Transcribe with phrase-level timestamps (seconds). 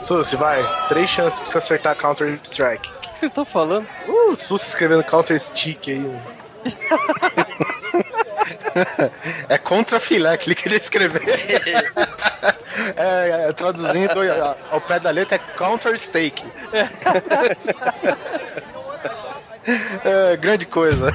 [0.00, 0.64] Susi, vai.
[0.88, 2.88] Três chances pra você acertar Counter Strike.
[2.88, 3.86] O que vocês estão falando?
[4.06, 6.16] Uh, Susi escrevendo Counter Stick aí.
[9.48, 11.22] é contra filé que ele queria escrever.
[12.96, 14.12] é, é, traduzindo
[14.70, 16.44] ao pé da letra é Counter Steak.
[20.04, 21.14] é, grande coisa.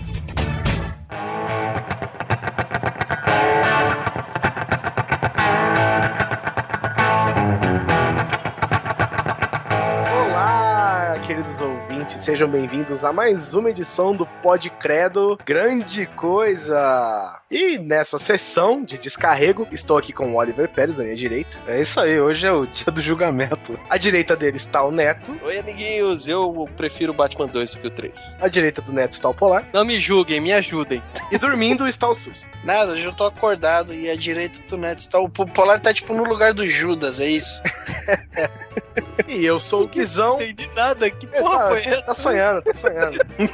[12.31, 17.37] Sejam bem-vindos a mais uma edição do Pod Credo Grande Coisa.
[17.51, 21.57] E nessa sessão de descarrego, estou aqui com o Oliver Pérez à minha direita.
[21.67, 23.77] É isso aí, hoje é o dia do julgamento.
[23.89, 25.37] À direita dele está o Neto.
[25.43, 28.37] Oi, amiguinhos, eu prefiro Batman 2 do que o 3.
[28.39, 29.67] À direita do Neto está o Polar.
[29.73, 31.03] Não me julguem, me ajudem.
[31.29, 32.49] E dormindo está o Sus.
[32.63, 35.93] Nada, hoje eu tô acordado e à direita do Neto está o o Polar tá
[35.93, 37.61] tipo no lugar do Judas, é isso?
[39.27, 40.37] E eu sou o Guizão.
[40.37, 42.01] Não entendi nada, que É, porra tá, foi essa?
[42.01, 43.17] tá sonhando, tá sonhando.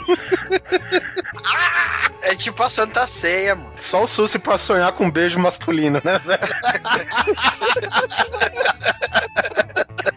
[2.21, 3.71] É tipo a Santa Ceia, mano.
[3.79, 6.41] Só o Susi pra sonhar com um beijo masculino, né, velho?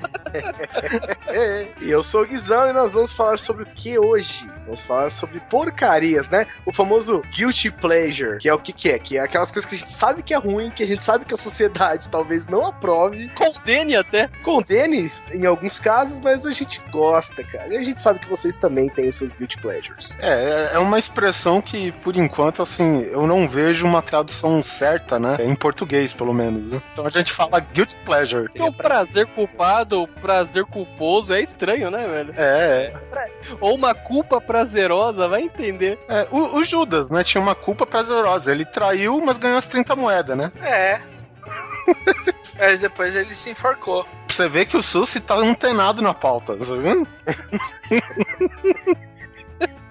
[1.80, 4.48] E eu sou o Guizão e nós vamos falar sobre o que hoje?
[4.64, 6.46] Vamos falar sobre porcarias, né?
[6.64, 8.98] O famoso guilty pleasure, que é o que, que é?
[8.98, 11.24] Que é aquelas coisas que a gente sabe que é ruim, que a gente sabe
[11.24, 14.28] que a sociedade talvez não aprove, Condene até.
[14.42, 17.68] condene em alguns casos, mas a gente gosta, cara.
[17.72, 20.16] E a gente sabe que vocês também têm os seus guilty pleasures.
[20.20, 25.36] É, é uma expressão que, por enquanto, assim, eu não vejo uma tradução certa, né?
[25.40, 26.64] Em português, pelo menos.
[26.72, 26.82] né?
[26.92, 28.44] Então a gente fala guilt pleasure.
[28.44, 32.32] Porque o prazer culpado prazer culposo é estranho, né, velho?
[32.36, 32.92] É,
[33.60, 35.98] Ou uma culpa prazerosa, vai entender.
[36.08, 37.25] é, o, o Judas, né?
[37.25, 38.53] Tinha uma culpa prazerosa.
[38.53, 40.53] Ele traiu, mas ganhou as 30 moedas, né?
[40.62, 41.00] É.
[42.60, 44.06] Aí depois ele se enforcou.
[44.28, 47.08] Você ver que o Susi tá antenado na pauta, tá vendo?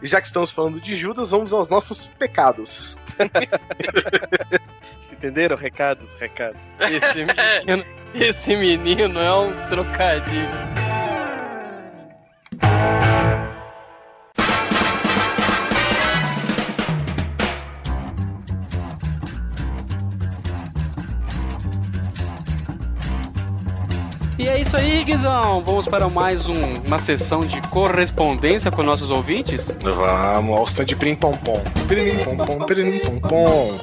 [0.01, 2.95] E já que estamos falando de Judas, vamos aos nossos pecados.
[5.19, 5.57] Entenderam?
[5.57, 6.61] Recados, recados.
[6.79, 7.85] Esse menino,
[8.15, 10.69] esse menino é um trocadilho.
[24.39, 25.61] E é isso aí, Guizão.
[25.61, 29.69] Vamos para mais um- uma sessão de correspondência com nossos ouvintes.
[29.81, 31.61] Vamos ao stand prim pom pom.
[31.87, 33.79] Prim pom pom, prim pom pom.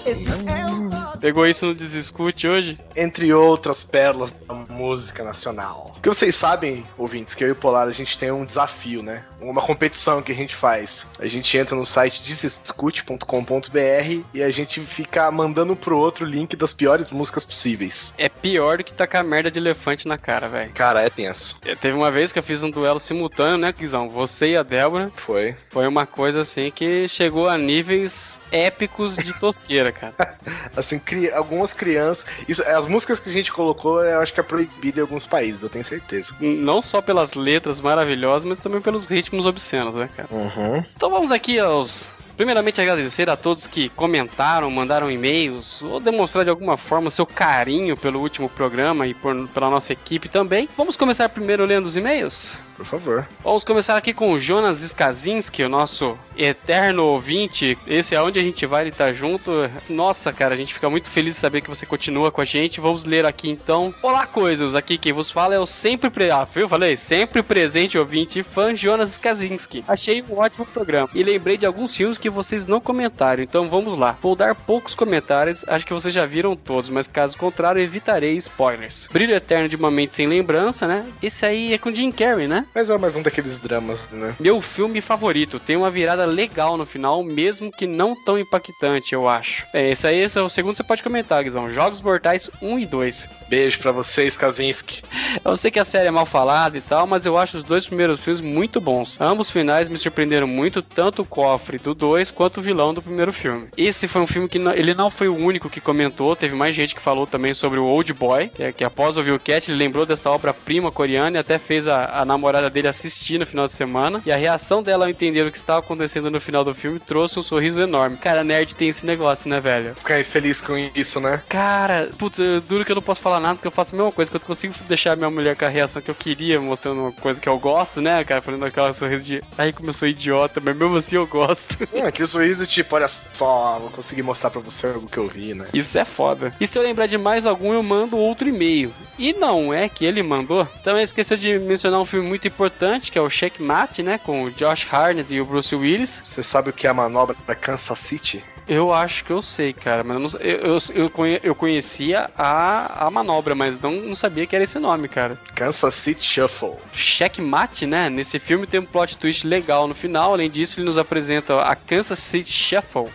[1.21, 2.79] Pegou isso no Desescute hoje?
[2.95, 5.91] Entre outras pérolas da música nacional.
[5.95, 9.25] Porque vocês sabem, ouvintes, que eu e o Polar a gente tem um desafio, né?
[9.41, 11.07] Uma competição que a gente faz.
[11.19, 16.55] A gente entra no site desescute.com.br e a gente fica mandando pro outro o link
[16.55, 18.15] das piores músicas possíveis.
[18.19, 20.71] É pior do que tacar merda de elefante na cara, velho.
[20.73, 21.59] Cara, é tenso.
[21.61, 24.09] Teve uma vez que eu fiz um duelo simultâneo, né, Guizão?
[24.09, 25.11] Você e a Débora.
[25.17, 25.55] Foi.
[25.71, 30.15] Foi uma coisa assim que chegou a níveis épicos de tosqueira, cara.
[30.77, 32.25] Assim, cri- algumas crianças.
[32.49, 35.63] Isso, as músicas que a gente colocou, eu acho que é proibido em alguns países,
[35.63, 36.35] eu tenho certeza.
[36.41, 40.29] Não só pelas letras maravilhosas, mas também pelos ritmos obscenos, né, cara?
[40.31, 40.85] Uhum.
[40.97, 42.13] Então vamos aqui aos.
[42.37, 47.97] Primeiramente agradecer a todos que comentaram, mandaram e-mails ou demonstrar de alguma forma seu carinho
[47.97, 50.69] pelo último programa e por- pela nossa equipe também.
[50.77, 52.59] Vamos começar primeiro lendo os e-mails?
[52.77, 53.27] Por favor.
[53.43, 57.79] Vamos começar aqui com o Jonas Skazinski, o nosso eterno ouvinte.
[57.87, 59.51] Esse é onde a gente vai, ele tá junto.
[59.89, 62.79] Nossa, cara, a gente fica muito feliz de saber que você continua com a gente.
[62.79, 63.95] Vamos ler aqui então.
[64.03, 64.75] Olá, coisas.
[64.75, 66.31] Aqui quem vos fala é o sempre pre...
[66.31, 66.47] ah?
[66.69, 69.83] Falei, sempre presente ouvinte e fã Jonas Skazinski.
[69.89, 73.43] Achei um ótimo programa e lembrei de alguns filmes que vocês não comentaram.
[73.43, 74.17] Então vamos lá.
[74.21, 79.09] Vou dar poucos comentários, acho que vocês já viram todos, mas caso contrário, evitarei spoilers.
[79.13, 81.07] Brilho Eterno de uma Mente Sem Lembrança, né?
[81.23, 82.67] Esse aí é com Jim Carrey, né?
[82.75, 84.35] Mas é mais um daqueles dramas, né?
[84.39, 85.61] Meu filme favorito.
[85.61, 89.67] Tem uma virada legal no final, mesmo que não tão impactante, eu acho.
[89.73, 91.73] É, esse aí esse é o segundo que você pode comentar, Guizão.
[91.73, 93.29] Jogos Mortais 1 e 2.
[93.49, 95.03] Beijo pra vocês, Kaczynski.
[95.45, 97.87] Eu sei que a série é mal falada e tal, mas eu acho os dois
[97.87, 99.21] primeiros filmes muito bons.
[99.21, 103.33] Ambos finais me surpreenderam muito, tanto o cofre do 2 quanto o vilão do primeiro
[103.33, 103.69] filme.
[103.77, 106.75] Esse foi um filme que não- ele não foi o único que comentou, teve mais
[106.75, 109.71] gente que falou também sobre o Old Boy, que, é, que após ouvir o Cat,
[109.71, 113.67] ele lembrou dessa obra-prima coreana e até fez a, a namorada dele assistir no final
[113.67, 114.23] de semana.
[114.27, 117.39] E a reação dela ao entender o que estava acontecendo no final do filme trouxe
[117.39, 118.17] um sorriso enorme.
[118.17, 119.95] Cara, nerd tem esse negócio, né, velho?
[119.95, 121.43] Ficar feliz com isso, né?
[121.49, 124.13] Cara, putz, eu duro que eu não posso falar nada, porque eu faço a mesma
[124.13, 127.13] coisa, que eu consigo deixar minha mulher com a reação que eu queria, mostrando uma
[127.13, 128.41] coisa que eu gosto, né, cara?
[128.43, 129.43] Fazendo aquela sorriso de.
[129.59, 131.77] Ai, como eu sou idiota, mas mesmo assim eu gosto.
[132.11, 135.55] Que o sorriso, tipo, olha só, vou conseguir mostrar pra você algo que eu vi,
[135.55, 135.67] né?
[135.73, 136.55] Isso é foda.
[136.61, 138.93] E se eu lembrar de mais algum, eu mando outro e-mail.
[139.19, 140.67] E não é que ele mandou.
[140.83, 144.19] Também esqueceu de mencionar um filme muito importante, que é o Checkmate, né?
[144.19, 146.23] Com o Josh Harnett e o Bruce Willis.
[146.25, 148.45] Você sabe o que é a manobra da Kansas City?
[148.69, 152.29] Eu acho que eu sei, cara, mas eu, não, eu, eu, eu, conhe, eu conhecia
[152.37, 155.39] a, a manobra, mas não, não sabia que era esse nome, cara.
[155.55, 156.75] Kansas City Shuffle.
[156.93, 158.11] Checkmate, né?
[158.11, 160.33] Nesse filme tem um plot twist legal no final.
[160.33, 163.09] Além disso, ele nos apresenta a Kansas City Shuffle.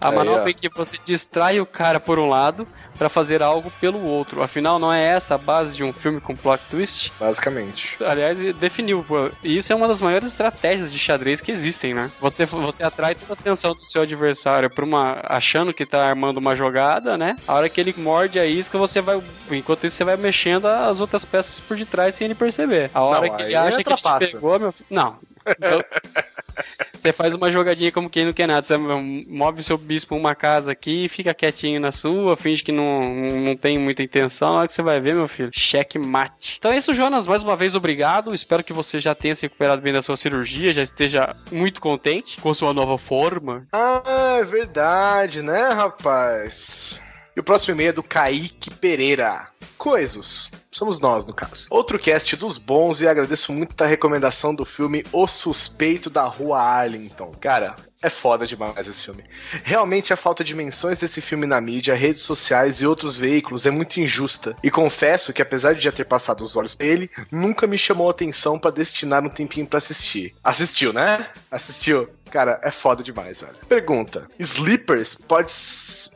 [0.00, 2.66] A manobra em que você distrai o cara por um lado
[2.96, 4.42] para fazer algo pelo outro.
[4.42, 7.12] Afinal, não é essa a base de um filme com plot twist?
[7.18, 7.96] Basicamente.
[8.04, 9.04] Aliás, definiu.
[9.06, 9.30] pô.
[9.42, 12.10] E isso é uma das maiores estratégias de xadrez que existem, né?
[12.20, 15.20] Você, você atrai toda a atenção do seu adversário pra uma.
[15.24, 17.36] achando que tá armando uma jogada, né?
[17.46, 19.22] A hora que ele morde a isca, você vai.
[19.50, 22.90] Enquanto isso, você vai mexendo as outras peças por detrás sem ele perceber.
[22.94, 24.86] A hora Não, que ele acha que ele pegou, meu filho.
[24.90, 25.16] Não.
[25.46, 25.80] Então,
[27.06, 28.62] Você faz uma jogadinha como quem não quer nada.
[28.62, 33.56] Você move seu bispo uma casa aqui, fica quietinho na sua, finge que não, não
[33.56, 34.54] tem muita intenção.
[34.54, 36.56] Hora que você vai ver, meu filho, cheque mate.
[36.58, 37.24] Então é isso, Jonas.
[37.24, 38.34] Mais uma vez, obrigado.
[38.34, 42.40] Espero que você já tenha se recuperado bem da sua cirurgia, já esteja muito contente
[42.40, 43.68] com sua nova forma.
[43.72, 47.00] Ah, é verdade, né, rapaz?
[47.36, 49.48] E o próximo e-mail é do Kaique Pereira.
[49.76, 50.50] Coisos.
[50.72, 51.66] Somos nós, no caso.
[51.70, 56.58] Outro cast dos bons e agradeço muito a recomendação do filme O Suspeito da Rua
[56.58, 57.32] Arlington.
[57.38, 59.22] Cara, é foda demais esse filme.
[59.64, 63.70] Realmente a falta de menções desse filme na mídia, redes sociais e outros veículos é
[63.70, 64.56] muito injusta.
[64.62, 68.08] E confesso que apesar de já ter passado os olhos pra ele, nunca me chamou
[68.08, 70.34] a atenção pra destinar um tempinho pra assistir.
[70.42, 71.28] Assistiu, né?
[71.50, 72.08] Assistiu.
[72.30, 73.56] Cara, é foda demais, velho.
[73.68, 75.50] Pergunta: Sleepers pode,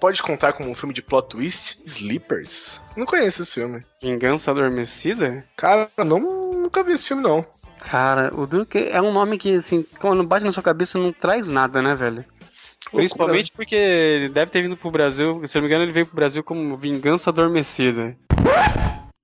[0.00, 1.78] pode contar como um filme de plot twist?
[1.84, 2.80] Sleepers?
[2.96, 3.84] Não conheço esse filme.
[4.02, 5.44] Vingança Adormecida?
[5.56, 7.44] Cara, não, nunca vi esse filme, não.
[7.78, 11.46] Cara, o Duke é um nome que, assim, quando bate na sua cabeça não traz
[11.46, 12.24] nada, né, velho?
[12.90, 16.06] Principalmente porque ele deve ter vindo pro Brasil, se eu não me engano, ele veio
[16.06, 18.16] pro Brasil como Vingança Adormecida.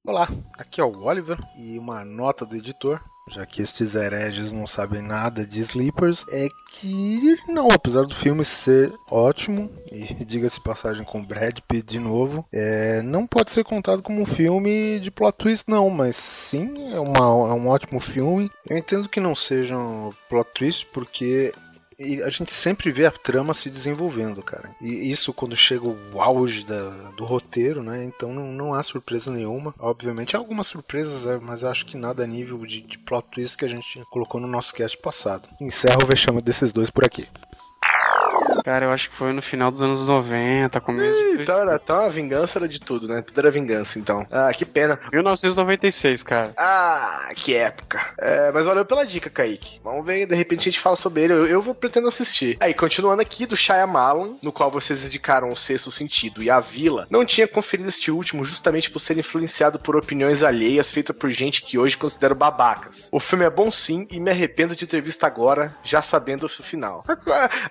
[0.06, 4.66] Olá, aqui é o Oliver e uma nota do editor, já que estes hereges não
[4.66, 11.04] sabem nada de Sleepers, é que não, apesar do filme ser ótimo, e diga-se passagem
[11.04, 15.36] com Brad Pitt de novo, é, não pode ser contado como um filme de plot
[15.38, 17.18] twist não, mas sim, é, uma-
[17.50, 18.50] é um ótimo filme.
[18.68, 21.52] Eu entendo que não seja um plot twist porque
[21.98, 24.74] e a gente sempre vê a trama se desenvolvendo, cara.
[24.80, 28.04] E isso quando chega o auge da- do roteiro, né?
[28.04, 29.74] Então não, não há surpresa nenhuma.
[29.78, 33.56] Obviamente há algumas surpresas, é, mas acho que nada a nível de, de plot twist
[33.56, 35.48] que a gente colocou no nosso cast passado.
[35.60, 37.26] Encerro o vexame desses dois por aqui.
[38.66, 42.00] Cara, eu acho que foi no final dos anos 90, começo de Então, era, então
[42.00, 43.22] a vingança era de tudo, né?
[43.22, 44.26] Tudo era vingança, então.
[44.28, 44.98] Ah, que pena.
[45.12, 46.52] 1996, cara.
[46.56, 48.00] Ah, que época.
[48.18, 49.80] É, mas valeu pela dica, Kaique.
[49.84, 51.32] Vamos ver, de repente a gente fala sobre ele.
[51.32, 52.56] Eu, eu vou pretendo assistir.
[52.58, 57.06] Aí, continuando aqui do Shyamalan, no qual vocês indicaram o Sexto Sentido e a Vila,
[57.08, 61.62] não tinha conferido este último justamente por ser influenciado por opiniões alheias feitas por gente
[61.62, 63.08] que hoje considero babacas.
[63.12, 66.48] O filme é bom sim e me arrependo de ter visto agora, já sabendo o
[66.48, 67.04] final.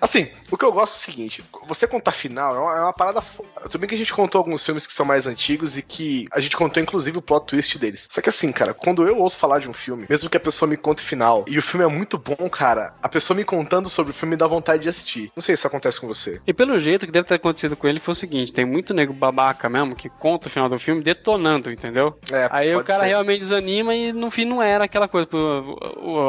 [0.00, 2.92] Assim, o que eu gosto é o seguinte: você contar final é uma, é uma
[2.92, 3.48] parada foda.
[3.62, 6.40] Tudo bem que a gente contou alguns filmes que são mais antigos e que a
[6.40, 8.08] gente contou inclusive o plot twist deles.
[8.10, 10.68] Só que assim, cara, quando eu ouço falar de um filme, mesmo que a pessoa
[10.68, 13.88] me conte o final e o filme é muito bom, cara, a pessoa me contando
[13.88, 15.30] sobre o filme dá vontade de assistir.
[15.34, 16.40] Não sei se isso acontece com você.
[16.46, 19.12] E pelo jeito que deve ter acontecido com ele foi o seguinte: tem muito nego
[19.12, 22.18] babaca mesmo que conta o final do filme detonando, entendeu?
[22.30, 23.08] É, Aí o cara ser.
[23.10, 25.28] realmente desanima e no fim não era aquela coisa.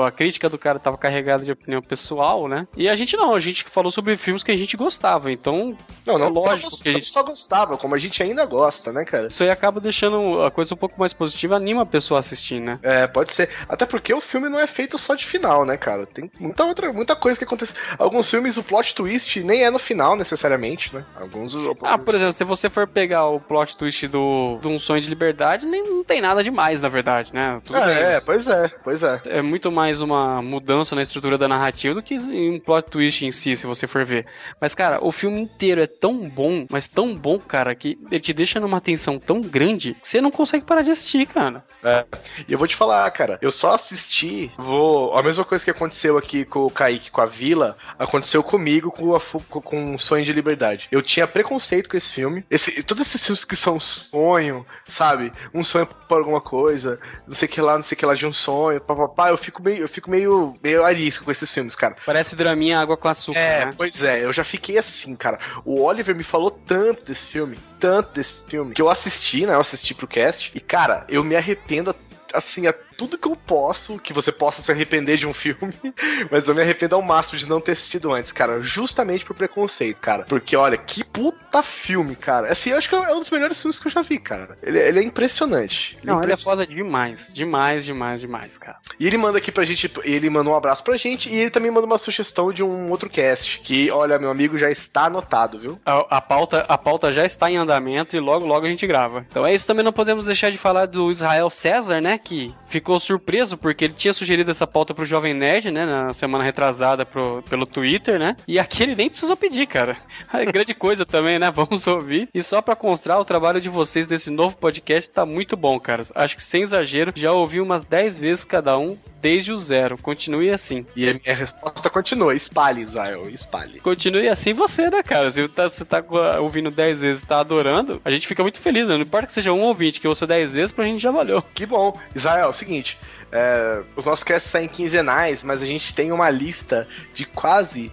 [0.06, 2.68] A crítica do cara tava carregada de opinião pessoal, né?
[2.76, 5.32] E a gente não, a gente falou sobre filmes que a gente gostava.
[5.32, 5.76] Então
[6.06, 9.04] Não, não, É lógico que a gente- só gostava, como a gente ainda gosta, né,
[9.06, 9.28] cara?
[9.28, 12.60] isso aí acaba deixando a coisa um pouco mais positiva, anima a pessoa a assistir,
[12.62, 12.80] né?
[12.82, 13.50] É, pode ser.
[13.68, 16.06] Até porque o filme não é feito só de final, né, cara?
[16.06, 17.74] Tem muita outra, muita coisa que acontece.
[18.00, 21.04] Alguns filmes o plot twist nem é no final necessariamente, né?
[21.20, 25.02] Alguns Ah, por exemplo, se você for pegar o plot twist do, do Um Sonho
[25.02, 27.60] de Liberdade, nem, não tem nada demais, na verdade, né?
[27.66, 29.22] Tudo bem, é, é, pois é, pois é.
[29.26, 33.32] é muito mais uma mudança na estrutura da narrativa do que um plot twist em
[33.32, 34.26] si, se você for ver.
[34.60, 38.34] Mas, cara, o filme inteiro é tão bom, mas tão bom, cara, que ele te
[38.34, 41.64] deixa numa tensão tão grande que você não consegue parar de assistir, cara.
[41.84, 42.06] É.
[42.48, 45.16] E eu vou te falar, cara, eu só assisti, vou.
[45.18, 49.16] A mesma coisa que aconteceu aqui com o Kaique, com a Vila, aconteceu comigo com,
[49.16, 49.22] a,
[49.62, 50.88] com o Sonho de Liberdade.
[50.92, 52.44] Eu tinha preconceito com esse filme.
[52.50, 55.32] Esse, todos esses filmes que são sonho, sabe?
[55.54, 58.16] Um sonho por alguma coisa, não sei o que lá, não sei o que lá
[58.16, 61.76] de um sonho, papapá, eu fico meio, eu fico meio, meio arisco com esses filmes,
[61.76, 61.96] cara.
[62.06, 63.74] Parece draminha água com açúcar, É, né?
[63.76, 65.40] pois é, eu já fiquei assim, cara.
[65.66, 69.54] O Oliver me falou tanto desse filme, tanto desse filme, que eu assisti, né?
[69.54, 71.96] Eu assisti pro cast, e, cara, eu me arrependo
[72.34, 75.74] assim, a tudo que eu posso, que você possa se arrepender de um filme,
[76.32, 80.02] mas eu me arrependo ao máximo de não ter assistido antes, cara, justamente por preconceito,
[80.02, 80.24] cara.
[80.24, 82.52] Porque, olha, que puta filme, cara.
[82.52, 84.58] Assim, eu acho que é um dos melhores filmes que eu já vi, cara.
[84.64, 85.96] Ele, ele é impressionante.
[86.02, 86.44] Ele é Não, ele é impressionante.
[86.44, 87.32] foda demais.
[87.34, 88.78] Demais, demais, demais, cara.
[89.00, 91.70] E ele manda aqui pra gente, ele mandou um abraço pra gente, e ele também
[91.70, 95.80] manda uma sugestão de um outro cast, que, olha, meu amigo, já está anotado, viu?
[95.86, 99.26] A, a pauta, a pauta já está em andamento e logo, logo a gente grava.
[99.30, 99.68] Então é isso.
[99.68, 102.18] Também não podemos deixar de falar do Israel César, né?
[102.18, 105.86] Que ficou surpreso porque ele tinha sugerido essa pauta pro Jovem Nerd, né?
[105.86, 108.36] Na semana retrasada pro, pelo Twitter, né?
[108.48, 109.98] E aqui ele nem precisou pedir, cara.
[110.34, 111.50] É grande coisa também, né?
[111.56, 112.30] Vamos ouvir.
[112.34, 116.04] E só pra constar, o trabalho de vocês nesse novo podcast tá muito bom, cara.
[116.16, 119.98] Acho que sem exagero, já ouvi umas 10 vezes cada um desde o zero.
[119.98, 120.86] Continue assim.
[120.96, 123.80] E a minha resposta continua: espalhe, Israel, espalhe.
[123.80, 125.32] Continue assim você, né, cara?
[125.32, 126.04] Se tá- você tá
[126.40, 128.96] ouvindo 10 vezes tá adorando, a gente fica muito feliz, né?
[128.96, 131.44] Não importa que seja um ouvinte que ouça 10 vezes, pra gente já valeu.
[131.54, 131.98] Que bom.
[132.16, 132.98] Israel, é o seguinte:
[133.32, 137.92] é, os nossos casts saem quinzenais, mas a gente tem uma lista de quase.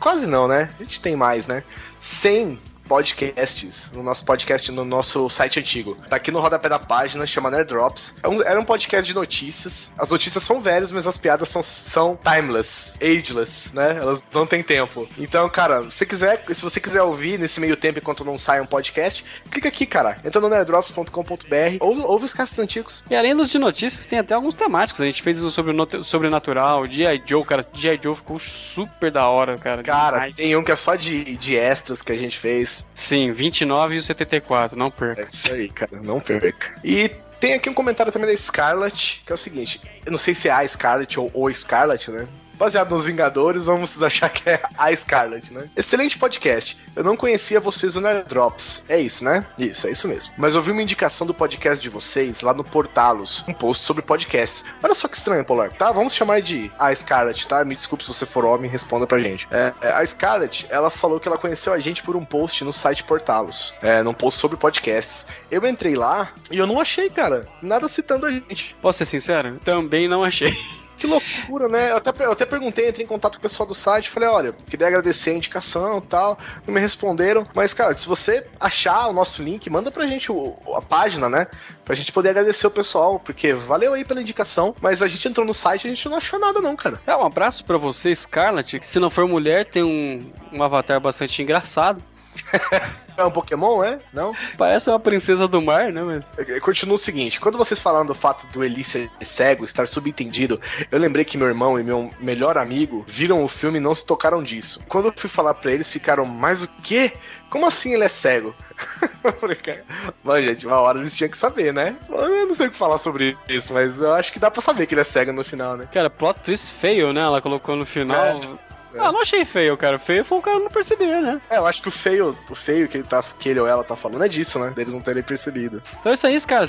[0.00, 0.70] Quase não, né?
[0.78, 1.64] A gente tem mais, né?
[1.98, 2.58] 100
[2.90, 5.96] podcasts no nosso podcast, no nosso site antigo.
[6.08, 8.16] Tá aqui no rodapé da página, chama Nerd Drops.
[8.20, 9.92] É um- era um podcast de notícias.
[9.96, 13.96] As notícias são velhas, mas as piadas são, são timeless, ageless, né?
[14.00, 15.08] Elas não têm tempo.
[15.16, 18.60] Então, cara, se você quiser, se você quiser ouvir nesse meio tempo enquanto não sai
[18.60, 20.16] um podcast, clica aqui, cara.
[20.24, 23.04] Entra no nerddrops.com.br, ouve, ouve os casts antigos.
[23.08, 25.00] E além dos de notícias, tem até alguns temáticos.
[25.00, 27.22] A gente fez um sobre o sobrenatural, G.I.
[27.24, 27.64] Joe, cara.
[27.72, 28.00] G.I.
[28.02, 29.82] Joe ficou super da hora, cara.
[29.82, 30.34] Cara, Demais.
[30.34, 32.79] tem um que é só de, de extras que a gente fez.
[32.94, 35.28] Sim, 29 e o 74, não É perca.
[35.30, 36.74] isso aí, cara, não perca.
[36.84, 37.08] E
[37.38, 40.48] tem aqui um comentário também da Scarlett, que é o seguinte: eu não sei se
[40.48, 42.26] é a Scarlett ou o Scarlett, né?
[42.60, 45.66] Baseado nos Vingadores, vamos achar que é a Scarlett, né?
[45.74, 46.76] Excelente podcast.
[46.94, 48.84] Eu não conhecia vocês no Nerd Drops.
[48.86, 49.46] É isso, né?
[49.56, 50.34] Isso, é isso mesmo.
[50.36, 54.02] Mas eu vi uma indicação do podcast de vocês lá no Portalos, um post sobre
[54.02, 54.62] podcasts.
[54.82, 55.72] Olha só que estranho, Polar.
[55.72, 57.64] Tá, vamos chamar de a Scarlett, tá?
[57.64, 59.48] Me desculpe se você for homem, responda pra gente.
[59.50, 62.74] É, é, a Scarlett, ela falou que ela conheceu a gente por um post no
[62.74, 65.26] site Portalos, é, num post sobre podcasts.
[65.50, 68.76] Eu entrei lá e eu não achei, cara, nada citando a gente.
[68.82, 69.58] Posso ser sincero?
[69.64, 70.54] Também não achei.
[71.00, 71.92] Que loucura, né?
[71.92, 74.52] Eu até, eu até perguntei, entrei em contato com o pessoal do site, falei, olha,
[74.68, 79.12] queria agradecer a indicação e tal, não me responderam, mas, cara, se você achar o
[79.14, 81.46] nosso link, manda pra gente o, a página, né?
[81.86, 85.46] Pra gente poder agradecer o pessoal, porque valeu aí pela indicação, mas a gente entrou
[85.46, 87.00] no site e a gente não achou nada não, cara.
[87.06, 91.00] É, um abraço pra você, Scarlett, que se não for mulher, tem um, um avatar
[91.00, 92.02] bastante engraçado.
[93.20, 93.98] É um Pokémon, é?
[94.14, 94.34] Não?
[94.56, 96.02] Parece uma princesa do mar, né?
[96.02, 96.32] Mas.
[96.62, 100.58] Continua o seguinte: quando vocês falaram do fato do Eli ser cego, estar subentendido,
[100.90, 104.06] eu lembrei que meu irmão e meu melhor amigo viram o filme e não se
[104.06, 104.80] tocaram disso.
[104.88, 107.12] Quando eu fui falar pra eles, ficaram, mas o quê?
[107.50, 108.54] Como assim ele é cego?
[110.24, 111.96] Mas, gente, uma hora eles tinham que saber, né?
[112.08, 114.86] Eu não sei o que falar sobre isso, mas eu acho que dá pra saber
[114.86, 115.84] que ele é cego no final, né?
[115.92, 117.20] Cara, plot twist feio, né?
[117.20, 118.16] Ela colocou no final.
[118.16, 118.69] É.
[118.98, 119.98] Ah, não achei feio, cara.
[119.98, 121.40] Feio foi o cara não perceber, né?
[121.48, 123.84] É, eu acho que o feio, o feio que ele, tá, que ele ou ela
[123.84, 124.70] tá falando é disso, né?
[124.70, 125.82] Deles não terem percebido.
[126.00, 126.68] Então é isso aí, cara.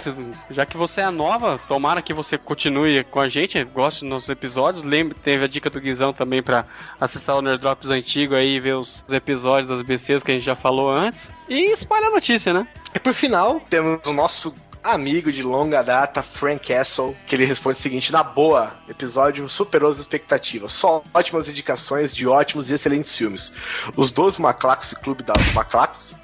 [0.49, 4.29] Já que você é nova, tomara que você continue com a gente, goste dos nossos
[4.29, 4.83] episódios.
[4.83, 6.65] Lembre, teve a dica do Guizão também pra
[6.99, 10.45] acessar o Nerd Drops antigo aí e ver os episódios das BCs que a gente
[10.45, 11.31] já falou antes.
[11.47, 12.67] E espalha a notícia, né?
[12.93, 17.77] E por final, temos o nosso amigo de longa data, Frank Castle, que ele responde
[17.77, 20.73] o seguinte: na boa, episódio superou as expectativas.
[20.73, 23.53] Só ótimas indicações de ótimos e excelentes filmes.
[23.95, 26.15] Os 12 Macacos e Clube da Macacos.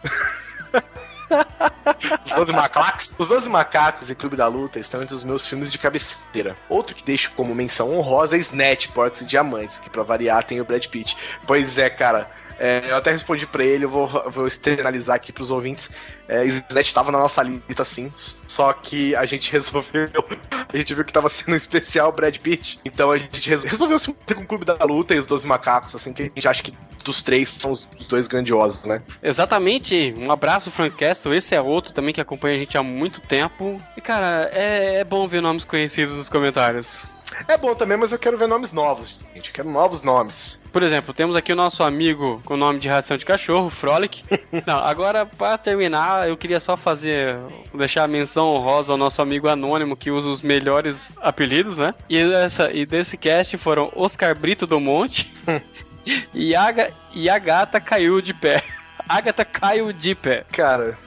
[2.25, 5.71] Os 12 macacos, os 12 macacos e Clube da Luta estão entre os meus filmes
[5.71, 6.55] de cabeceira.
[6.69, 10.61] Outro que deixo como menção honrosa é Snatch, Porcos e Diamantes, que pra variar tem
[10.61, 11.17] o Brad Pitt.
[11.45, 12.29] Pois é, cara.
[12.59, 15.89] É, eu até respondi pra ele, eu vou, vou externalizar aqui pros ouvintes.
[16.27, 18.11] É, Snatch tava na nossa lista, sim.
[18.15, 20.07] Só que a gente resolveu.
[20.51, 22.79] A gente viu que tava sendo um especial Brad Pitt.
[22.83, 25.47] Então a gente resol- resolveu se meter com o Clube da Luta e os 12
[25.47, 26.73] Macacos, assim, que a gente acha que
[27.05, 29.01] dos três são os, os dois grandiosos, né?
[29.23, 30.13] Exatamente.
[30.17, 31.33] Um abraço, Frank Castle.
[31.33, 33.79] Esse é outro também que acompanha a gente há muito tempo.
[33.95, 37.03] E, cara, é, é bom ver nomes conhecidos nos comentários.
[37.47, 39.49] É bom também, mas eu quero ver nomes novos, gente.
[39.49, 40.61] Eu quero novos nomes.
[40.71, 44.23] Por exemplo, temos aqui o nosso amigo com o nome de ração de cachorro, Frolic.
[44.65, 47.37] Não, agora, para terminar, eu queria só fazer.
[47.73, 51.93] deixar a menção honrosa ao nosso amigo anônimo que usa os melhores apelidos, né?
[52.09, 55.31] E, essa, e desse cast foram Oscar Brito do Monte
[56.33, 58.63] e, a, ga- e a gata caiu de pé.
[59.09, 60.43] Agatha caiu de pé.
[60.51, 60.97] Cara,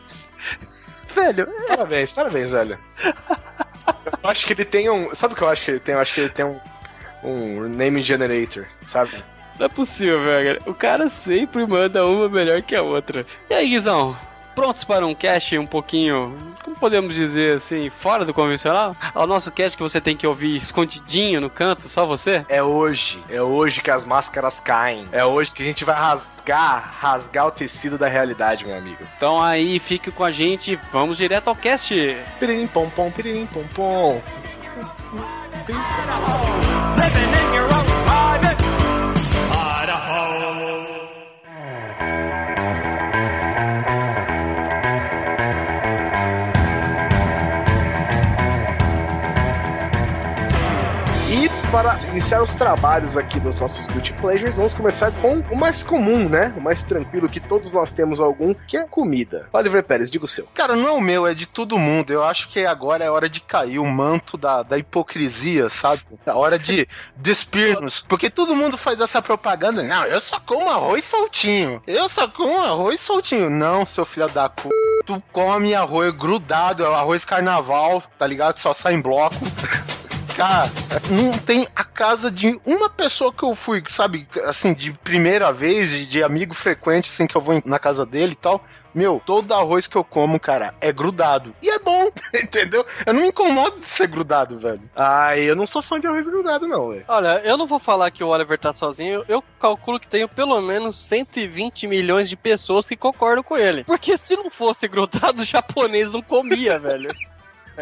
[1.14, 2.78] Velho, parabéns, parabéns, velho.
[4.06, 5.14] Eu acho que ele tem um.
[5.14, 5.94] Sabe o que eu acho que ele tem?
[5.94, 6.58] Eu acho que ele tem um.
[7.22, 9.22] Um name generator, sabe?
[9.60, 10.58] não é possível, velho.
[10.64, 13.26] O cara sempre manda uma melhor que a outra.
[13.50, 14.16] E aí, Guizão?
[14.54, 18.96] Prontos para um cast um pouquinho, como podemos dizer assim, fora do convencional?
[19.14, 22.44] Ao nosso cast que você tem que ouvir escondidinho no canto, só você?
[22.48, 23.22] É hoje.
[23.28, 25.06] É hoje que as máscaras caem.
[25.12, 29.04] É hoje que a gente vai rasgar, rasgar o tecido da realidade, meu amigo.
[29.16, 31.94] Então aí, fique com a gente, vamos direto ao cast.
[32.38, 34.20] Piririm pom pom, piririm pom pom.
[37.00, 37.89] living in your own
[51.70, 56.28] para iniciar os trabalhos aqui dos nossos Guilty Pleasures, vamos começar com o mais comum,
[56.28, 56.52] né?
[56.56, 59.48] O mais tranquilo que todos nós temos algum, que é comida.
[59.52, 60.48] Oliver Pérez, diga o seu.
[60.52, 62.12] Cara, não é o meu, é de todo mundo.
[62.12, 66.02] Eu acho que agora é hora de cair o manto da, da hipocrisia, sabe?
[66.26, 68.00] É hora de despir-nos.
[68.00, 69.84] Porque todo mundo faz essa propaganda.
[69.84, 71.80] Não, eu só como arroz soltinho.
[71.86, 73.48] Eu só como arroz soltinho.
[73.48, 74.68] Não, seu filho da c...
[75.06, 78.58] Tu come arroz grudado, é o arroz carnaval, tá ligado?
[78.58, 79.36] Só sai em bloco.
[80.40, 80.70] Cara,
[81.10, 85.90] não tem a casa de uma pessoa que eu fui, sabe, assim, de primeira vez,
[85.90, 88.64] de, de amigo frequente, assim, que eu vou na casa dele e tal.
[88.94, 91.54] Meu, todo arroz que eu como, cara, é grudado.
[91.60, 92.10] E é bom,
[92.42, 92.86] entendeu?
[93.04, 94.80] Eu não me incomodo de ser grudado, velho.
[94.96, 97.04] Ai, eu não sou fã de arroz grudado, não, velho.
[97.06, 100.58] Olha, eu não vou falar que o Oliver tá sozinho, eu calculo que tenho pelo
[100.62, 103.84] menos 120 milhões de pessoas que concordam com ele.
[103.84, 107.10] Porque se não fosse grudado, o japonês não comia, velho.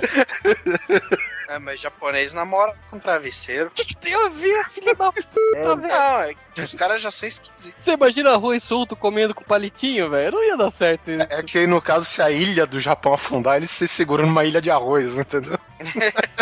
[1.49, 3.69] É, mas japonês namora com travesseiro.
[3.69, 5.89] O que, que tem a ver, filho da puta, velho?
[5.89, 7.73] Não, é que os caras já são esquisitos.
[7.83, 10.33] Você imagina arroz solto comendo com palitinho, velho?
[10.33, 11.27] Não ia dar certo isso.
[11.31, 14.61] É que no caso, se a ilha do Japão afundar, eles se seguram numa ilha
[14.61, 15.59] de arroz, entendeu?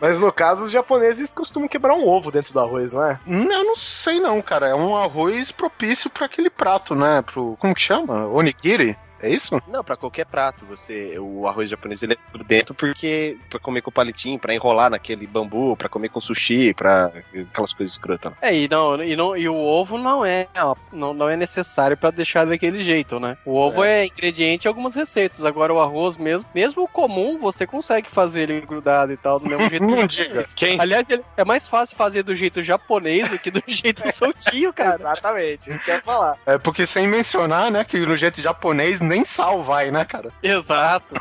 [0.00, 3.18] Mas no caso, os japoneses costumam quebrar um ovo dentro do arroz, não é?
[3.26, 4.68] Hum, Eu não sei não, cara.
[4.68, 7.20] É um arroz propício pra aquele prato, né?
[7.22, 7.56] Pro.
[7.58, 8.26] Como que chama?
[8.28, 8.96] Onigiri?
[9.20, 9.60] É isso?
[9.68, 13.80] Não, pra qualquer prato, você o arroz japonês ele é por dentro porque pra comer
[13.80, 17.10] com palitinho, pra enrolar naquele bambu, pra comer com sushi, pra
[17.50, 18.32] aquelas coisas escrotas.
[18.32, 18.38] lá.
[18.42, 20.46] É, e, não, e, não, e o ovo não é,
[20.92, 23.36] não, não é necessário pra deixar daquele jeito, né?
[23.44, 24.06] O ovo é.
[24.06, 25.44] ingrediente em algumas receitas.
[25.44, 29.48] Agora o arroz mesmo, mesmo o comum, você consegue fazer ele grudado e tal, do
[29.48, 29.84] mesmo jeito.
[29.86, 30.44] Não que o diga.
[30.54, 30.80] Quem?
[30.80, 34.96] Aliás, ele- é mais fácil fazer do jeito japonês do que do jeito soltinho, cara.
[34.96, 36.36] Exatamente, isso que eu ia falar.
[36.46, 40.32] É porque sem mencionar, né, que no jeito japonês nem sal vai, né, cara?
[40.42, 41.14] Exato.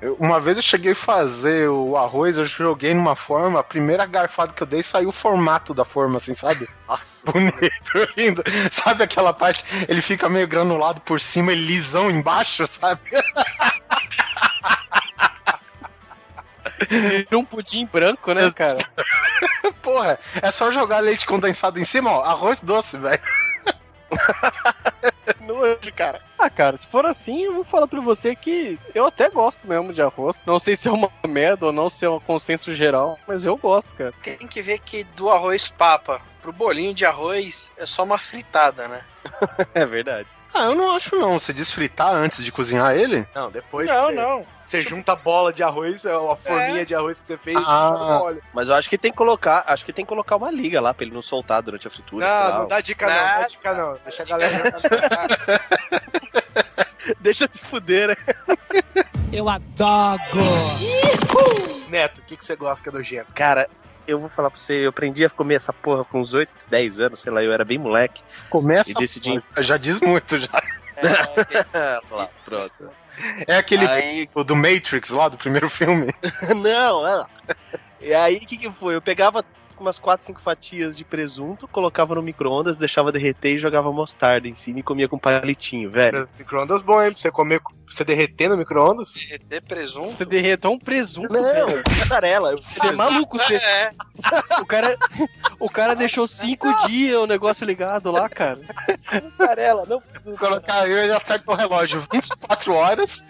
[0.00, 4.04] Eu- uma vez eu cheguei a fazer o arroz, eu joguei numa forma, a primeira
[4.04, 6.68] garfada que eu dei saiu o formato da forma, assim, sabe?
[6.88, 7.30] Nossa.
[7.30, 7.62] Bonito,
[8.16, 8.42] lindo.
[8.70, 13.00] Sabe aquela parte, ele fica meio granulado por cima e lisão embaixo, sabe?
[17.32, 18.78] Um pudim branco, né, cara?
[19.82, 23.22] Porra, é só jogar leite condensado em cima, ó, arroz doce, velho.
[25.40, 26.20] Nojo, cara.
[26.38, 29.92] Ah, cara, se for assim, eu vou falar pra você que eu até gosto mesmo
[29.92, 30.42] de arroz.
[30.46, 33.56] Não sei se é uma merda ou não, se é um consenso geral, mas eu
[33.56, 34.12] gosto, cara.
[34.22, 38.88] Tem que ver que do arroz papa pro bolinho de arroz é só uma fritada,
[38.88, 39.04] né?
[39.74, 40.28] É verdade.
[40.52, 41.38] Ah, eu não acho não.
[41.38, 43.26] Você desfritar antes de cozinhar ele?
[43.34, 44.46] Não, depois não, que você, não.
[44.72, 47.90] Você junta a bola de arroz, é a forminha de arroz que você fez, Ah.
[48.20, 48.42] no óleo.
[48.54, 50.94] Mas eu acho que tem que colocar, acho que tem que colocar uma liga lá
[50.94, 52.58] pra ele não soltar durante a fritura, sei Não, lá.
[52.60, 53.40] não dá dica não, Não.
[53.40, 53.98] dá dica não.
[54.04, 54.72] Deixa a galera...
[57.20, 58.16] Deixa se fuder, né?
[59.32, 60.20] Eu adoro.
[61.88, 63.32] Neto, o que, que você gosta que é nojento?
[63.34, 63.68] Cara,
[64.06, 67.00] eu vou falar pra você, eu aprendi a comer essa porra com uns 8, 10
[67.00, 68.22] anos, sei lá, eu era bem moleque.
[68.48, 68.90] Começa.
[68.90, 70.48] E decidi- Já diz muito, já.
[70.96, 72.90] É, Sei lá, pronto.
[73.46, 76.12] É aquele Aí, do Matrix lá, do primeiro filme.
[76.62, 77.28] não, ah.
[78.00, 78.94] E aí, o que que foi?
[78.94, 79.44] Eu pegava
[79.82, 84.54] umas 4, 5 fatias de presunto, colocava no micro-ondas, deixava derreter e jogava mostarda em
[84.54, 86.28] cima e comia com palitinho, velho.
[86.38, 87.10] Micro-ondas bom, hein?
[87.12, 89.12] Pra você comer, pra você derreter no micro-ondas.
[89.14, 90.06] derreter presunto.
[90.06, 91.82] Você derretou um presunto, Não, velho.
[91.98, 92.56] mussarela.
[92.56, 93.56] Você é maluco, você.
[93.56, 93.90] É,
[94.60, 94.96] O cara,
[95.58, 98.60] o cara deixou cinco dias o negócio ligado lá, cara.
[99.22, 100.38] mussarela, não presunto.
[100.38, 103.24] Colocar eu ele acerta o relógio 24 horas.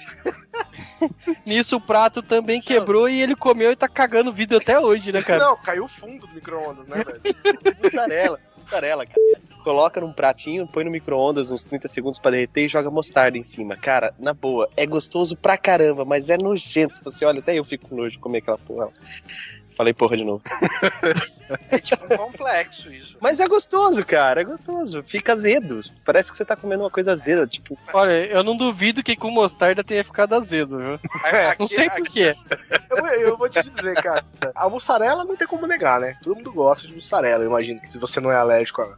[1.44, 5.12] Nisso o prato também quebrou e ele comeu e tá cagando o vidro até hoje,
[5.12, 5.44] né, cara?
[5.44, 7.20] Não, caiu o fundo do micro-ondas, né, velho?
[7.82, 9.20] Mussarela, mussarela, cara.
[9.64, 13.42] Coloca num pratinho, põe no micro-ondas uns 30 segundos pra derreter e joga mostarda em
[13.42, 13.76] cima.
[13.76, 17.00] Cara, na boa, é gostoso pra caramba, mas é nojento.
[17.02, 18.90] Você olha, até eu fico com nojo de comer aquela porra.
[19.82, 20.40] Falei porra de novo.
[21.70, 23.16] É tipo um complexo isso.
[23.20, 25.02] Mas é gostoso, cara, é gostoso.
[25.06, 25.80] Fica azedo.
[26.04, 27.76] Parece que você tá comendo uma coisa azeda, tipo.
[27.92, 31.00] Olha, eu não duvido que com mostarda tenha ficado azedo, viu?
[31.50, 32.34] Aqui- Não sei por quê.
[32.90, 34.24] Eu, vou- eu vou te dizer, cara.
[34.54, 36.16] A mussarela não tem como negar, né?
[36.22, 37.42] Todo mundo gosta de mussarela.
[37.44, 38.94] Eu imagino que se você não é alérgico a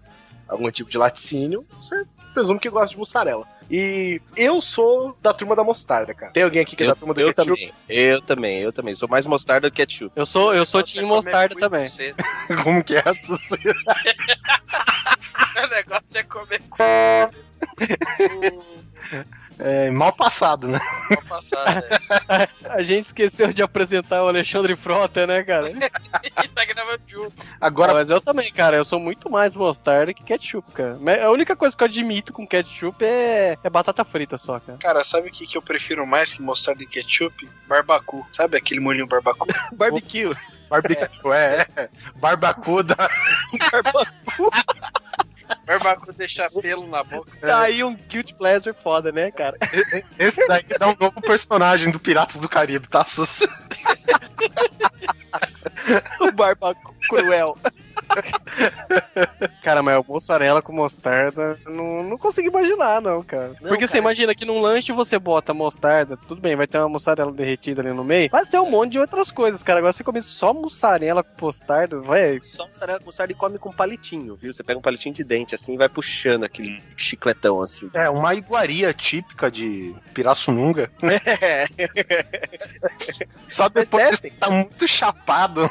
[0.49, 3.47] algum tipo de laticínio, você presume que gosta de mussarela.
[3.71, 6.33] E eu sou da turma da mostarda, cara.
[6.33, 7.51] Tem alguém aqui que é da turma do eu ketchup?
[7.51, 8.95] também, eu também, eu também.
[8.95, 10.13] Sou mais mostarda do que ketchup.
[10.15, 11.87] Eu sou, eu sou Você time mostarda também.
[12.63, 13.39] Como que é essa?
[15.57, 16.61] O negócio é comer
[19.59, 20.81] É mal passado, né?
[21.09, 21.89] com a passada.
[22.29, 22.49] é.
[22.75, 25.71] A gente esqueceu de apresentar o Alexandre Frota, né, cara?
[26.43, 27.35] E tá gravando junto.
[27.61, 28.77] Agora, mas eu também, cara.
[28.77, 30.97] Eu sou muito mais mostarda que ketchup, cara.
[31.01, 34.79] Mas A única coisa que eu admito com ketchup é, é batata frita só, cara.
[34.79, 37.49] Cara, sabe o que, que eu prefiro mais que mostarda e ketchup?
[37.69, 38.27] Barbacu.
[38.33, 39.47] Sabe aquele molhinho barbacu?
[39.73, 40.35] Barbecue.
[40.69, 41.89] barbecue, é, é.
[42.17, 42.97] Barbacuda.
[43.71, 44.51] barbacu
[46.17, 47.31] deixa pelo na boca.
[47.41, 49.57] Tá aí um guilty pleasure foda, né, cara?
[50.19, 53.05] Esse daí dá um novo personagem do Piratas do Caribe, tá?
[53.05, 53.41] Sus?
[56.21, 57.57] o barbacu cruel.
[59.63, 63.55] Cara, mas mussarela com mostarda, não, não consigo imaginar, não, cara.
[63.61, 64.05] Não, Porque você cara.
[64.05, 67.93] imagina que num lanche você bota mostarda, tudo bem, vai ter uma mussarela derretida ali
[67.93, 69.79] no meio, mas tem um monte de outras coisas, cara.
[69.79, 72.39] Agora você come só mussarela com mostarda, vai.
[72.43, 74.53] Só mussarela com mostarda e come com palitinho, viu?
[74.53, 77.91] Você pega um palitinho de dente assim e vai puxando aquele chicletão assim.
[77.95, 80.91] É, uma iguaria típica de Pirassununga.
[81.37, 81.67] É.
[83.49, 85.71] Só depois que tá muito chapado.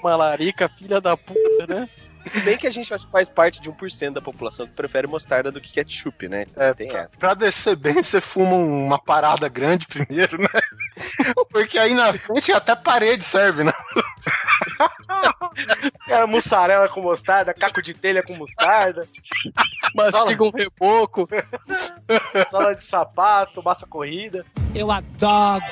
[0.00, 1.88] Uma larica, filha da puta, né?
[2.32, 5.60] Se bem que a gente faz parte de 1% da população que prefere mostarda do
[5.60, 6.46] que ketchup, né?
[6.50, 7.18] Então É, tem pra, essa.
[7.18, 10.48] pra descer bem, você fuma uma parada grande primeiro, né?
[11.50, 13.72] Porque aí na frente até parede serve, né?
[16.08, 19.04] Era mussarela com mostarda, caco de telha com mostarda,
[19.94, 21.28] Mastiga um reboco.
[22.50, 24.46] sala de sapato, massa corrida.
[24.74, 25.62] Eu adoro.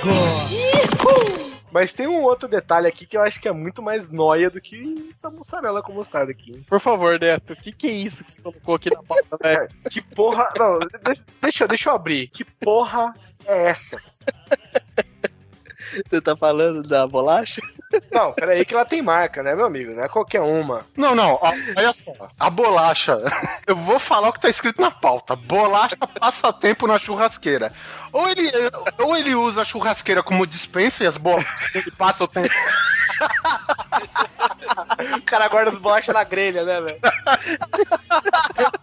[1.73, 4.61] Mas tem um outro detalhe aqui que eu acho que é muito mais noia do
[4.61, 6.53] que essa mussarela com mostarda aqui.
[6.53, 6.65] hein?
[6.69, 9.69] Por favor, Neto, o que, que é isso que você colocou aqui na pauta, velho?
[9.91, 10.53] Que porra.
[10.59, 12.29] Não, deixa, deixa, eu- deixa eu abrir.
[12.29, 13.15] Que porra
[13.47, 13.99] é essa?
[16.09, 17.61] Você tá falando da bolacha?
[18.11, 19.93] Não, peraí que ela tem marca, né, meu amigo?
[19.93, 20.85] Não é qualquer uma.
[20.97, 22.13] Não, não, ó, olha só.
[22.39, 23.19] A bolacha.
[23.67, 25.37] Eu vou falar o que tá escrito na pauta.
[25.37, 27.73] Bolacha passa tempo na churrasqueira.
[28.13, 28.51] Ou ele,
[28.99, 32.49] ou ele usa a churrasqueira como dispensa e as bolachas ele passa o tempo.
[35.17, 36.99] O cara guarda as bolachas na grelha, né, velho?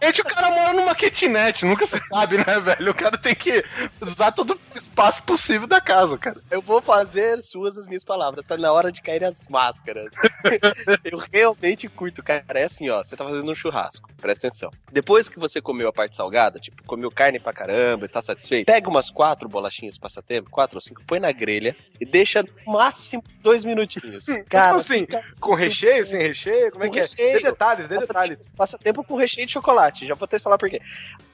[0.02, 2.90] Gente, o cara mora numa kitnet, nunca se sabe, né, velho?
[2.90, 3.64] O cara tem que
[4.00, 6.36] usar todo o espaço possível da casa, cara.
[6.50, 8.46] Eu vou fazer suas as minhas palavras.
[8.46, 10.10] Tá na hora de cair as máscaras.
[11.04, 12.44] eu realmente curto, cara.
[12.54, 13.02] É assim, ó.
[13.02, 14.08] Você tá fazendo um churrasco.
[14.20, 14.70] Presta atenção.
[14.92, 18.66] Depois que você comeu a parte salgada, tipo, comeu carne pra caramba e tá satisfeito,
[18.66, 23.22] pega umas quatro bolachinhas passatempo, quatro ou cinco, põe na grelha e deixa no máximo
[23.40, 24.26] dois minutinhos.
[24.48, 25.06] Cara, Tipo assim,
[25.40, 26.70] com recheio, sem recheio?
[26.72, 27.02] Como é que é?
[27.02, 27.38] recheio.
[27.38, 28.52] Dê detalhes, dê Passa detalhes.
[28.56, 30.06] passa tempo com recheio de chocolate.
[30.06, 30.80] Já vou até falar por quê.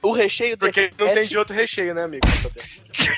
[0.01, 2.25] O recheio Porque não tem derrete- de outro recheio, né, amigo?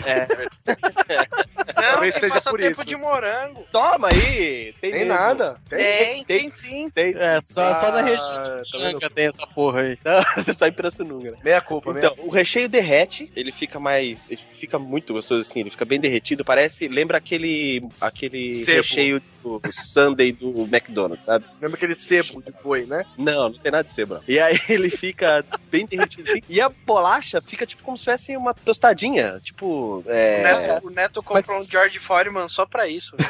[0.05, 0.27] É,
[0.67, 2.89] Não, Talvez seja por passatempo isso.
[2.89, 3.65] de morango.
[3.71, 4.73] toma aí!
[4.82, 5.58] Tem, Tem nada.
[5.69, 6.89] Tem, tem sim.
[6.89, 7.13] Tem.
[7.15, 9.97] É, só, só na Ah, região tá tem essa porra aí.
[10.56, 11.38] Só em Pirassununga, né?
[11.43, 14.30] Meia culpa, meia Então, o recheio derrete, ele fica mais.
[14.30, 16.43] Ele fica muito gostoso assim, ele fica bem derretido.
[16.43, 16.88] Parece.
[16.88, 17.88] Lembra aquele.
[18.02, 18.78] aquele Sebo.
[18.78, 21.45] recheio do Sunday do McDonald's, sabe?
[21.62, 23.06] Lembra aquele sebo de boi, né?
[23.17, 24.19] Não, não tem nada de sebo.
[24.28, 26.41] E aí ele fica bem derretido assim.
[26.49, 29.39] E a bolacha fica tipo como se fosse uma tostadinha.
[29.41, 29.99] Tipo.
[29.99, 30.43] O É.
[30.43, 33.15] Neto, o Neto comprou Mas- um George Foreman só pra isso.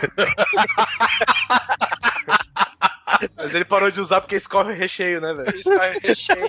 [3.35, 5.57] Mas ele parou de usar porque escorre o recheio, né, velho?
[5.59, 6.47] Isso é recheio.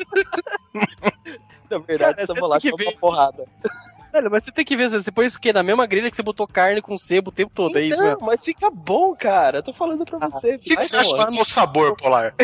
[1.70, 3.46] Na verdade, Cara, essa bolacha é uma porrada.
[4.12, 5.52] Velho, mas você tem que ver, você põe isso o quê?
[5.52, 8.06] Na mesma grelha que você botou carne com sebo o tempo todo, é isso Então,
[8.06, 8.26] mesmo?
[8.26, 9.58] mas fica bom, cara.
[9.58, 10.56] Eu tô falando pra você.
[10.56, 12.34] O que, que você acha do sabor, Polar?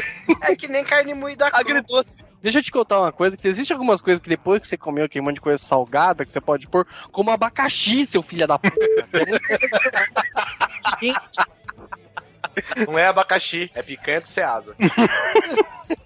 [0.43, 1.61] É que nem carne moída crua.
[1.61, 2.25] Agridoce.
[2.41, 5.05] Deixa eu te contar uma coisa, que existe algumas coisas que depois que você comeu
[5.07, 8.77] aquele monte de coisa salgada que você pode pôr, como abacaxi, seu filho da puta.
[12.87, 14.77] Não é abacaxi, é picanha do Ceasa.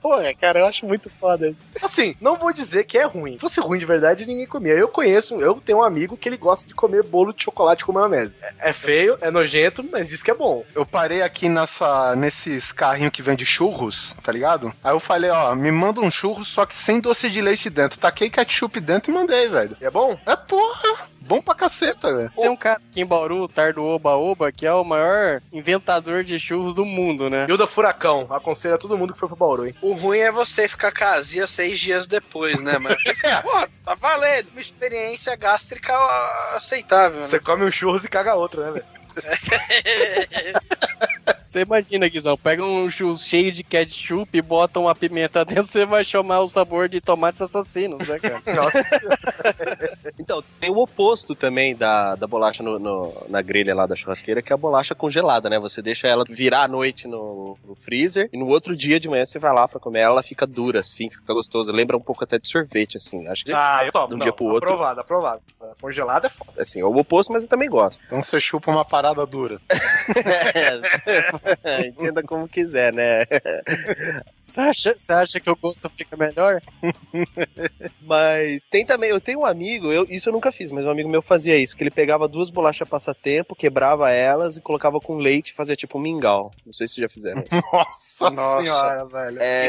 [0.00, 1.66] Porra, cara, eu acho muito foda isso.
[1.82, 3.34] Assim, não vou dizer que é ruim.
[3.34, 4.72] Se fosse ruim de verdade, ninguém comia.
[4.72, 7.92] Eu conheço, eu tenho um amigo que ele gosta de comer bolo de chocolate com
[7.92, 8.40] maionese.
[8.42, 10.64] É, é feio, é nojento, mas diz que é bom.
[10.74, 14.72] Eu parei aqui nessa, nesses carrinhos que vende churros, tá ligado?
[14.82, 17.98] Aí eu falei, ó, me manda um churro, só que sem doce de leite dentro.
[17.98, 19.76] Taquei ketchup dentro e mandei, velho.
[19.80, 20.18] E é bom?
[20.26, 21.08] É porra!
[21.30, 22.32] Bom pra caceta, velho.
[22.34, 26.24] Tem um cara aqui em Bauru, o Tardo Oba Oba, que é o maior inventador
[26.24, 27.46] de churros do mundo, né?
[27.48, 29.74] Hilda Furacão, aconselho a todo mundo que foi pro Bauru, hein?
[29.80, 32.78] O ruim é você ficar casia seis dias depois, né?
[32.80, 32.96] Mas,
[33.44, 34.48] pô, tá valendo.
[34.50, 35.94] Uma experiência gástrica
[36.56, 37.28] aceitável, né?
[37.28, 38.84] Você come um churros e caga outro, né, velho?
[41.50, 45.84] Você imagina, Guizão, pega um churros cheio de ketchup e bota uma pimenta dentro, você
[45.84, 48.40] vai chamar o sabor de tomates assassinos, né, cara?
[50.18, 54.40] Então, tem o oposto também da, da bolacha no, no- na grelha lá da churrasqueira,
[54.42, 55.58] que é a bolacha congelada, né?
[55.58, 59.24] Você deixa ela virar à noite no, no freezer e no outro dia de manhã
[59.24, 61.72] você vai lá pra comer ela, ela fica dura, assim, fica gostosa.
[61.72, 63.26] Lembra um pouco até de sorvete, assim.
[63.26, 64.08] Acho que, Ah, eu tomo.
[64.08, 64.68] De um não, dia pro outro.
[64.70, 65.42] Aprovado, aprovado.
[65.80, 66.52] Congelado é foda.
[66.62, 68.00] assim, é o oposto, mas eu também gosto.
[68.06, 69.58] Então você chupa uma parada dura.
[71.84, 73.24] Entenda como quiser, né?
[74.40, 76.62] Você acha, você acha que o gosto fica melhor?
[78.02, 81.08] Mas tem também, eu tenho um amigo, eu, isso eu nunca fiz, mas um amigo
[81.08, 85.50] meu fazia isso, que ele pegava duas bolachas passatempo, quebrava elas e colocava com leite
[85.50, 86.50] e fazia tipo um mingau.
[86.64, 87.44] Não sei se vocês já fizeram.
[87.72, 88.62] Nossa, Nossa.
[88.62, 89.38] senhora, velho.
[89.40, 89.66] é,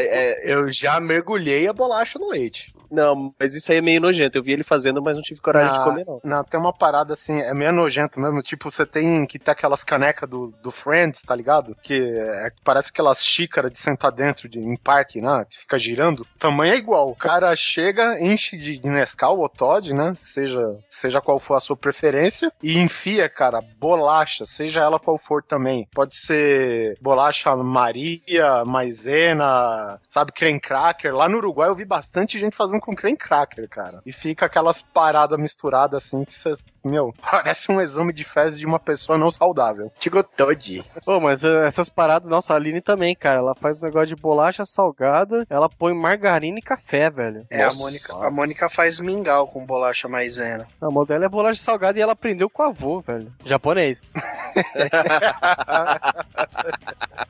[0.47, 2.73] é, Eu já mergulhei a bolacha no leite.
[2.89, 4.37] não, mas isso aí é meio nojento.
[4.37, 6.21] Eu vi ele fazendo, mas não tive coragem de Ah, comer, não.
[6.23, 8.41] Não, tem uma parada assim, é meio nojento mesmo.
[8.41, 11.75] Tipo, você tem que ter aquelas canecas do, do Friends, tá ligado?
[11.83, 15.45] Que é- parece aquelas xícaras de sentar dentro de, em parque, né?
[15.49, 16.21] Que fica girando.
[16.21, 17.09] O tamanho é igual.
[17.09, 20.13] O cara chega, enche de Nescau ou Todd, né?
[20.15, 22.51] Seja, seja qual for a sua preferência.
[22.61, 25.87] E enfia, cara, bolacha, seja ela qual for também.
[25.93, 31.13] Pode ser bolacha Maria, maisena, sabe, creme cracker.
[31.15, 34.01] Lá no Uruguai eu vi bastante gente fazendo com creme cracker, cara.
[34.05, 36.51] E fica aquelas paradas misturadas assim que você,
[36.83, 39.91] meu, parece um exame de fezes de uma pessoa não saudável.
[39.99, 40.83] Tigo Todd.
[41.05, 44.21] Pô, mas eh, essas paradas, nossa, a Aline também, cara, ela faz um negócio de
[44.21, 47.45] bolacha salgada, ela põe margarina e café, velho.
[47.49, 47.79] É, a Nossa.
[47.83, 50.67] Mônica, a Mônica faz mingau com bolacha maisena.
[50.81, 53.31] A modelo é bolacha salgada e ela aprendeu com o avô, velho.
[53.45, 54.01] Japonês.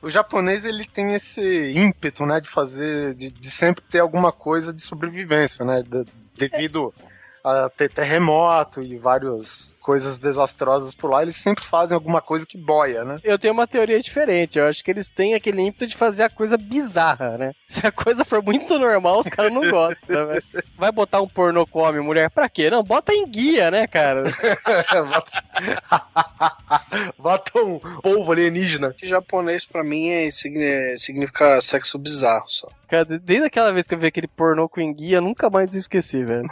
[0.02, 4.72] O japonês ele tem esse ímpeto, né, de fazer, de, de sempre ter alguma coisa
[4.72, 6.06] de sobrevivência, né, de-
[6.36, 6.92] devido
[7.44, 12.56] a ter terremoto e várias coisas desastrosas por lá, eles sempre fazem alguma coisa que
[12.56, 13.18] boia, né?
[13.24, 14.58] Eu tenho uma teoria diferente.
[14.58, 17.52] Eu acho que eles têm aquele ímpeto de fazer a coisa bizarra, né?
[17.66, 20.42] Se a coisa for muito normal, os caras não gostam, velho.
[20.78, 22.70] Vai botar um pornô come mulher pra quê?
[22.70, 24.22] Não, bota em guia, né, cara?
[27.18, 28.92] Bota um polvo alienígena.
[28.92, 32.68] Que japonês pra mim é, signi- significa sexo bizarro só.
[32.88, 36.22] Cara, desde aquela vez que eu vi aquele pornô com enguia, nunca mais eu esqueci,
[36.24, 36.48] velho.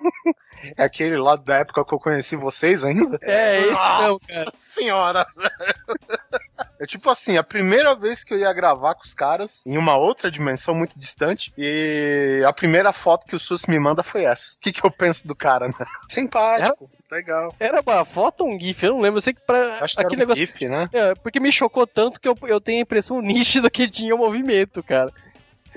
[0.76, 3.18] É aquele lá da época que eu conheci vocês ainda.
[3.20, 4.52] É, esse mesmo, Nossa cara.
[4.54, 6.34] senhora, velho.
[6.80, 9.96] É tipo assim, a primeira vez que eu ia gravar com os caras, em uma
[9.96, 14.54] outra dimensão muito distante, e a primeira foto que o Sus me manda foi essa.
[14.54, 15.74] O que, que eu penso do cara, né?
[16.08, 17.54] Simpático, legal.
[17.60, 18.82] Era uma foto ou um gif?
[18.84, 19.18] Eu não lembro.
[19.18, 19.78] Eu sei que pra.
[19.80, 20.46] Acho que aquele era um negócio.
[20.46, 20.88] GIF, né?
[20.92, 24.18] É, porque me chocou tanto que eu, eu tenho a impressão nítida que tinha o
[24.18, 25.12] movimento, cara.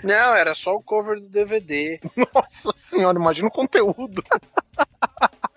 [0.04, 2.00] Não, era só o cover do DVD.
[2.34, 4.24] Nossa senhora, imagina o conteúdo.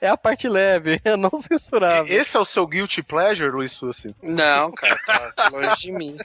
[0.01, 2.07] É a parte leve, é não censurável.
[2.13, 4.15] Esse é o seu guilty pleasure, Luiz Sussi?
[4.23, 6.17] Não, cara, tá longe de mim.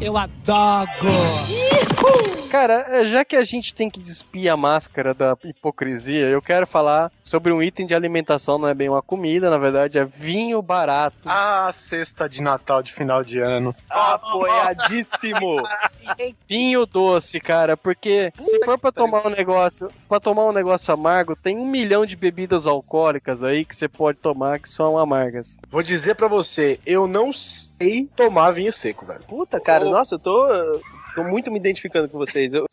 [0.00, 0.90] Eu adoro.
[2.50, 6.66] Cara, é, já que a gente tem que despir a máscara da hipocrisia, eu quero
[6.66, 10.60] falar sobre um item de alimentação, não é bem uma comida, na verdade é vinho
[10.60, 11.16] barato.
[11.24, 13.74] Ah, cesta de Natal de final de ano.
[13.90, 15.62] Apoiadíssimo!
[16.48, 21.36] Vinho doce, cara, porque se for pra tomar um negócio, para tomar um negócio amargo,
[21.36, 25.56] tem um milhão de bebidas alcoólicas aí que você pode tomar que são amargas.
[25.70, 29.20] Vou dizer pra você, eu não sei tomar vinho seco, velho.
[29.28, 30.48] Puta, cara, nossa, eu tô,
[31.14, 32.52] tô muito me identificando com vocês.
[32.52, 32.66] Eu,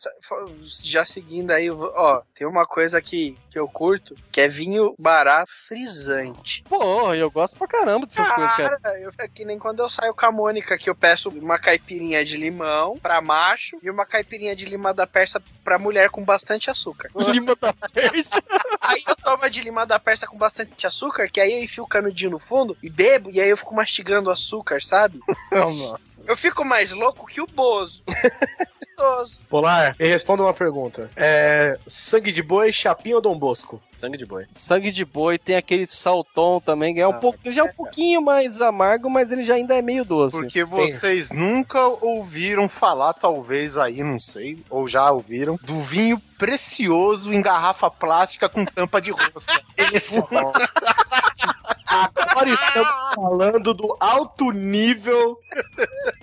[0.82, 4.48] Já seguindo aí, eu vou- ó, tem uma coisa que, que eu curto, que é
[4.48, 6.64] vinho barato frisante.
[6.68, 8.80] Pô, eu gosto pra caramba dessas coisas, cara.
[9.00, 12.26] eu, é que nem quando eu saio com a Mônica, que eu peço uma caipirinha
[12.26, 16.72] de limão pra macho e uma caipirinha de lima da persa pra mulher com bastante
[16.72, 17.12] açúcar.
[17.32, 18.42] Lima da Persa.
[18.82, 21.84] Aí eu tomo a de lima da persa com bastante açúcar, que aí eu enfio
[21.84, 25.20] o canudinho no fundo e bebo, e aí eu fico mastigando o açúcar, sabe?
[25.52, 26.22] Nossa.
[26.26, 28.04] Eu fico mais louco que o Bozo.
[28.98, 29.42] Gostoso.
[29.50, 31.10] Polar, me responda uma pergunta.
[31.16, 31.78] É.
[31.88, 33.82] Sangue de boi, chapinha ou Dom Bosco?
[33.92, 34.46] Sangue de boi.
[34.52, 38.22] Sangue de boi tem aquele saltom também, é um pouco, ele já é um pouquinho
[38.22, 40.36] mais amargo, mas ele já ainda é meio doce.
[40.36, 47.32] Porque vocês nunca ouviram falar, talvez aí, não sei, ou já ouviram, do vinho precioso
[47.32, 49.62] em garrafa plástica com tampa de rosca.
[49.94, 50.22] Esse
[51.94, 55.38] Agora estamos falando do alto nível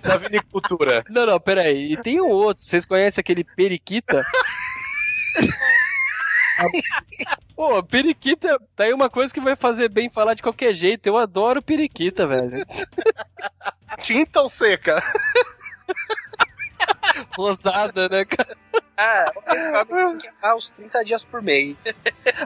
[0.02, 1.04] da vinicultura.
[1.08, 1.92] Não, não, peraí.
[1.92, 2.64] E tem um outro.
[2.64, 4.22] Vocês conhecem aquele periquita?
[7.54, 11.06] Pô, periquita tá aí uma coisa que vai fazer bem falar de qualquer jeito.
[11.06, 12.66] Eu adoro periquita, velho.
[14.00, 15.02] Tinta ou seca?
[17.36, 18.56] Rosada, né, cara?
[19.02, 19.42] Ah, eu
[19.86, 21.74] pago aos 30 dias por mês.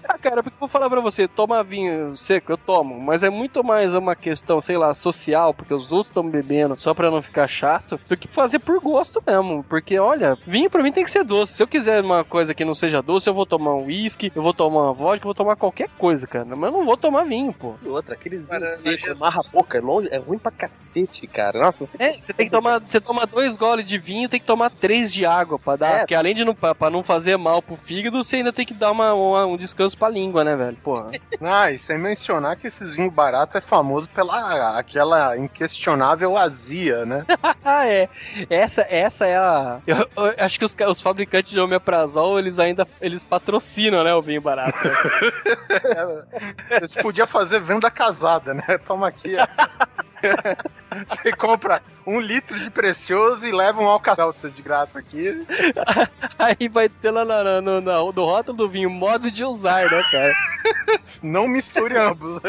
[0.08, 3.28] Ah, cara, porque eu vou falar pra você, tomar vinho seco, eu tomo, mas é
[3.30, 7.20] muito mais uma questão, sei lá, social, porque os outros estão bebendo só pra não
[7.22, 9.64] ficar chato, do que fazer por gosto mesmo.
[9.64, 11.54] Porque, olha, vinho pra mim tem que ser doce.
[11.54, 14.42] Se eu quiser uma coisa que não seja doce, eu vou tomar um uísque, eu
[14.42, 16.44] vou tomar uma vodka, eu vou tomar qualquer coisa, cara.
[16.56, 17.74] Mas eu não vou tomar vinho, pô.
[17.82, 19.18] E outra, aqueles vinhos secos, Jesus.
[19.18, 21.58] marra a boca, é, longe, é ruim pra cacete, cara.
[21.60, 21.96] Nossa, você...
[22.00, 25.12] É, você tem que tomar, você toma dois goles de vinho, tem que tomar três
[25.12, 25.98] de água pra dar, É.
[26.00, 28.74] porque além de não, pra, pra não fazer mal pro fígado, você ainda tem que
[28.74, 30.76] dar uma, uma- um descanso pra língua, né, velho?
[30.82, 31.10] Porra.
[31.42, 37.24] Ah, e sem mencionar que esses vinhos baratos é famoso pela aquela inquestionável azia, né?
[37.64, 38.08] Ah, é.
[38.50, 39.80] Essa, essa é a.
[39.86, 44.20] Eu, eu acho que os, os fabricantes de omeprazol, eles ainda eles patrocinam, né, o
[44.20, 44.76] vinho barato.
[44.86, 46.80] né?
[46.80, 48.64] Você podia fazer venda casada, né?
[48.86, 49.34] Toma aqui.
[51.06, 55.44] Você compra um litro de precioso e leva um alcacelser de graça aqui.
[56.38, 60.02] Aí vai ter lá na, no, na- no rótulo do vinho modo de usar, né,
[60.10, 60.32] cara?
[61.22, 62.40] Não misture ambos.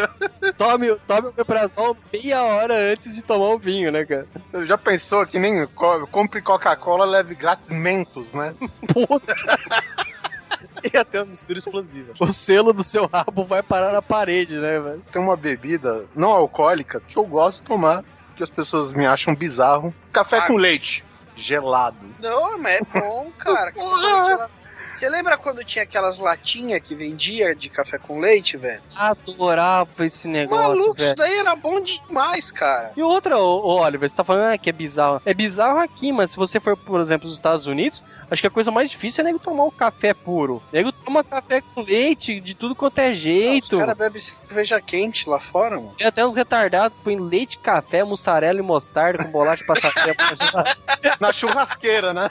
[0.58, 4.26] Tome, tome o omeprazol meia hora antes de tomar o vinho, né, cara?
[4.66, 8.54] Já pensou que nem co- compre Coca-Cola, leve grátis mentos, né?
[8.94, 9.34] Puta,
[10.94, 12.14] ia ser uma mistura explosiva.
[12.20, 15.04] o selo do seu rabo vai parar na parede, né, velho?
[15.12, 18.04] Tem uma bebida não alcoólica que eu gosto de tomar,
[18.36, 19.94] que as pessoas me acham bizarro.
[20.12, 20.48] Café Ah.
[20.48, 21.04] com leite.
[21.38, 22.08] Gelado.
[22.20, 23.74] Não, mas é bom, cara.
[24.94, 28.82] você lembra quando tinha aquelas latinhas que vendia de café com leite, velho?
[28.96, 32.92] Adorava esse negócio, Maluco, isso daí era bom demais, cara.
[32.96, 35.22] E outra, ô, ô, Oliver, você tá falando ah, que é bizarro.
[35.26, 38.52] É bizarro aqui, mas se você for, por exemplo, nos Estados Unidos, acho que a
[38.52, 40.62] coisa mais difícil é nego tomar o café puro.
[40.72, 43.78] Nego toma café com leite de tudo quanto é Os jeito.
[43.78, 45.94] caras bebem cerveja quente lá fora, mano.
[45.98, 50.22] Tem até uns retardados que põem leite, café, mussarela e mostarda com bolacha passatempo.
[51.20, 52.30] Na churrasqueira, né?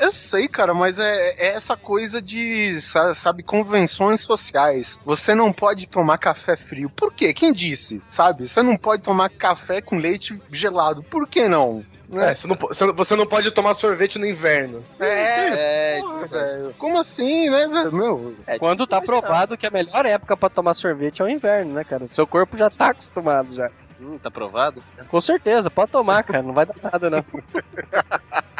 [0.00, 4.98] Eu sei, cara, mas é, é essa coisa de, sa- sabe, convenções sociais.
[5.04, 6.88] Você não pode tomar café frio.
[6.88, 7.34] Por quê?
[7.34, 8.00] Quem disse?
[8.08, 8.48] Sabe?
[8.48, 11.02] Você não pode tomar café com leite gelado.
[11.02, 11.84] Por que não?
[12.12, 14.84] É, você, não, po- você não- você não pode tomar sorvete no inverno.
[15.00, 16.74] É, É, porra, velho.
[16.78, 17.92] Como assim, né, velho?
[17.92, 21.84] Meu, Quando tá provado que a melhor época pra tomar sorvete é o inverno, né,
[21.84, 22.06] cara?
[22.08, 23.70] Seu corpo já tá acostumado já.
[24.00, 24.82] Hum, tá provado?
[25.08, 26.42] Com certeza, pode tomar, cara.
[26.42, 27.24] Não vai dar nada, não.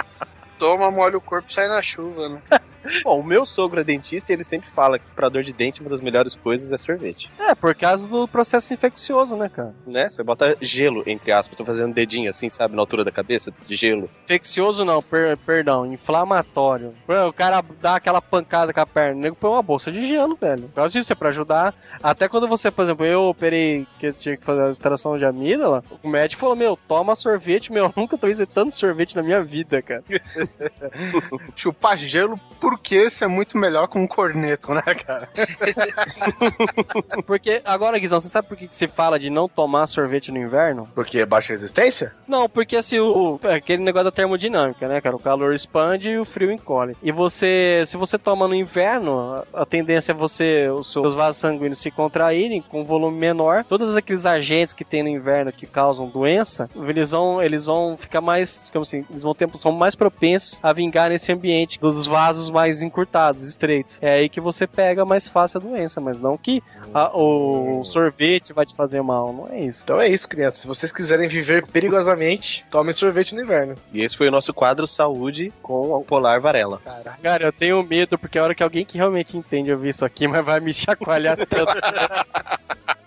[0.63, 2.41] Toma, molha o corpo e sai na chuva, né?
[3.05, 5.81] Bom, o meu sogro é dentista e ele sempre fala que pra dor de dente
[5.81, 7.31] uma das melhores coisas é sorvete.
[7.39, 9.73] É, por causa do processo infeccioso, né, cara?
[9.87, 10.09] Né?
[10.09, 11.57] Você bota gelo, entre aspas.
[11.57, 14.11] Tô fazendo um dedinho assim, sabe, na altura da cabeça, de gelo.
[14.25, 16.93] Infeccioso não, per- perdão, inflamatório.
[17.29, 20.37] O cara dá aquela pancada com a perna, o nego põe uma bolsa de gelo,
[20.41, 20.63] velho.
[20.65, 21.73] Por causa disso, é pra ajudar.
[22.03, 25.25] Até quando você, por exemplo, eu operei, que eu tinha que fazer a extração de
[25.25, 29.41] amígdala, o médico falou, meu, toma sorvete, meu, eu nunca tomei tanto sorvete na minha
[29.41, 30.03] vida, cara.
[31.57, 35.29] chupar gelo, porque esse é muito melhor com um corneto, né, cara?
[37.27, 40.39] Porque, agora, Guizão, você sabe por que que se fala de não tomar sorvete no
[40.39, 40.89] inverno?
[40.95, 42.13] Porque é baixa resistência?
[42.27, 45.17] Não, porque assim, o, aquele negócio da termodinâmica, né, cara?
[45.17, 46.97] O calor expande e o frio encolhe.
[47.03, 51.41] E você, se você toma no inverno, a, a tendência é você, os seus vasos
[51.41, 53.65] sanguíneos se contraírem com um volume menor.
[53.65, 58.21] Todos aqueles agentes que tem no inverno que causam doença, eles vão, eles vão ficar
[58.21, 60.32] mais, digamos assim, eles vão ter, são mais propensos
[60.63, 63.99] a vingar nesse ambiente dos vasos mais encurtados, estreitos.
[64.01, 66.63] É aí que você pega mais fácil a doença, mas não que
[66.95, 69.83] a- o sorvete vai te fazer mal, não é isso.
[69.85, 70.61] Então é isso, crianças.
[70.61, 73.75] Se vocês quiserem viver perigosamente, tomem sorvete no inverno.
[73.93, 76.81] E esse foi o nosso quadro Saúde com o Polar Varela.
[77.23, 80.27] Cara, eu tenho medo, porque a hora que alguém que realmente entende ouvir isso aqui,
[80.29, 81.73] mas vai me chacoalhar tanto.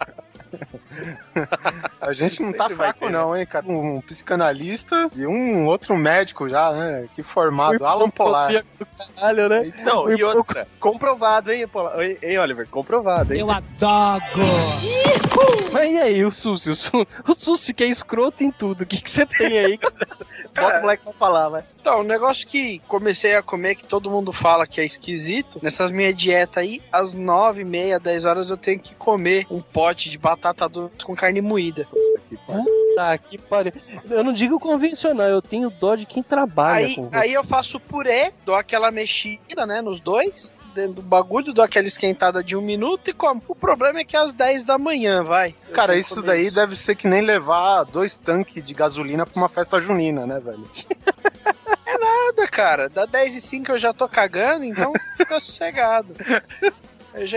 [2.01, 3.11] A gente não tá fraco, ter, né?
[3.11, 3.65] não, hein, cara?
[3.67, 7.07] Um psicanalista e um outro médico já, né?
[7.15, 8.51] Que formado, Alan Polar.
[8.51, 9.73] Do caralho, né?
[9.79, 11.99] Não, Foi e outra, comprovado, hein, Polar?
[11.99, 12.67] Hein, Oliver?
[12.67, 13.39] Comprovado, hein?
[13.39, 14.23] Eu adoro.
[15.71, 16.69] Mas e aí, o Susi?
[16.69, 17.07] O, Su...
[17.27, 18.81] o Susi que é escroto em tudo.
[18.81, 19.79] O que que você tem aí?
[20.55, 21.63] Bota o moleque pra falar, vai.
[21.81, 25.91] Então, o negócio que comecei a comer, que todo mundo fala que é esquisito, nessas
[25.91, 30.17] minhas dietas aí, às nove, meia, dez horas eu tenho que comer um pote de
[30.17, 31.87] batata doce com carne moída.
[32.95, 33.73] Tá, que pariu.
[34.09, 37.15] Eu não digo convencional, eu tenho dó de quem trabalha Aí, com você.
[37.15, 41.87] aí eu faço purê, dou aquela mexida, né, nos dois, dentro do bagulho, dou aquela
[41.87, 43.41] esquentada de um minuto e como.
[43.47, 45.55] O problema é que é às 10 da manhã, vai.
[45.73, 49.49] Cara, que isso daí deve ser que nem levar dois tanques de gasolina pra uma
[49.49, 50.67] festa junina, né, velho?
[52.25, 52.89] nada, cara.
[52.89, 56.13] Da 10 e 5 eu já tô cagando, então fica sossegado.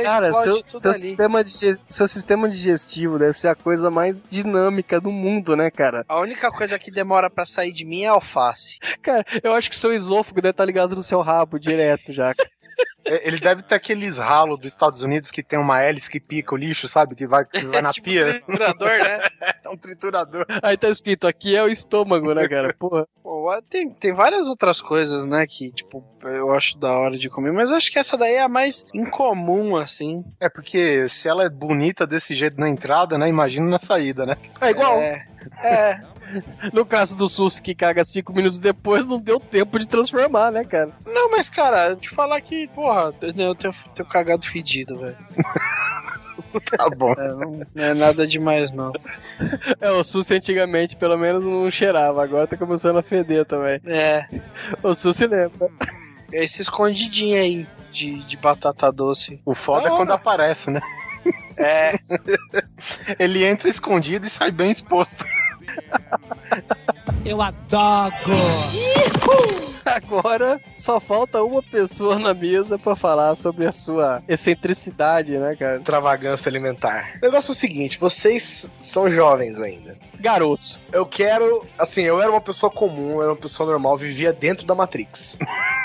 [0.03, 5.11] Cara, seu, seu, sistema dige- seu sistema digestivo deve ser a coisa mais dinâmica do
[5.11, 6.05] mundo, né, cara?
[6.09, 8.79] A única coisa que demora pra sair de mim é alface.
[9.03, 12.33] Cara, eu acho que seu esôfago deve estar ligado no seu rabo direto já.
[13.09, 16.55] É, Ele deve ter aqueles ralos dos Estados Unidos que tem uma hélice que pica
[16.55, 17.15] o lixo, sabe?
[17.15, 18.35] Que vai, que vai na tipo pia.
[18.35, 19.19] triturador, né?
[19.65, 20.47] É um triturador.
[20.63, 22.75] Aí tá escrito, aqui é o estômago, né, cara?
[22.79, 23.07] Porra.
[23.23, 27.53] Pô, tem, tem várias outras coisas, né, que, tipo, eu acho da hora de comer,
[27.53, 30.25] mas eu acho que essa daí é a mais incomum, assim.
[30.41, 33.29] É porque se ela é bonita desse jeito na entrada, né?
[33.29, 34.37] Imagina na saída, né?
[34.61, 34.99] É igual.
[34.99, 35.27] É,
[35.63, 36.01] é.
[36.73, 40.65] No caso do SUS que caga cinco minutos depois, não deu tempo de transformar, né,
[40.65, 40.91] cara?
[41.07, 45.17] Não, mas, cara, te falar que, porra, eu tenho, tenho cagado fedido, velho.
[46.77, 47.13] Tá bom.
[47.13, 48.91] É, não, não é nada demais, não.
[49.81, 53.81] É, o SUS antigamente pelo menos não cheirava, agora tá começando a feder também.
[53.85, 54.27] É,
[54.83, 55.69] O SUS se lembra.
[56.33, 59.41] esse escondidinho aí de, de batata doce.
[59.45, 60.81] O foda Da é quando aparece, né?
[61.57, 61.99] É,
[63.19, 65.27] Ele entra escondido e sai bem exposto.
[67.27, 68.15] Eu adoro.
[69.97, 75.77] Agora só falta uma pessoa na mesa pra falar sobre a sua excentricidade, né, cara?
[75.77, 77.15] Extravagância alimentar.
[77.23, 79.97] O negócio é o seguinte: vocês são jovens ainda.
[80.21, 80.81] Garotos.
[80.93, 81.65] Eu quero.
[81.79, 85.39] Assim, eu era uma pessoa comum, eu era uma pessoa normal, vivia dentro da Matrix.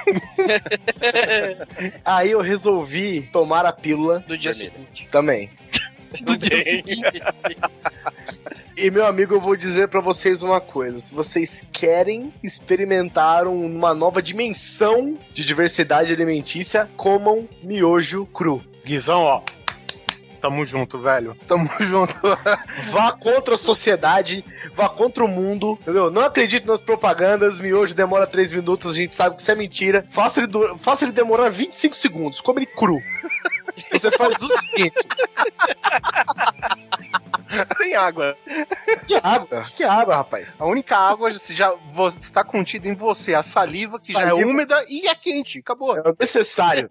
[2.04, 5.08] Aí eu resolvi tomar a pílula do dia seguinte.
[5.12, 5.50] também.
[6.22, 7.22] Do dia seguinte.
[8.76, 13.66] E meu amigo, eu vou dizer pra vocês uma coisa: se vocês querem experimentar um-
[13.66, 18.62] uma nova dimensão de diversidade alimentícia, comam miojo cru.
[18.86, 19.42] Guizão, ó.
[20.44, 21.38] Tamo junto, velho.
[21.48, 22.14] Tamo junto.
[22.92, 24.44] Vá contra a sociedade,
[24.76, 26.12] vá contra o mundo, entendeu?
[26.12, 30.06] Não acredite nas propagandas, miojo demora 3 minutos, a gente sabe que isso é mentira.
[30.12, 33.00] Faça ele, faça ele demorar 25 segundos, come ele cru.
[33.90, 34.98] Você faz o seguinte:
[37.78, 38.38] Sem água.
[39.08, 39.64] que água?
[39.76, 40.56] Que água, rapaz?
[40.60, 41.74] A única água já
[42.20, 43.34] está contida em você.
[43.34, 44.50] A saliva, que já é Saliva.
[44.50, 45.60] úmida e é quente.
[45.60, 45.98] Acabou.
[45.98, 46.90] É necessário.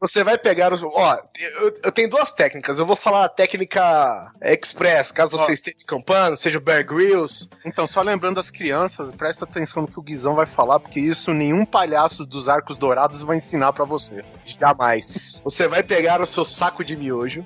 [0.00, 0.82] Você vai pegar os.
[0.82, 2.78] Ó, eu, eu tenho duas técnicas.
[2.78, 5.44] Eu vou falar a técnica express, caso Ó.
[5.44, 7.48] você esteja acampando, seja o Bear Grylls.
[7.64, 11.32] Então, só lembrando as crianças, presta atenção no que o Guizão vai falar, porque isso
[11.32, 14.24] nenhum palhaço dos arcos dourados vai ensinar pra você.
[14.44, 15.40] Jamais.
[15.44, 17.44] Você vai pegar o seu saco de miojo.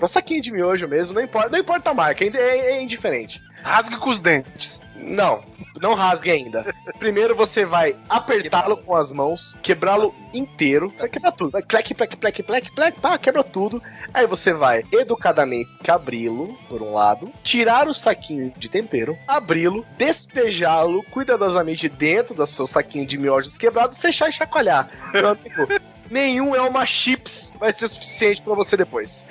[0.00, 3.40] Um saquinho de miojo mesmo, não importa, não importa a marca, é, é, é indiferente.
[3.62, 4.80] Rasgue com os dentes.
[4.96, 5.42] Não,
[5.80, 6.74] não rasgue ainda.
[6.98, 11.50] Primeiro você vai apertá-lo com as mãos, quebrá-lo inteiro, vai quebrar tudo.
[11.50, 13.82] Vai plec, plec, plec, plec, plec, pá, quebra tudo.
[14.12, 21.02] Aí você vai educadamente abri-lo, por um lado, tirar o saquinho de tempero, abri-lo, despejá-lo
[21.10, 24.88] cuidadosamente dentro do seu saquinho de miojos quebrados, fechar e chacoalhar.
[25.12, 25.66] Meu amigo,
[26.10, 29.28] nenhum é uma chips vai ser suficiente pra você depois.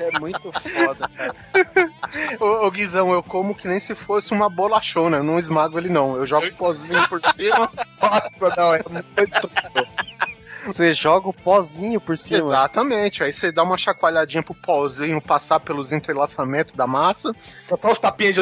[0.00, 1.34] É muito foda, cara.
[2.40, 5.18] Ô, ô, Guizão, eu como que nem se fosse uma bolachona.
[5.18, 6.16] Eu não esmago ele, não.
[6.16, 7.70] Eu jogo pozinho por cima.
[8.00, 9.68] Nossa, não, é muito estúpido.
[10.72, 12.38] Você joga o pozinho por cima.
[12.40, 13.22] Exatamente.
[13.22, 17.34] Aí você dá uma chacoalhadinha pro pozinho passar pelos entrelaçamentos da massa.
[17.76, 18.40] Só os tapinhas de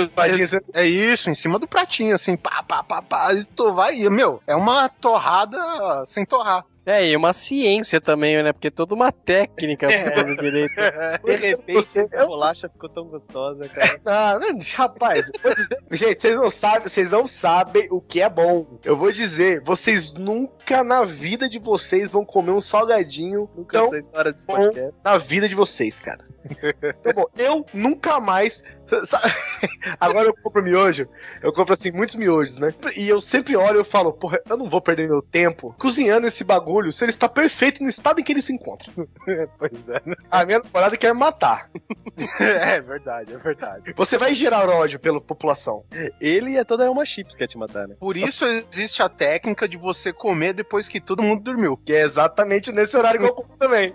[0.49, 3.33] você- É isso, em cima do pratinho, assim, pá, pá, pá, pá.
[3.35, 3.97] E tu vai.
[3.97, 5.59] e, Meu, é uma torrada
[6.07, 6.65] sem torrar.
[6.87, 8.53] É, e uma ciência também, né?
[8.53, 10.73] Porque é toda uma técnica pra você fazer direito.
[11.25, 14.01] De repente, a bolacha ficou tão gostosa, cara.
[14.07, 18.79] Ah, não, rapaz, dizer- gente, vocês não sabem, vocês não sabem o que é bom.
[18.85, 23.89] Eu vou dizer, vocês nunca na vida de vocês vão comer um salgadinho Nunca tão
[23.89, 24.95] essa história desse bom podcast.
[25.05, 26.25] na vida de vocês, cara.
[26.49, 28.63] Então, bom, eu nunca mais.
[30.01, 31.09] Agora eu compro miojo,
[31.43, 32.73] eu compro assim muitos miojos, né?
[32.97, 36.27] E eu sempre olho e eu falo, porra, eu não vou perder meu tempo cozinhando
[36.27, 38.91] esse bagulho se ele está perfeito no estado em que ele se encontra.
[39.59, 40.03] pois é.
[40.31, 41.71] A minha namorada quer me matar.
[42.39, 43.93] É verdade, é verdade.
[43.95, 45.85] Você vai gerar ódio pela população.
[46.21, 47.95] Ele é toda uma chips que quer te matar, né?
[47.99, 51.77] Por isso existe a técnica de você comer depois que todo mundo dormiu.
[51.77, 53.95] Que é exatamente nesse horário que eu como também.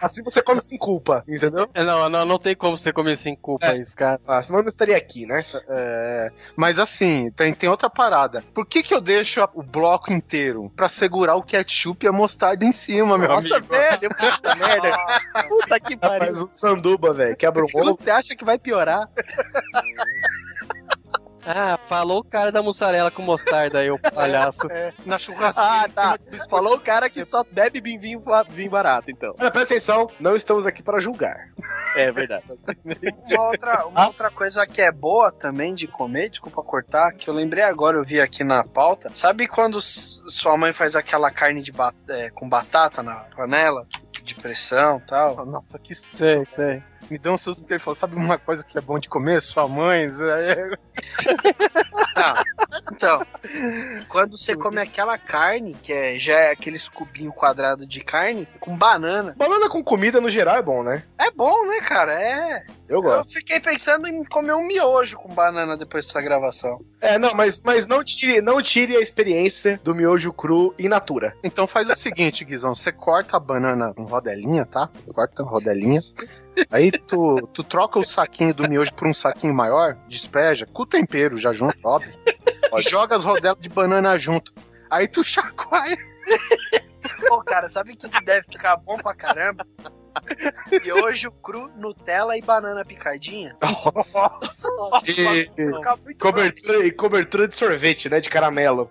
[0.00, 1.68] Assim você come sem culpa, entendeu?
[1.74, 3.76] É, Não, não, não tem como você comer sem culpa É.
[3.78, 4.20] isso, cara.
[4.26, 5.42] Ah, senão eu não estaria aqui, né?
[5.68, 8.44] É, mas assim, tem, tem outra parada.
[8.54, 10.70] Por que que eu deixo o bloco inteiro?
[10.76, 13.72] Pra segurar o ketchup e a mostarda em cima, meu Nossa, amigo.
[13.72, 14.96] velho, puta merda.
[15.48, 16.26] Puta que pariu.
[16.26, 17.36] Faz um sanduba, velho.
[17.36, 17.96] Quebra o ovo.
[17.98, 19.08] você acha que vai piorar?
[21.46, 24.66] Ah, falou o cara da mussarela com mostarda aí, o palhaço.
[25.06, 26.18] Na churrasqueira Ah, tá.
[26.50, 29.34] Falou o cara que só bebe vinho, vinho barato, então.
[29.38, 31.48] Olha, presta atenção, não estamos aqui para julgar.
[31.94, 32.44] É verdade.
[33.30, 37.34] Uma outra, uma outra coisa que é boa também de comer, desculpa cortar, que eu
[37.34, 39.10] lembrei agora, eu vi aqui na pauta.
[39.14, 43.86] Sabe quando sua mãe faz aquela carne de ba- é, com batata na panela?
[44.22, 45.46] De pressão e tal?
[45.46, 46.16] Nossa, que susto.
[46.16, 46.82] Sei, sei.
[47.10, 49.40] Me deu um susto porque ele falou: sabe uma coisa que é bom de comer?
[49.40, 50.04] Sua mãe.
[50.06, 50.70] É,
[52.92, 53.22] Então,
[54.08, 58.76] quando você come aquela carne, que é, já é aqueles cubinho quadrado de carne, com
[58.76, 59.34] banana.
[59.36, 61.02] Banana com comida no geral é bom, né?
[61.18, 62.12] É bom, né, cara?
[62.12, 62.64] É.
[62.88, 63.32] Eu Eu gosto.
[63.32, 66.80] fiquei pensando em comer um miojo com banana depois dessa gravação.
[67.00, 71.34] É, não, mas, mas não, tire, não tire a experiência do miojo cru in natura.
[71.44, 74.88] Então faz o seguinte, Guizão: você corta a banana em rodelinha, tá?
[75.12, 76.00] Corta em rodelinha.
[76.70, 80.86] Aí tu, tu troca o saquinho do miojo por um saquinho maior, despeja, com o
[80.86, 82.12] tempero já junto, óbvio.
[82.88, 84.52] Joga as rodelas de banana junto.
[84.90, 85.98] Aí tu chacoalha.
[87.28, 89.66] Pô, cara, sabe o que deve ficar bom pra caramba?
[90.84, 93.56] Miojo cru, Nutella e banana picadinha.
[95.06, 98.20] E muito cobertura, e cobertura de sorvete, né?
[98.20, 98.90] De caramelo.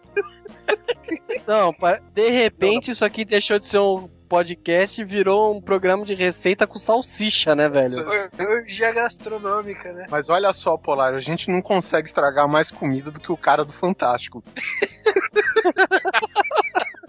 [1.48, 1.76] Não,
[2.14, 6.78] de repente isso aqui deixou de ser um podcast virou um programa de receita com
[6.78, 8.06] salsicha, né, velho?
[8.40, 10.06] Orgia gastronômica, né?
[10.10, 13.64] Mas olha só, Polar, a gente não consegue estragar mais comida do que o cara
[13.64, 14.44] do Fantástico.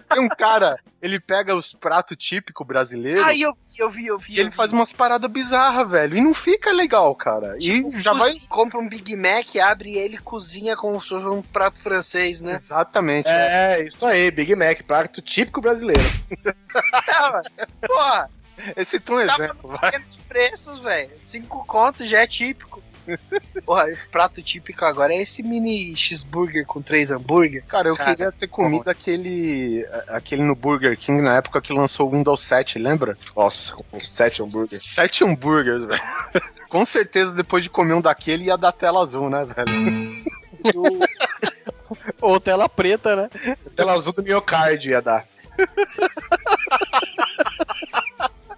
[0.08, 4.18] Tem um cara, ele pega os pratos típicos brasileiros Aí eu vi, eu vi, eu
[4.18, 4.34] vi.
[4.34, 6.16] e ele faz umas paradas bizarras, velho.
[6.16, 7.56] E não fica legal, cara.
[7.58, 8.32] Tipo, e já vai.
[8.48, 12.58] Compra um Big Mac, abre ele e cozinha como se fosse um prato francês, né?
[12.62, 13.28] Exatamente.
[13.28, 16.00] É, isso aí, Big Mac, prato típico brasileiro.
[17.86, 18.30] Porra,
[18.76, 20.04] Esse é um Dá exemplo, vai.
[20.28, 21.10] preços, velho.
[21.20, 22.82] Cinco contos já é típico.
[23.64, 27.64] Porra, o prato típico agora é esse mini cheeseburger com três hambúrguer.
[27.66, 32.08] Cara, eu Cara, queria ter comido aquele, aquele no Burger King na época que lançou
[32.08, 33.16] o Windows 7, lembra?
[33.34, 34.84] Nossa, uns sete hambúrgueres.
[34.84, 36.02] Sete hambúrgueres, velho.
[36.68, 40.26] Com certeza, depois de comer um daquele, ia dar tela azul, né, velho?
[42.20, 43.30] Ou tela preta, né?
[43.74, 45.24] Tela azul do miocárdio ia dar.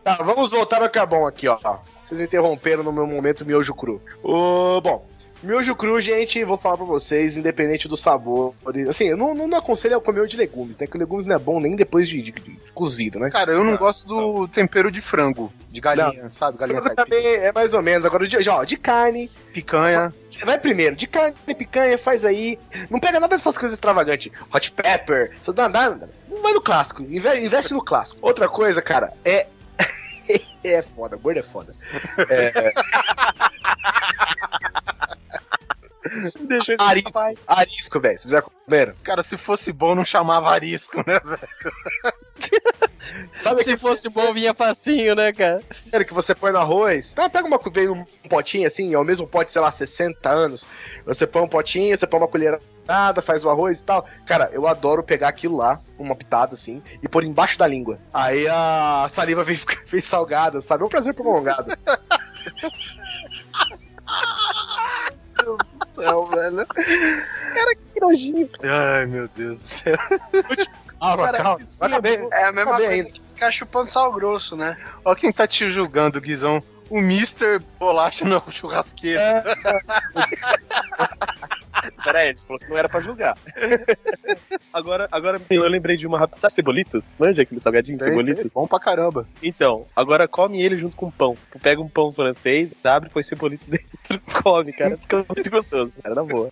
[0.03, 1.59] tá, vamos voltar ao que é bom aqui, ó.
[2.09, 4.01] Vocês me interromperam no meu momento miojo cru.
[4.23, 5.07] O, bom,
[5.43, 8.55] miojo cru, gente, vou falar pra vocês, independente do sabor.
[8.89, 10.87] Assim, eu não, não, não aconselho a comer o de legumes, né?
[10.87, 13.29] Que o legumes não é bom nem depois de, de- de cozido, né?
[13.31, 16.57] Cara, eu não gosto do tempero de frango, de galinha, sabe?
[16.59, 18.07] Galinha também é mais ou menos.
[18.07, 20.13] Agora, de, já, ó, de carne, Picanha.
[20.45, 20.97] vai primeiro.
[20.97, 22.59] De carne, picanha, faz aí.
[22.89, 24.33] Não pega nada dessas coisas extravagantes.
[24.55, 25.37] Hot pepper,
[25.71, 26.09] nada.
[26.43, 28.19] Vai no clássico, inve- investe no clássico.
[28.23, 29.47] Outra coisa, cara, é.
[30.64, 31.72] é foda, gordo é foda.
[36.41, 38.18] Deixa eu Arisco, arisco, velho.
[38.18, 38.95] Vocês já comeram?
[39.03, 41.49] Cara, se fosse bom, não chamava arisco, né, velho?
[43.41, 45.61] Sabe Se fosse bom, vinha facinho, né, cara?
[45.87, 47.13] aquele que você põe no arroz?
[47.13, 50.67] Então, pega uma, vem um potinho assim, é o mesmo pote, sei lá, 60 anos.
[51.07, 54.07] Você põe um potinho, você põe uma colherada, faz o arroz e tal.
[54.27, 57.99] Cara, eu adoro pegar aquilo lá, uma pitada assim, e pôr embaixo da língua.
[58.13, 60.83] Aí a saliva vem, vem salgada, sabe?
[60.83, 61.73] É um prazer prolongado.
[65.99, 66.67] céu, velho.
[66.67, 68.49] Cara, que nojinho.
[68.63, 69.97] Ai, meu Deus do céu.
[71.01, 71.65] Calma, Cara, calma.
[71.79, 72.27] Vai caber.
[72.33, 74.77] É a mesma coisa que ficar chupando sal grosso, né?
[75.05, 76.63] Ó quem tá te julgando, Guizão.
[76.91, 77.61] O Mr.
[77.79, 79.21] Bolacha não, churrasqueiro.
[79.21, 79.81] Pera
[82.14, 83.37] aí, ele falou que não era pra julgar.
[84.72, 86.41] agora, agora eu lembrei de uma rápida.
[86.41, 87.12] Sabe cebolitos?
[87.18, 88.43] Manja aquele salgadinho, Sei, cebolitos?
[88.43, 89.26] sei, Bom pra caramba.
[89.43, 91.37] Então, agora come ele junto com pão.
[91.53, 94.99] Tu pega um pão francês, abre, põe cebolitos dentro, come, cara.
[94.99, 96.51] Fica muito gostoso, cara, na boa.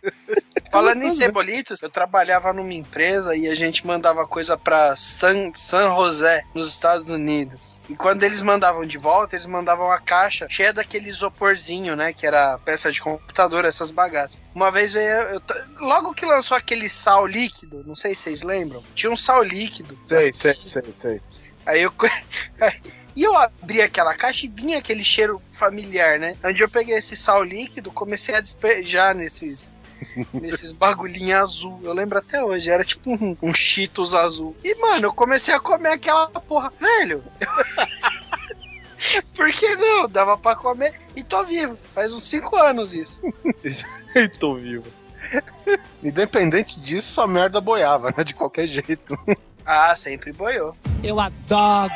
[0.71, 1.11] Falando em né?
[1.11, 6.69] cebolitos, eu trabalhava numa empresa e a gente mandava coisa pra San, San José, nos
[6.69, 7.81] Estados Unidos.
[7.89, 12.13] E quando eles mandavam de volta, eles mandavam a caixa cheia daquele isoporzinho, né?
[12.13, 14.46] Que era peça de computador, essas bagaças.
[14.57, 15.11] Uma vez veio.
[15.11, 15.43] eu
[15.81, 19.99] logo que lançou aquele sal líquido, não sei se vocês lembram, tinha um sal líquido.
[20.03, 21.21] Sei, sei, sei, sei.
[21.67, 21.93] Aí eu.
[23.15, 26.37] E eu abri aquela caixa e vinha aquele cheiro familiar, né?
[26.45, 29.75] Onde eu peguei esse sal líquido, comecei a despejar nesses.
[30.35, 31.81] nesses bagulhinhos azul.
[31.83, 34.55] Eu lembro até hoje, era tipo um, um Cheetos azul.
[34.63, 36.71] E, mano, eu comecei a comer aquela porra.
[36.79, 37.25] Velho,
[39.35, 40.09] Por que não?
[40.09, 41.77] Dava pra comer e tô vivo.
[41.95, 43.21] Faz uns 5 anos isso.
[44.15, 44.85] E tô vivo.
[46.03, 48.25] Independente disso, a merda boiava, né?
[48.25, 49.19] De qualquer jeito.
[49.65, 50.75] Ah, sempre boiou.
[51.05, 51.93] Eu adoro.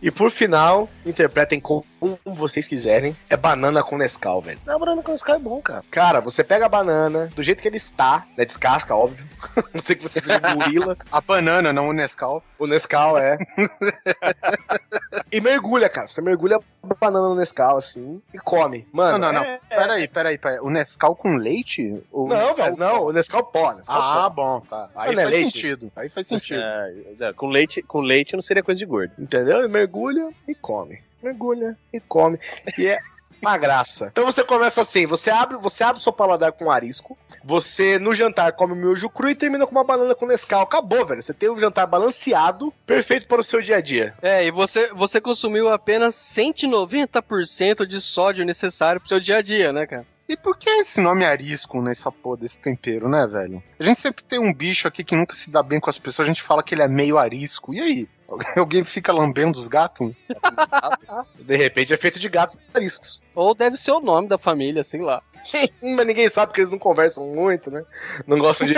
[0.00, 1.60] E por final, interpretem
[1.98, 3.16] como vocês quiserem.
[3.28, 4.58] É banana com Nescau, velho.
[4.66, 5.84] Não, banana com Nescau é bom, cara.
[5.90, 8.44] Cara, você pega a banana, do jeito que ele está, né?
[8.44, 9.24] Descasca, óbvio.
[9.74, 10.96] Não sei que você seja um gorila.
[11.12, 12.42] A banana, não o Nescau.
[12.58, 13.38] O Nescau, é.
[15.30, 16.08] e mergulha, cara.
[16.08, 18.86] Você mergulha a banana no Nescau, assim, e come.
[18.92, 19.46] Mano, não, não, não.
[19.46, 20.58] é- Peraí, peraí, peraí.
[20.60, 22.02] O Nescau com leite?
[22.10, 23.02] Ou o Não, Nescau velho, não.
[23.06, 24.30] O Nescau pó, Nescau Ah, pó.
[24.30, 24.88] bom, tá.
[24.96, 25.52] Aí Não é faz leite?
[25.52, 25.92] sentido.
[25.96, 26.60] Aí faz sentido.
[26.60, 29.12] É, não, com, leite, com leite não seria coisa de gordo.
[29.18, 29.64] Entendeu?
[29.64, 31.00] E mergulha e come.
[31.22, 32.38] Mergulha e come.
[32.76, 32.98] E é
[33.40, 34.08] uma graça.
[34.12, 38.14] Então você começa assim, você abre, você abre o seu paladar com arisco, você no
[38.14, 40.62] jantar come o miojo cru e termina com uma banana com Nescau.
[40.62, 41.22] Acabou, velho.
[41.22, 44.14] Você tem um jantar balanceado, perfeito para o seu dia a dia.
[44.20, 49.72] É, e você, você consumiu apenas 190% de sódio necessário pro seu dia a dia,
[49.72, 50.06] né, cara?
[50.28, 53.62] E por que esse nome arisco nessa porra desse tempero, né, velho?
[53.80, 56.26] A gente sempre tem um bicho aqui que nunca se dá bem com as pessoas,
[56.26, 57.72] a gente fala que ele é meio arisco.
[57.72, 58.08] E aí?
[58.56, 60.12] Alguém fica lambendo os gatos?
[61.38, 63.20] De repente é feito de gatos ariscos.
[63.34, 65.22] Ou deve ser o nome da família, sei lá.
[65.80, 67.84] Mas ninguém sabe porque eles não conversam muito, né?
[68.26, 68.74] Não gostam de.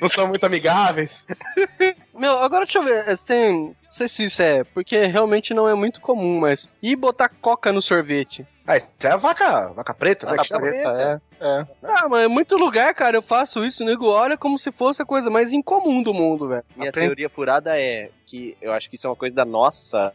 [0.00, 1.24] não são muito amigáveis.
[2.18, 3.62] Meu, agora deixa eu ver, você tem.
[3.66, 6.68] Não sei se isso é, porque realmente não é muito comum, mas.
[6.82, 8.46] E botar coca no sorvete?
[8.66, 10.32] Ah, isso é a vaca, vaca preta, né?
[10.32, 10.60] Vaca chama?
[10.60, 11.66] preta, é, é.
[11.84, 15.00] Ah, mas em muito lugar, cara, eu faço isso, o nego olha como se fosse
[15.00, 16.64] a coisa mais incomum do mundo, velho.
[16.76, 20.12] Minha Aprende- teoria furada é que eu acho que isso é uma coisa da nossa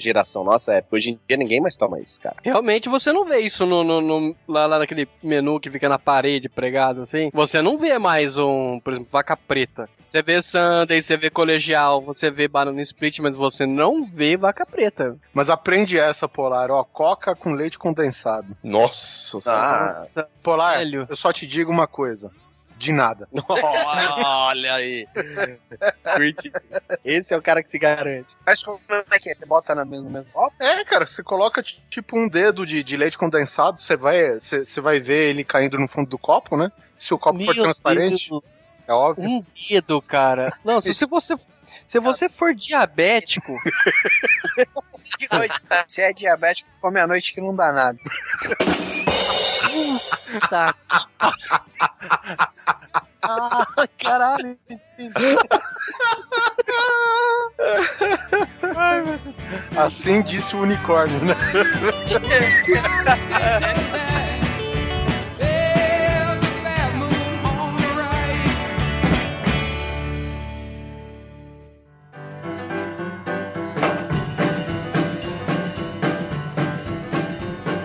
[0.00, 0.96] geração, nossa época.
[0.96, 2.36] Hoje em dia ninguém mais toma isso, cara.
[2.42, 5.98] Realmente você não vê isso no, no- no- lá, lá naquele menu que fica na
[5.98, 7.30] parede pregado assim.
[7.32, 9.88] Você não vê mais um, por exemplo, vaca preta.
[10.04, 14.66] Você vê Sunday, você vê colegial, você vê banana split, mas você não vê vaca
[14.66, 15.16] preta.
[15.32, 16.82] Mas aprende essa, Polar, ó.
[16.84, 18.56] Coca com leite condensado.
[18.62, 19.38] Nossa.
[19.46, 21.06] Ah, Nossa, Polar, velho.
[21.08, 22.30] eu só te digo uma coisa.
[22.80, 23.28] De nada.
[23.46, 25.06] olha aí.
[27.04, 28.34] Esse é o cara que se garante.
[28.46, 29.34] Mas como é que é?
[29.34, 30.54] Você bota na mesma, no mesmo copo?
[30.58, 34.80] É, cara, você coloca tipo um dedo de, de leite condensado, você vai, você você
[34.80, 36.72] vai ver ele caindo no fundo do copo, né?
[36.96, 38.42] Se o copo for Meu transparente, Deus,
[38.88, 39.28] é óbvio.
[39.28, 40.50] um dedo, cara.
[40.64, 41.36] Não, se, se você
[41.86, 43.58] se você for diabético,
[45.18, 45.60] De noite.
[45.86, 47.98] Se é diabético, come à noite que não dá nada.
[50.48, 50.74] tá.
[53.22, 53.66] Ah,
[53.98, 54.58] caralho.
[59.76, 61.34] Assim disse o unicórnio, né?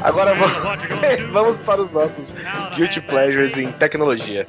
[0.06, 0.58] Agora vamos,
[1.34, 2.32] vamos para os nossos
[2.76, 4.46] guilty pleasures em tecnologia.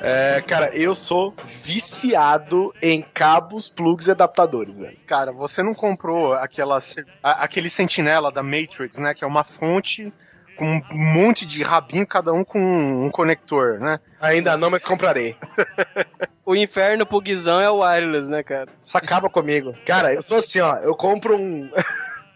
[0.00, 1.34] É, cara, eu sou
[1.64, 4.96] viciado em cabos, plugs e adaptadores, velho.
[5.06, 6.78] Cara, você não comprou aquela,
[7.22, 9.12] a- aquele sentinela da Matrix, né?
[9.14, 10.12] Que é uma fonte
[10.56, 13.98] com um monte de rabinho, cada um com um conector, né?
[14.20, 15.36] Ainda não, mas comprarei.
[16.48, 18.70] O inferno pro Guizão é o wireless, né, cara?
[18.82, 19.74] Só acaba comigo.
[19.84, 20.76] Cara, eu sou assim, ó.
[20.76, 21.70] Eu compro um.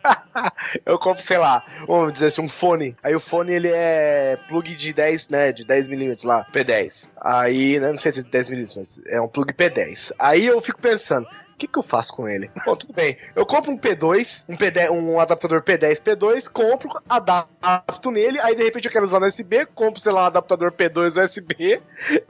[0.84, 2.96] eu compro, sei lá, vamos dizer assim, um fone.
[3.02, 5.52] Aí o fone ele é plug de 10, né?
[5.52, 7.10] De 10 milímetros lá, P10.
[7.20, 10.12] Aí, né, não sei se é 10 milímetros, mas é um plug P10.
[10.18, 11.26] Aí eu fico pensando.
[11.62, 12.50] O que, que eu faço com ele?
[12.66, 13.16] Bom, tudo bem.
[13.36, 18.64] Eu compro um P2, um, P10, um adaptador P10, P2, compro, adapto nele, aí de
[18.64, 21.80] repente eu quero usar no USB, compro, sei lá, um adaptador P2 USB,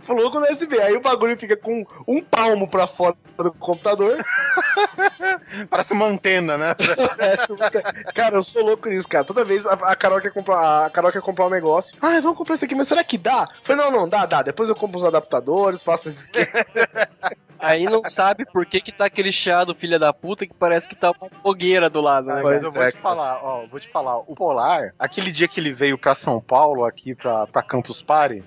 [0.04, 0.78] plugo no USB.
[0.82, 4.18] Aí o bagulho fica com um palmo pra fora do computador.
[5.70, 6.74] Parece uma antena, né?
[7.18, 7.56] Essa-
[8.12, 9.24] cara, eu sou louco nisso, cara.
[9.24, 11.96] Toda vez a, Carol quer comprar, a Carol quer comprar um negócio.
[12.02, 13.48] Ah, vamos comprar isso aqui, mas será que dá?
[13.50, 14.42] Eu falei, não, não, dá, dá.
[14.42, 16.48] Depois eu compro os adaptadores, faço esse esquema.
[17.62, 20.96] Aí não sabe por que que tá aquele chiado, filha da puta, que parece que
[20.96, 22.42] tá uma fogueira do lado, né?
[22.42, 25.72] Mas eu vou te falar, ó, vou te falar, o Polar, aquele dia que ele
[25.72, 28.42] veio pra São Paulo, aqui pra, pra Campus Party,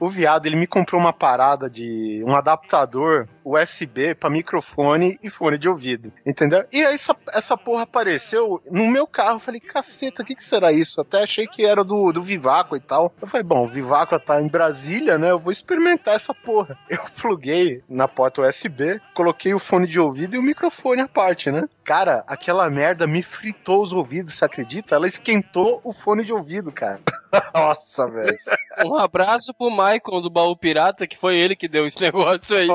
[0.00, 5.56] o viado, ele me comprou uma parada de um adaptador USB pra microfone e fone
[5.56, 6.64] de ouvido, entendeu?
[6.72, 10.42] E aí essa, essa porra apareceu no meu carro, eu falei, caceta, o que que
[10.42, 11.00] será isso?
[11.00, 13.12] Até achei que era do, do Vivaco e tal.
[13.20, 15.30] Eu falei, bom, o Vivaco tá em Brasília, né?
[15.30, 16.78] Eu vou experimentar essa porra.
[16.88, 21.50] Eu pluguei na porta USB, coloquei o fone de ouvido e o microfone à parte,
[21.50, 21.68] né?
[21.84, 24.94] Cara, aquela merda me fritou os ouvidos, você acredita?
[24.94, 27.00] Ela esquentou o fone de ouvido, cara.
[27.54, 28.36] Nossa, velho.
[28.84, 32.68] Um abraço pro Maicon do Baú Pirata, que foi ele que deu esse negócio aí.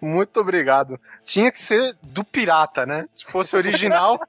[0.00, 1.00] Muito obrigado.
[1.24, 3.06] Tinha que ser do pirata, né?
[3.14, 4.20] Se fosse original.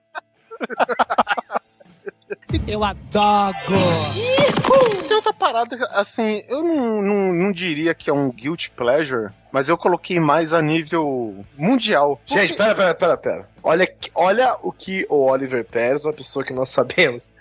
[2.67, 3.55] Eu adoro.
[5.07, 9.69] Tem outra parada, assim, eu não, não, não diria que é um guilty pleasure, mas
[9.69, 12.19] eu coloquei mais a nível mundial.
[12.25, 13.49] Gente, pera, pera, pera, pera.
[13.61, 17.31] Olha, olha o que o Oliver Pérez, uma pessoa que nós sabemos,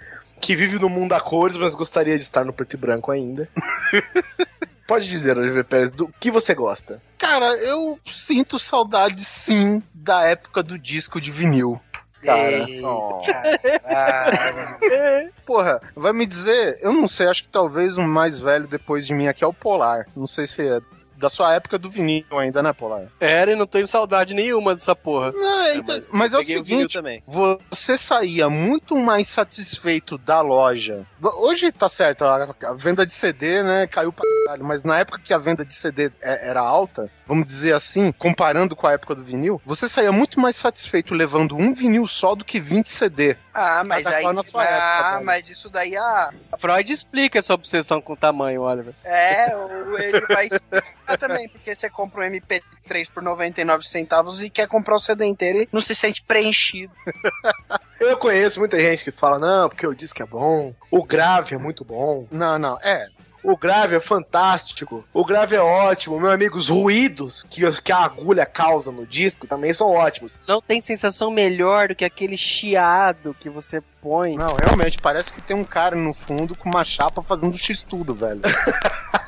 [0.41, 3.49] que vive no mundo a cores, mas gostaria de estar no preto e branco ainda.
[4.87, 7.01] Pode dizer, Oliver Pérez, do que você gosta?
[7.17, 11.81] Cara, eu sinto saudade sim da época do disco de vinil.
[12.23, 12.67] Cara,
[15.45, 19.13] porra, vai me dizer, eu não sei, acho que talvez o mais velho depois de
[19.13, 20.07] mim aqui é o Polar.
[20.17, 20.81] Não sei se é
[21.25, 23.05] da sua época do vinil ainda, né, Polar?
[23.19, 25.33] Era e não tenho saudade nenhuma dessa porra.
[25.33, 27.23] Não, é, então- mas é o o seguinte, também.
[27.27, 31.07] você saía muito mais satisfeito da loja.
[31.23, 35.19] Hoje tá certo, a, a venda de CD, né, caiu pra caralho, mas na época
[35.19, 39.15] que a venda de CD é- era alta, vamos dizer assim, comparando com a época
[39.15, 43.37] do vinil, você saía muito mais satisfeito levando um vinil só do que 20 CD.
[43.55, 44.23] Ah, mas aí.
[44.23, 44.67] qual na sua ah,
[45.09, 48.95] época, mas isso daí ah, Freud explica essa obsessão com o tamanho, Oliver.
[49.05, 54.51] é, o- ele vai explicar também, porque você compra um MP3 por 99 centavos e
[54.51, 56.93] quer comprar o CD inteiro e não se sente preenchido.
[58.01, 61.59] Eu conheço muita gente que fala, não, porque o disco é bom, o grave é
[61.59, 63.09] muito bom, Não, não, é.
[63.45, 67.99] O grave é fantástico, o grave é ótimo, meu amigo, os ruídos que, que a
[67.99, 70.39] agulha causa no disco também são ótimos.
[70.49, 74.37] Não tem sensação melhor do que aquele chiado que você põe.
[74.37, 78.41] Não, realmente, parece que tem um cara no fundo com uma chapa fazendo x-tudo, velho.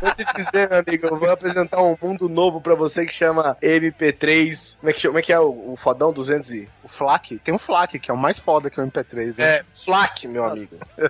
[0.00, 3.56] Vou te dizer, meu amigo, eu vou apresentar um mundo novo pra você que chama
[3.62, 4.76] MP3.
[4.80, 6.68] Como é que, chama- como é, que é o, o fodão 200 e...
[6.82, 9.44] O FLAC, tem um FLAC, que é o mais foda que o MP3, né?
[9.44, 11.06] É, FLAC, meu amigo, É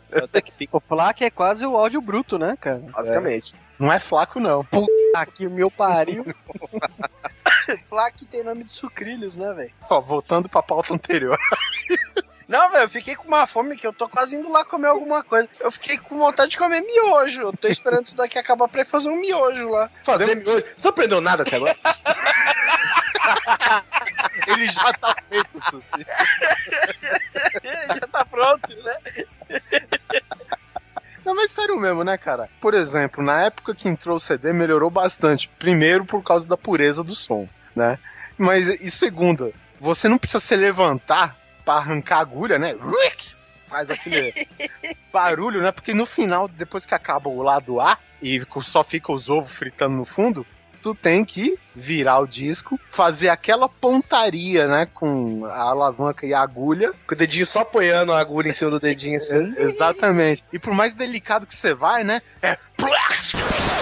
[0.73, 2.83] o plaque é quase o áudio bruto, né, cara?
[2.93, 3.55] basicamente.
[3.79, 4.67] Não é flaco, não.
[5.17, 6.27] Aqui o meu pariu.
[7.89, 9.71] Plaque tem nome de sucrilhos, né, velho?
[9.89, 11.39] Ó, voltando pra pauta anterior.
[12.51, 15.23] Não, velho, eu fiquei com uma fome que eu tô quase indo lá comer alguma
[15.23, 15.49] coisa.
[15.61, 17.43] Eu fiquei com vontade de comer miojo.
[17.43, 19.89] Eu tô esperando isso daqui acabar pra fazer um miojo lá.
[20.03, 20.65] Fazer miojo.
[20.77, 21.77] Você não aprendeu nada até agora?
[24.49, 26.05] Ele já tá feito, Suci.
[27.95, 28.97] Já tá pronto, né?
[31.25, 32.49] Não, mas sério mesmo, né, cara?
[32.61, 35.49] Por exemplo, na época que entrou o CD, melhorou bastante.
[35.57, 37.97] Primeiro, por causa da pureza do som, né?
[38.37, 42.75] Mas, e segunda, você não precisa se levantar pra arrancar a agulha, né?
[43.67, 44.35] Faz aquele
[45.13, 45.71] barulho, né?
[45.71, 49.97] Porque no final, depois que acaba o lado A e só fica os ovos fritando
[49.97, 50.47] no fundo,
[50.83, 54.89] tu tem que virar o disco, fazer aquela pontaria, né?
[54.93, 58.71] Com a alavanca e a agulha Com o dedinho só apoiando a agulha em cima
[58.71, 59.55] do dedinho assim.
[59.57, 60.45] Exatamente.
[60.53, 62.21] E por mais delicado que você vai, né?
[62.43, 62.59] É.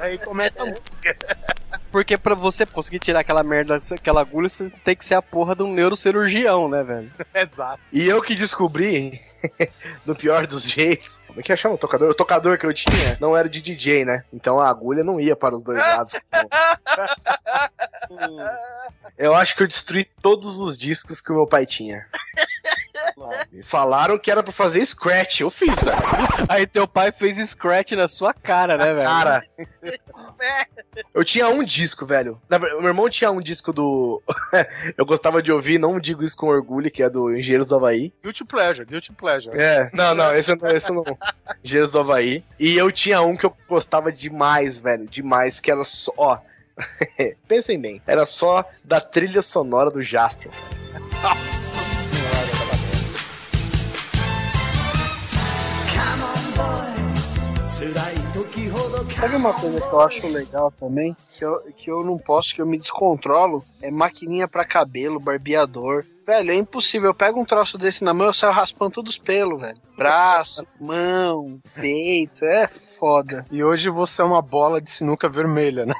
[0.00, 0.66] Aí começa a
[1.92, 5.54] Porque pra você conseguir tirar aquela merda, aquela agulha, você tem que ser a porra
[5.54, 7.12] de um neurocirurgião, né, velho?
[7.34, 7.78] Exato.
[7.92, 9.20] E eu que descobri,
[10.06, 12.10] do pior dos jeitos, como é que chama o tocador?
[12.10, 14.24] O tocador que eu tinha não era de DJ, né?
[14.32, 16.14] Então a agulha não ia para os dois lados.
[19.18, 22.06] eu acho que eu destruí todos os discos que o meu pai tinha.
[23.50, 25.40] Me falaram que era pra fazer scratch.
[25.40, 25.96] Eu fiz, velho.
[26.48, 29.06] Aí teu pai fez scratch na sua cara, né, velho?
[29.06, 29.42] Cara.
[31.14, 32.40] Eu tinha um disco, velho.
[32.50, 34.22] Meu irmão tinha um disco do.
[34.96, 38.12] eu gostava de ouvir, não digo isso com orgulho, que é do Engenheiros do Havaí.
[38.22, 39.56] Guilty pleasure, guilty pleasure.
[39.58, 41.04] É, não, não, esse não, esse não.
[41.64, 42.44] Engenheiros do Havaí.
[42.58, 45.06] E eu tinha um que eu gostava demais, velho.
[45.06, 46.12] Demais, que era só.
[46.16, 46.38] Ó.
[47.48, 50.50] Pensem bem, era só da trilha sonora do Jasper.
[59.16, 61.16] Sabe uma coisa que eu acho legal também?
[61.36, 63.64] Que eu, que eu não posso, que eu me descontrolo?
[63.80, 66.04] É maquininha pra cabelo, barbeador.
[66.26, 67.10] Velho, é impossível.
[67.10, 69.78] Eu pego um troço desse na mão, eu saio raspando todos os pelos, velho.
[69.96, 72.44] Braço, mão, peito.
[72.44, 73.46] É foda.
[73.50, 75.94] E hoje você é uma bola de sinuca vermelha, né?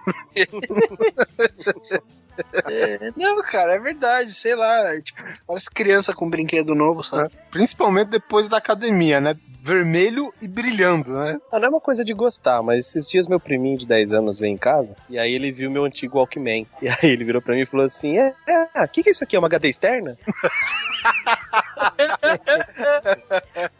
[2.66, 4.32] É, não, cara, é verdade.
[4.32, 4.94] Sei lá.
[4.94, 7.32] é tipo, parece criança com brinquedo novo, sabe?
[7.50, 9.36] Principalmente depois da academia, né?
[9.64, 11.38] Vermelho e brilhando, né?
[11.52, 14.36] Ah, não é uma coisa de gostar, mas esses dias meu priminho de 10 anos
[14.36, 16.66] veio em casa e aí ele viu meu antigo Walkman.
[16.82, 18.34] E aí ele virou pra mim e falou assim: É,
[18.82, 19.36] o que, que é isso aqui?
[19.36, 20.18] É uma HD externa?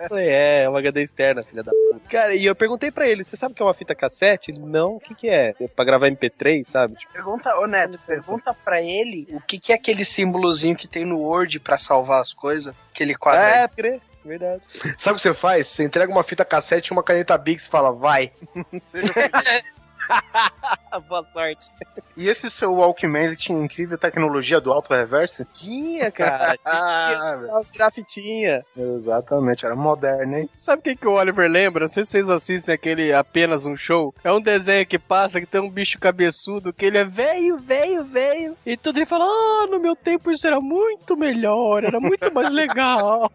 [0.01, 2.01] Eu Falei, é, é uma HD externa, filha da puta.
[2.09, 4.51] Cara, e eu perguntei pra ele: Você sabe o que é uma fita cassete?
[4.51, 5.55] Ele, não, o que, que é?
[5.61, 6.95] É pra gravar MP3, sabe?
[6.97, 11.05] Tipo, Pergunta, ô Neto, pergunta pra ele o que, que é aquele símbolozinho que tem
[11.05, 12.75] no Word pra salvar as coisas.
[12.93, 13.41] Aquele quadro.
[13.43, 14.63] é, crer, verdade.
[14.97, 15.67] Sabe o que você faz?
[15.67, 18.33] Você entrega uma fita cassete e uma caneta Bix e fala, vai.
[18.81, 19.65] Seja feliz.
[21.09, 21.71] Boa sorte.
[22.17, 25.45] E esse seu Walkman, ele tinha incrível tecnologia do auto reverse?
[25.47, 26.59] Tinha, cara.
[26.65, 27.49] Ah, velho.
[27.49, 28.65] Tinha grafitinha.
[28.77, 30.51] Exatamente, era moderno, hein?
[30.57, 31.83] Sabe o que, que o Oliver lembra?
[31.83, 34.15] Não sei se vocês assistem aquele Apenas um Show.
[34.23, 38.05] É um desenho que passa que tem um bicho cabeçudo que ele é velho, velho,
[38.05, 38.57] velho.
[38.65, 42.51] E tudo ele fala: Ah, no meu tempo isso era muito melhor, era muito mais
[42.53, 43.31] legal.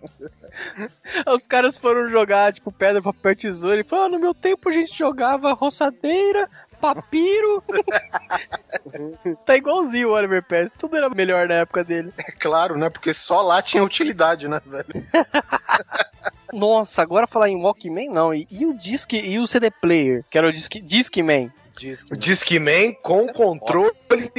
[1.27, 3.79] Os caras foram jogar, tipo, pedra, papel, tesoura.
[3.79, 6.49] E falaram: ah, no meu tempo a gente jogava roçadeira.
[6.79, 7.63] Papiro.
[9.45, 10.69] tá igualzinho o Oliver Pérez.
[10.77, 12.13] Tudo era melhor na época dele.
[12.17, 12.89] É claro, né?
[12.89, 14.85] Porque só lá tinha utilidade, né, velho?
[16.53, 18.33] Nossa, agora falar em Walkman, não.
[18.33, 21.51] E, e o disc e o CD player, que era o disc, Discman.
[22.09, 23.91] O Discman com Você- controle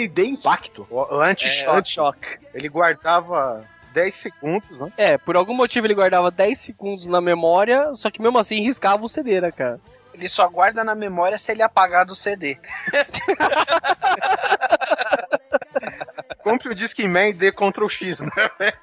[0.09, 0.85] de impacto.
[0.91, 2.39] o o anti-choque, Anti-choque.
[2.53, 4.93] ele guardava 10 segundos, né?
[4.97, 9.05] É, por algum motivo ele guardava 10 segundos na memória, só que mesmo assim riscava
[9.05, 9.79] o CD, né, cara?
[10.19, 12.59] Ele só guarda na memória se ele apagar do CD.
[16.43, 18.31] Compre o Discman e dê Ctrl X, né?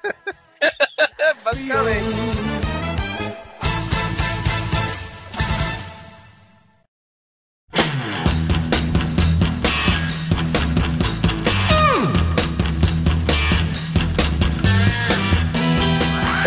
[1.44, 2.75] Basicamente.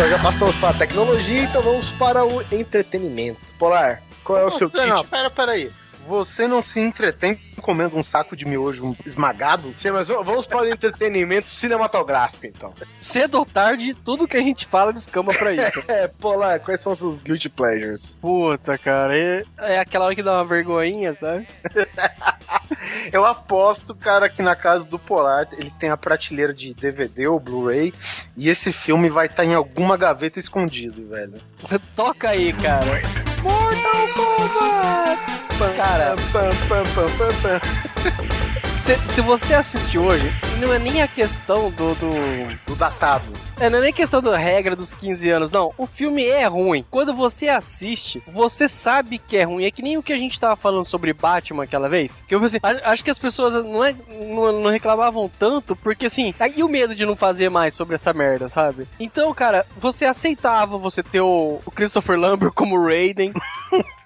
[0.00, 3.38] Então já passamos para a tecnologia, então vamos para o entretenimento.
[3.58, 4.86] Polar, qual é o seu kit?
[4.86, 5.70] não, pera, pera aí.
[6.06, 9.74] Você não se entretém comendo um saco de miojo esmagado?
[9.78, 12.72] Sim, mas vamos para o entretenimento cinematográfico, então.
[12.98, 15.80] Cedo ou tarde, tudo que a gente fala descamba pra isso.
[15.90, 18.16] É, Polar, quais são os seus guilty pleasures?
[18.20, 21.46] Puta, cara, é, é aquela hora que dá uma vergonhinha, sabe?
[23.12, 27.40] Eu aposto, cara, que na casa do Polar ele tem a prateleira de DVD ou
[27.40, 27.92] Blu-ray
[28.36, 31.40] e esse filme vai estar em alguma gaveta escondido, velho.
[31.96, 33.02] Toca aí, cara.
[33.42, 35.49] Mortal Kombat!
[35.76, 36.16] Cara,
[38.82, 42.10] se, se você assistir hoje, não é nem a questão do- do,
[42.66, 43.30] Do datado.
[43.60, 45.72] É, não é nem questão da regra dos 15 anos, não.
[45.76, 46.84] O filme é ruim.
[46.90, 49.64] Quando você assiste, você sabe que é ruim.
[49.66, 52.24] É que nem o que a gente tava falando sobre Batman aquela vez.
[52.26, 56.06] Que eu pensei, a- acho que as pessoas não, é, não, não reclamavam tanto, porque
[56.06, 58.88] assim, aí o medo de não fazer mais sobre essa merda, sabe?
[58.98, 63.32] Então, cara, você aceitava você ter o, o Christopher Lambert como Raiden.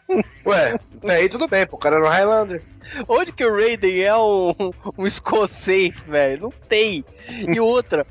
[0.46, 2.62] Ué, aí tudo bem, pô, o cara era o Highlander.
[3.08, 4.52] Onde que o Raiden é um,
[4.98, 6.42] um escocês, velho?
[6.42, 7.04] Não tem.
[7.28, 8.06] E outra.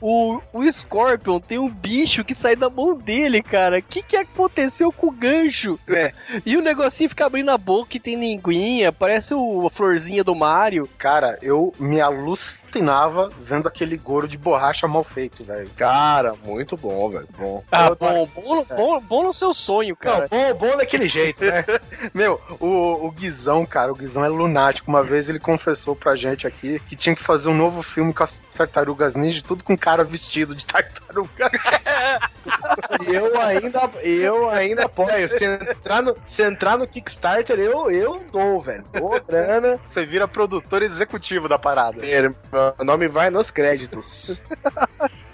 [0.00, 3.78] O, o Scorpion tem um bicho que sai da mão dele, cara.
[3.78, 5.78] O que, que aconteceu com o gancho?
[5.88, 6.12] É.
[6.44, 10.34] E o negocinho fica abrindo a boca e tem linguinha, parece o, a florzinha do
[10.34, 10.88] Mario.
[10.98, 15.70] Cara, eu me alucinava vendo aquele goro de borracha mal feito, velho.
[15.76, 17.28] Cara, muito bom, velho.
[17.36, 17.62] Bom.
[17.72, 20.28] Ah, Eu- bom, bom, no- bom, bom no seu sonho, cara.
[20.30, 21.64] Não, bom, bom daquele jeito, né?
[22.14, 24.90] Meu, o, o Guizão, cara, o Guizão é lunático.
[24.90, 28.22] Uma vez ele confessou pra gente aqui que tinha que fazer um novo filme com
[28.22, 31.48] as tartarugas ninja, tudo com cara vestido de tartaruga.
[33.06, 35.28] Eu ainda, eu ainda apoio.
[35.28, 38.84] Se entrar no, se entrar no Kickstarter, eu, eu dou, velho.
[38.92, 39.80] Dou grana.
[39.86, 42.00] Você vira produtor executivo da parada.
[42.00, 44.42] Meu nome vai nos créditos.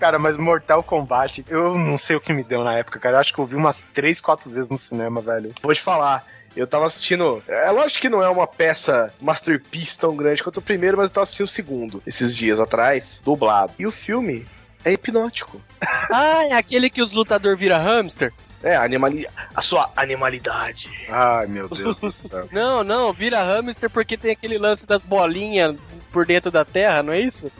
[0.01, 3.17] Cara, mas Mortal Kombat, eu não sei o que me deu na época, cara.
[3.17, 5.53] Eu acho que eu vi umas três, quatro vezes no cinema, velho.
[5.63, 6.27] Vou te falar.
[6.57, 7.43] Eu tava assistindo.
[7.49, 11.15] É lógico que não é uma peça masterpiece tão grande quanto o primeiro, mas eu
[11.15, 13.73] tava assistindo o segundo esses dias atrás, dublado.
[13.79, 14.47] E o filme
[14.85, 15.61] é hipnótico.
[16.15, 18.33] Ah, é aquele que os lutadores viram hamster?
[18.63, 19.27] É, a, animali...
[19.55, 20.91] a sua animalidade.
[21.09, 22.47] Ai, meu Deus do céu.
[22.53, 25.75] Não, não, vira hamster porque tem aquele lance das bolinhas
[26.13, 27.51] por dentro da terra, não é isso?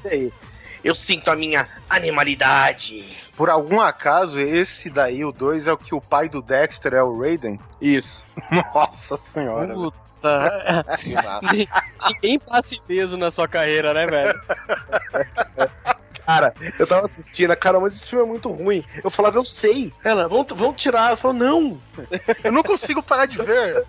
[0.83, 3.17] Eu sinto a minha animalidade.
[3.37, 7.03] Por algum acaso, esse daí, o 2, é o que o pai do Dexter é
[7.03, 7.59] o Raiden?
[7.81, 8.27] Isso.
[8.75, 9.73] Nossa senhora.
[9.75, 10.85] Puta.
[12.09, 14.35] Ninguém passa ileso na sua carreira, né, velho?
[16.25, 18.85] Cara, eu tava assistindo, cara, mas esse filme é muito ruim.
[19.03, 19.93] Eu falava, eu sei.
[20.05, 21.11] Ela, vamos, vamos tirar.
[21.11, 21.81] Eu falo, não.
[22.45, 23.85] Eu não consigo parar de ver.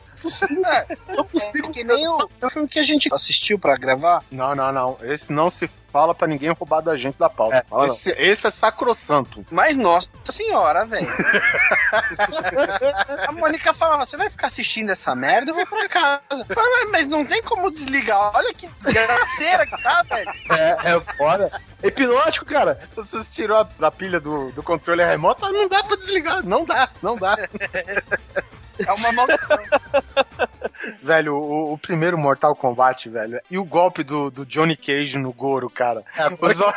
[1.15, 1.69] Não consigo.
[1.71, 4.23] Que nem o, o filme que a gente assistiu pra gravar.
[4.31, 4.97] Não, não, não.
[5.03, 7.57] Esse não se fala pra ninguém roubar da gente da pauta.
[7.57, 9.45] É, fala esse, esse é sacrossanto.
[9.51, 11.07] Mas, nossa senhora, velho.
[13.27, 15.51] a Mônica falava: você vai ficar assistindo essa merda?
[15.51, 16.21] Eu vou pra casa.
[16.31, 18.31] Eu falei, "Mas- não tem como desligar.
[18.35, 20.31] Olha que desgraceira que tá, velho.
[20.49, 21.61] É, é foda.
[21.83, 22.79] É hipnótico, cara.
[22.95, 26.43] Você tirou a, da pilha do, do controle remoto, não dá pra desligar.
[26.43, 27.37] Não dá, não dá.
[28.79, 29.57] É uma maldição.
[31.01, 35.31] Velho, o, o primeiro Mortal Kombat, velho, e o golpe do, do Johnny Cage no
[35.31, 36.03] Goro, cara.
[36.41, 36.73] Os, o-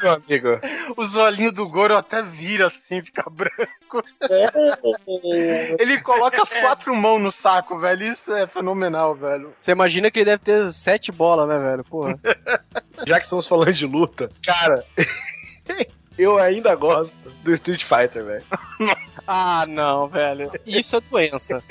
[0.00, 0.60] meu amigo.
[0.96, 4.02] os olhinhos do Goro até vira assim, fica branco.
[5.78, 8.04] Ele coloca as quatro mãos no saco, velho.
[8.04, 9.52] Isso é fenomenal, velho.
[9.58, 11.82] Você imagina que ele deve ter sete bolas, né, velho?
[11.84, 12.18] Porra.
[13.06, 14.84] Já que estamos falando de luta, cara,
[16.18, 18.44] eu ainda gosto do Street Fighter, velho.
[19.30, 20.50] Ah, não, velho.
[20.64, 21.62] Isso é doença.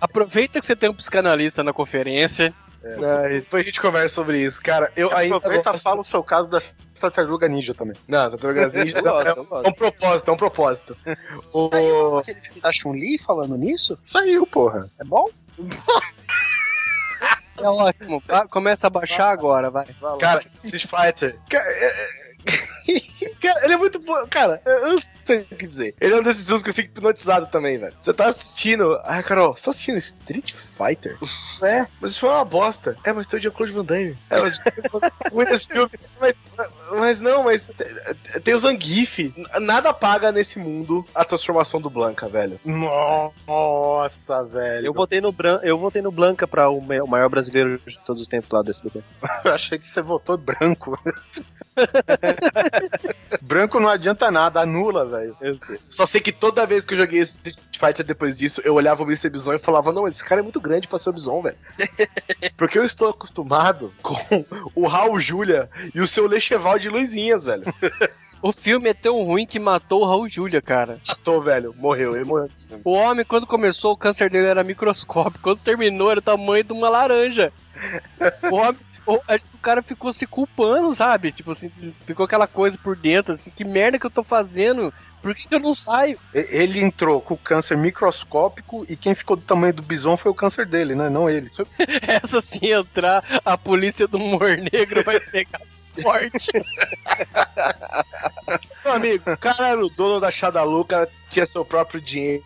[0.00, 2.54] Aproveita que você tem um psicanalista na conferência.
[2.82, 4.58] Ah, Depois a gente conversa sobre isso.
[4.62, 5.82] Cara, eu ainda Aproveita e gosto...
[5.82, 6.58] fala o seu caso da
[6.98, 7.96] Tartaruga Ninja também.
[8.08, 10.96] Não, Tartarugas Ninja não, gosto, é, eu é um propósito, é um propósito.
[11.50, 13.98] Saiu aquele filme da Chun-Li falando nisso?
[14.00, 14.88] Saiu, porra.
[14.98, 15.26] É bom?
[17.58, 18.22] É ótimo.
[18.50, 19.86] Começa a baixar agora, vai.
[20.20, 21.38] Cara, Street Fighter.
[21.48, 22.75] Cara, é- é-
[23.40, 24.26] Cara, ele é muito bom.
[24.28, 25.94] Cara, eu não sei o que dizer.
[26.00, 27.94] Ele é um desses filmes que eu fico hipnotizado também, velho.
[28.00, 28.98] Você tá assistindo.
[29.04, 31.16] Ai, Carol, você tá assistindo Street Fighter?
[31.62, 32.96] É, mas isso foi uma bosta.
[33.04, 34.16] É, mas tem o Jean-Claude Van Damme.
[34.30, 34.58] É, mas
[35.52, 35.90] esse filme.
[36.20, 36.36] Mas,
[36.90, 37.68] mas não, mas
[38.44, 39.32] tem- o Zangief.
[39.60, 42.60] Nada paga nesse mundo a transformação do Blanca, velho.
[42.64, 44.86] Nossa, velho.
[44.86, 45.60] Eu votei no, Bran...
[45.62, 48.62] eu votei no Blanca pra o me- o maior brasileiro de todos os tempos lá
[48.62, 49.02] do SBT.
[49.44, 50.98] Eu achei que você votou branco.
[53.42, 55.36] branco não adianta nada, anula, velho.
[55.40, 55.78] Eu sei.
[55.90, 59.06] Só sei que toda vez que eu joguei Street Fighter depois disso, eu olhava o
[59.06, 59.28] Mr.
[59.28, 61.56] Bison e falava, não, esse cara é muito grande pra ser o Bison, velho.
[62.56, 64.16] Porque eu estou acostumado com
[64.74, 67.64] o Raul Julia e o seu Lecheval de luzinhas, velho.
[68.42, 71.00] O filme é tão ruim que matou o Raul Júlia, cara.
[71.08, 71.74] Matou, velho.
[71.78, 72.50] Morreu, ele morreu.
[72.84, 75.42] O homem, quando começou, o câncer dele era microscópico.
[75.42, 77.50] Quando terminou, era o tamanho de uma laranja.
[78.50, 78.76] O homem.
[79.06, 81.30] O, acho que o cara ficou se culpando, sabe?
[81.32, 81.70] Tipo assim,
[82.04, 84.92] ficou aquela coisa por dentro, assim, que merda que eu tô fazendo?
[85.22, 86.18] Por que, que eu não saio?
[86.32, 90.34] Ele entrou com o câncer microscópico e quem ficou do tamanho do bison foi o
[90.34, 91.08] câncer dele, né?
[91.08, 91.50] Não ele.
[92.02, 95.60] Essa se entrar, a polícia do humor negro vai pegar
[96.02, 96.50] forte.
[98.84, 102.44] Meu amigo, o cara era o dono da Shadalu, o cara tinha seu próprio dinheiro.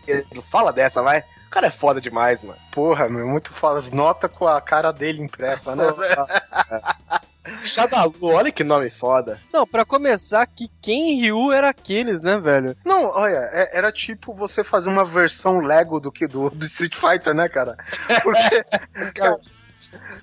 [0.50, 1.24] Fala dessa, vai.
[1.51, 2.57] O cara é foda demais, mano.
[2.70, 3.76] Porra, meu, muito foda.
[3.76, 5.82] As notas com a cara dele impressa, né?
[7.66, 9.36] Shadalu, olha que nome foda.
[9.53, 12.76] Não, pra começar, que quem Ryu era aqueles, né, velho?
[12.84, 16.94] Não, olha, é- era tipo você fazer uma versão Lego do que do, do Street
[16.94, 17.76] Fighter, né, cara?
[18.22, 18.62] Porque,
[19.12, 19.36] cara,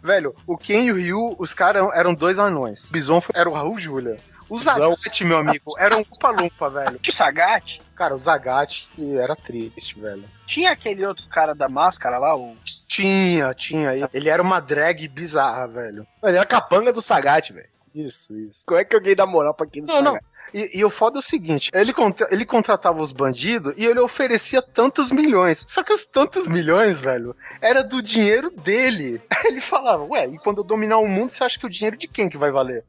[0.02, 2.90] velho, o Ken e o Ryu, os caras eram dois anões.
[2.90, 4.18] O Bison era o Raul Julia.
[4.48, 7.00] O Zagat, meu amigo, era um Lumpa-Lumpa, velho.
[7.00, 7.80] Que Sagat?
[7.94, 8.88] Cara, o Zagat
[9.20, 10.24] era triste, velho.
[10.48, 12.56] Tinha aquele outro cara da máscara lá, o.
[12.88, 14.10] Tinha, tinha.
[14.14, 16.08] Ele era uma drag bizarra, velho.
[16.24, 17.68] Ele era capanga do Sagat, velho.
[17.94, 18.64] Isso, isso.
[18.66, 20.12] Como é que alguém dá moral pra quem do Não, não.
[20.14, 20.26] Sagat?
[20.54, 24.00] E, e o foda é o seguinte: ele, contra- ele contratava os bandidos e ele
[24.00, 25.66] oferecia tantos milhões.
[25.68, 29.22] Só que os tantos milhões, velho, era do dinheiro dele.
[29.30, 31.98] Aí ele falava, ué, e quando eu dominar o mundo, você acha que o dinheiro
[31.98, 32.86] de quem que vai valer?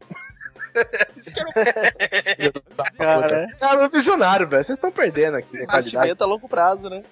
[2.97, 4.65] Cara, Cara, é visionário, velho.
[4.65, 5.89] Vocês estão perdendo aqui a qualidade.
[5.89, 7.03] Investimento a longo prazo, né?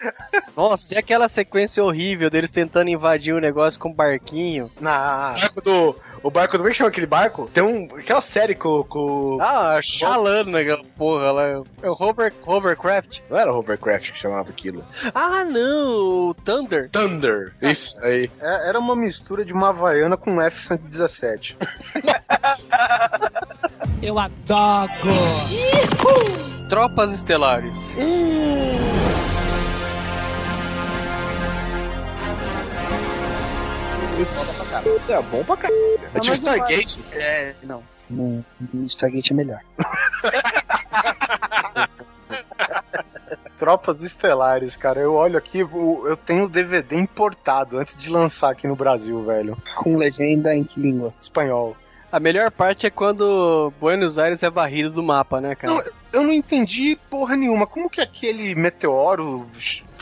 [0.56, 4.70] nossa, e aquela sequência horrível deles tentando invadir o negócio com um barquinho?
[4.80, 5.34] Na.
[5.40, 5.96] Barco do.
[6.26, 6.56] O barco.
[6.56, 7.48] Como é que chama aquele barco?
[7.54, 7.88] Tem um.
[7.96, 8.82] Aquela série com.
[8.84, 11.42] com Ah, chalando naquela porra lá.
[11.82, 13.20] É o Hover, Hovercraft.
[13.30, 14.84] não era Hovercraft que chamava aquilo.
[15.14, 16.90] Ah, não, o Thunder.
[16.90, 17.54] Thunder.
[17.62, 18.28] Isso aí.
[18.40, 21.56] É- Era uma mistura de uma Havaiana com um F-117.
[24.02, 24.90] Eu adoro.
[26.68, 27.78] Tropas Estelares.
[34.20, 36.00] Isso é bom pra caralho.
[36.14, 36.98] É tipo Stargate.
[37.12, 37.82] É, não.
[38.08, 38.44] No
[38.86, 39.60] Stargate é melhor.
[43.58, 45.00] Tropas Estelares, cara.
[45.00, 49.56] Eu olho aqui, eu tenho o DVD importado antes de lançar aqui no Brasil, velho.
[49.76, 51.12] Com legenda em que língua?
[51.20, 51.76] Espanhol.
[52.10, 55.74] A melhor parte é quando Buenos Aires é varrido do mapa, né, cara?
[55.74, 57.66] Não, eu não entendi porra nenhuma.
[57.66, 59.46] Como que aquele meteoro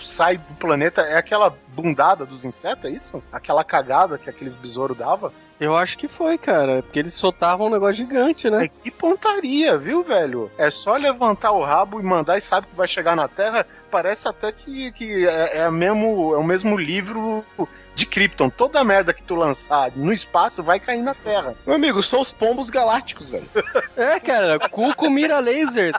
[0.02, 1.02] sai do planeta?
[1.02, 3.22] É aquela bundada dos insetos, é isso?
[3.32, 5.32] Aquela cagada que aqueles besouros dava?
[5.58, 6.82] Eu acho que foi, cara.
[6.82, 8.64] Porque eles soltavam um negócio gigante, né?
[8.64, 10.50] É que pontaria, viu, velho?
[10.58, 13.66] É só levantar o rabo e mandar e sabe que vai chegar na Terra.
[13.90, 17.44] Parece até que, que é, é, mesmo, é o mesmo livro
[17.94, 18.50] de Krypton.
[18.50, 21.54] Toda merda que tu lançar no espaço vai cair na Terra.
[21.66, 23.48] Meu amigo, são os pombos galácticos, velho.
[23.96, 24.58] É, cara.
[24.58, 25.94] Cuco mira laser.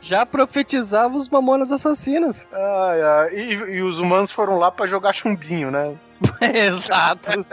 [0.00, 2.46] Já profetizava os mamonas assassinas.
[2.52, 5.94] Ai, ai, e, e os humanos foram lá pra jogar chumbinho, né?
[6.54, 7.46] Exato.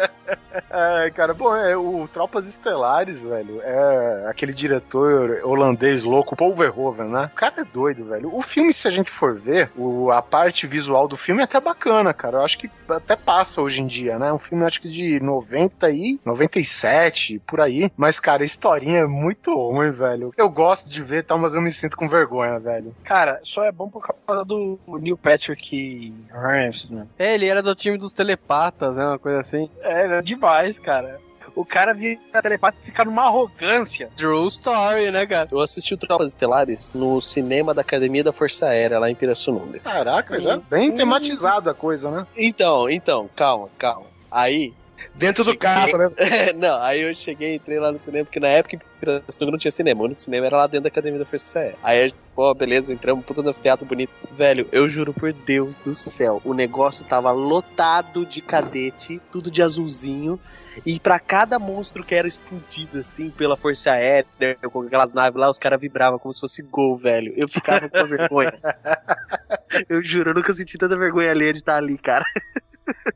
[0.70, 7.08] É, cara, bom, é, o Tropas Estelares, velho, é aquele diretor holandês louco, Paul Verhoeven,
[7.08, 7.30] né?
[7.32, 8.34] O cara é doido, velho.
[8.36, 11.60] O filme, se a gente for ver, o, a parte visual do filme é até
[11.60, 12.38] bacana, cara.
[12.38, 14.32] Eu acho que até passa hoje em dia, né?
[14.32, 17.92] Um filme, acho que de 90 e 97, por aí.
[17.96, 20.34] Mas, cara, a historinha é muito ruim, velho.
[20.38, 22.96] Eu gosto de ver, tal, mas eu me sinto com vergonha, velho.
[23.04, 27.08] Cara, só é bom por causa do Neil Patrick Harris, né?
[27.18, 29.06] É, ele era do time dos telepatas, né?
[29.06, 29.70] Uma coisa assim.
[29.82, 31.20] É, é demais, cara.
[31.56, 34.10] O cara vira telepata e fica numa arrogância.
[34.16, 35.50] True story, né, cara?
[35.52, 39.80] Eu assisti o Tropas Estelares no cinema da Academia da Força Aérea, lá em Pirassununga.
[39.80, 42.26] Caraca, já bem tematizada a coisa, né?
[42.38, 44.06] Então, então, calma, calma.
[44.30, 44.74] Aí,
[45.16, 46.12] Dentro do carro, né?
[46.18, 49.60] É, não, aí eu cheguei, entrei lá no cinema, porque na época em Pirassununga não
[49.60, 51.78] tinha cinema, o único cinema era lá dentro da Academia da Força Aérea.
[51.84, 54.12] Aí, a gente, pô, beleza, entramos, puta no teatro bonito.
[54.32, 59.62] Velho, eu juro por Deus do céu, o negócio tava lotado de cadete, tudo de
[59.62, 60.40] azulzinho,
[60.84, 64.26] e pra cada monstro que era explodido, assim, pela Força Aérea,
[64.72, 67.32] com aquelas naves lá, os caras vibravam como se fosse gol, velho.
[67.38, 68.58] Eu ficava com vergonha.
[69.88, 72.26] Eu juro, eu nunca senti tanta vergonha alheia de estar ali, cara.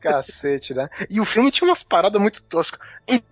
[0.00, 0.88] Cacete, né?
[1.10, 2.80] E o filme tinha umas paradas muito toscas.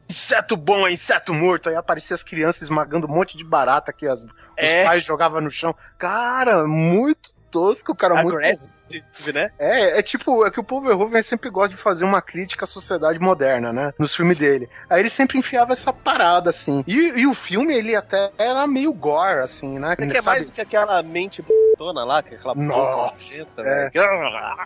[0.08, 1.70] Inseto bom é inseto morto.
[1.70, 4.26] Aí aparecia as crianças esmagando um monte de barata que as,
[4.58, 4.84] os É.
[4.84, 5.74] pais jogavam no chão.
[5.98, 8.16] Cara, muito tosco, cara.
[8.20, 8.34] Muito...
[8.36, 9.50] Aggressive, né?
[9.60, 12.66] É, é tipo, é que o Paul Verhoeven sempre gosta de fazer uma crítica à
[12.66, 13.92] sociedade moderna, né?
[13.96, 14.68] Nos filmes dele.
[14.90, 16.82] Aí ele sempre enfiava essa parada, assim.
[16.84, 19.92] E, e o filme, ele até era meio gore, assim, né?
[19.92, 20.26] É que é Sabe?
[20.26, 21.44] mais do que aquela mente
[21.78, 23.90] tona lá, que é aquela Nossa, nojenta, é.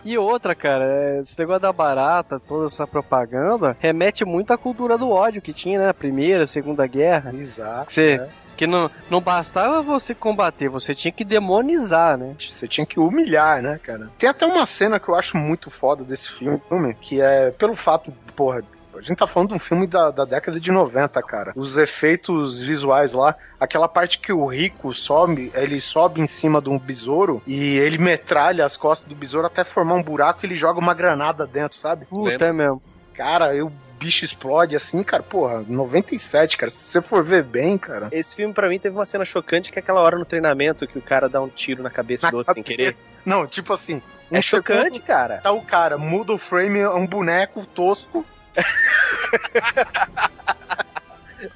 [0.03, 4.97] E outra, cara, é, esse negócio da barata, toda essa propaganda, remete muito à cultura
[4.97, 5.93] do ódio que tinha, né?
[5.93, 7.31] Primeira, Segunda Guerra.
[7.35, 7.91] Exato.
[7.91, 8.29] Você, né?
[8.59, 12.35] Que não, não bastava você combater, você tinha que demonizar, né?
[12.37, 14.09] Você tinha que humilhar, né, cara?
[14.17, 16.59] Tem até uma cena que eu acho muito foda desse filme,
[16.99, 18.61] que é pelo fato, porra.
[18.93, 21.53] A gente tá falando de um filme da, da década de 90, cara.
[21.55, 26.69] Os efeitos visuais lá, aquela parte que o rico sobe, ele sobe em cima de
[26.69, 30.55] um besouro e ele metralha as costas do besouro até formar um buraco e ele
[30.55, 32.05] joga uma granada dentro, sabe?
[32.07, 32.81] Puta, é mesmo.
[33.13, 36.69] Cara, o bicho explode assim, cara, porra, 97, cara.
[36.71, 38.07] Se você for ver bem, cara.
[38.11, 40.97] Esse filme, pra mim, teve uma cena chocante que é aquela hora no treinamento que
[40.97, 42.93] o cara dá um tiro na cabeça Na do outro sem querer.
[42.93, 43.05] cabeça.
[43.25, 44.01] Não, tipo assim.
[44.31, 45.37] É um chocante, segundo, cara.
[45.41, 48.25] Tá o cara, muda o frame, é um boneco tosco.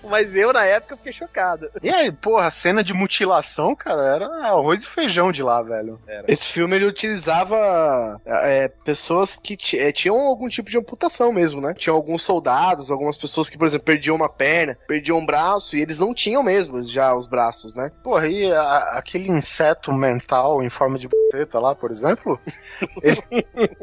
[0.04, 1.70] Mas eu, na época, fiquei chocado.
[1.82, 6.00] E aí, porra, a cena de mutilação, cara, era arroz e feijão de lá, velho.
[6.28, 11.74] Esse filme ele utilizava é, pessoas que é, tinham algum tipo de amputação mesmo, né?
[11.74, 15.82] Tinham alguns soldados, algumas pessoas que, por exemplo, perdiam uma perna, perdiam um braço, e
[15.82, 17.92] eles não tinham mesmo já os braços, né?
[18.04, 22.40] Porra, e a- aquele inseto mental em forma de buceta lá, por exemplo,
[23.02, 23.18] ele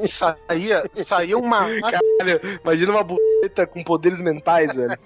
[0.04, 1.66] saía, saía uma.
[1.80, 4.98] Caralho, imagina uma buceta com poderes mentais, velho.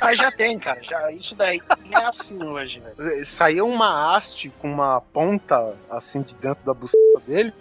[0.00, 0.82] Mas já tem, cara.
[0.82, 1.60] Já, isso daí
[1.90, 3.24] é assim hoje, velho.
[3.24, 7.52] Saía uma haste com uma ponta assim de dentro da buceta dele,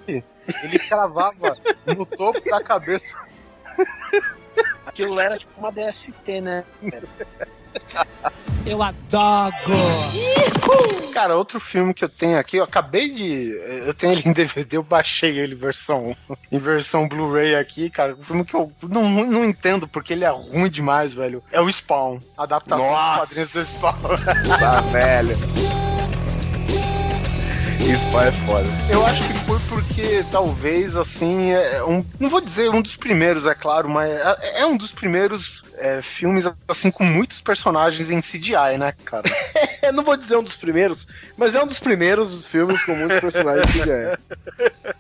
[0.64, 3.18] ele cravava no topo da cabeça.
[4.86, 6.64] Aquilo era tipo uma DST, né?
[8.66, 9.54] Eu adoro!
[11.14, 13.52] Cara, outro filme que eu tenho aqui, eu acabei de.
[13.86, 16.16] Eu tenho ele em DVD, eu baixei ele versão,
[16.52, 18.16] em versão Blu-ray aqui, cara.
[18.16, 21.44] Um filme que eu não, não entendo porque ele é ruim demais, velho.
[21.52, 23.20] É o Spawn, a adaptação Nossa.
[23.20, 23.94] dos quadrinhos do Spawn.
[24.60, 25.38] Tá, velho.
[27.80, 28.68] Isso é foda.
[28.90, 33.46] Eu acho que foi porque talvez assim, é um, não vou dizer um dos primeiros,
[33.46, 38.22] é claro, mas é, é um dos primeiros é, filmes assim com muitos personagens em
[38.22, 39.30] CGI, né, cara?
[39.82, 41.08] Eu não vou dizer um dos primeiros,
[41.38, 44.18] mas é um dos primeiros filmes com muitos personagens já é.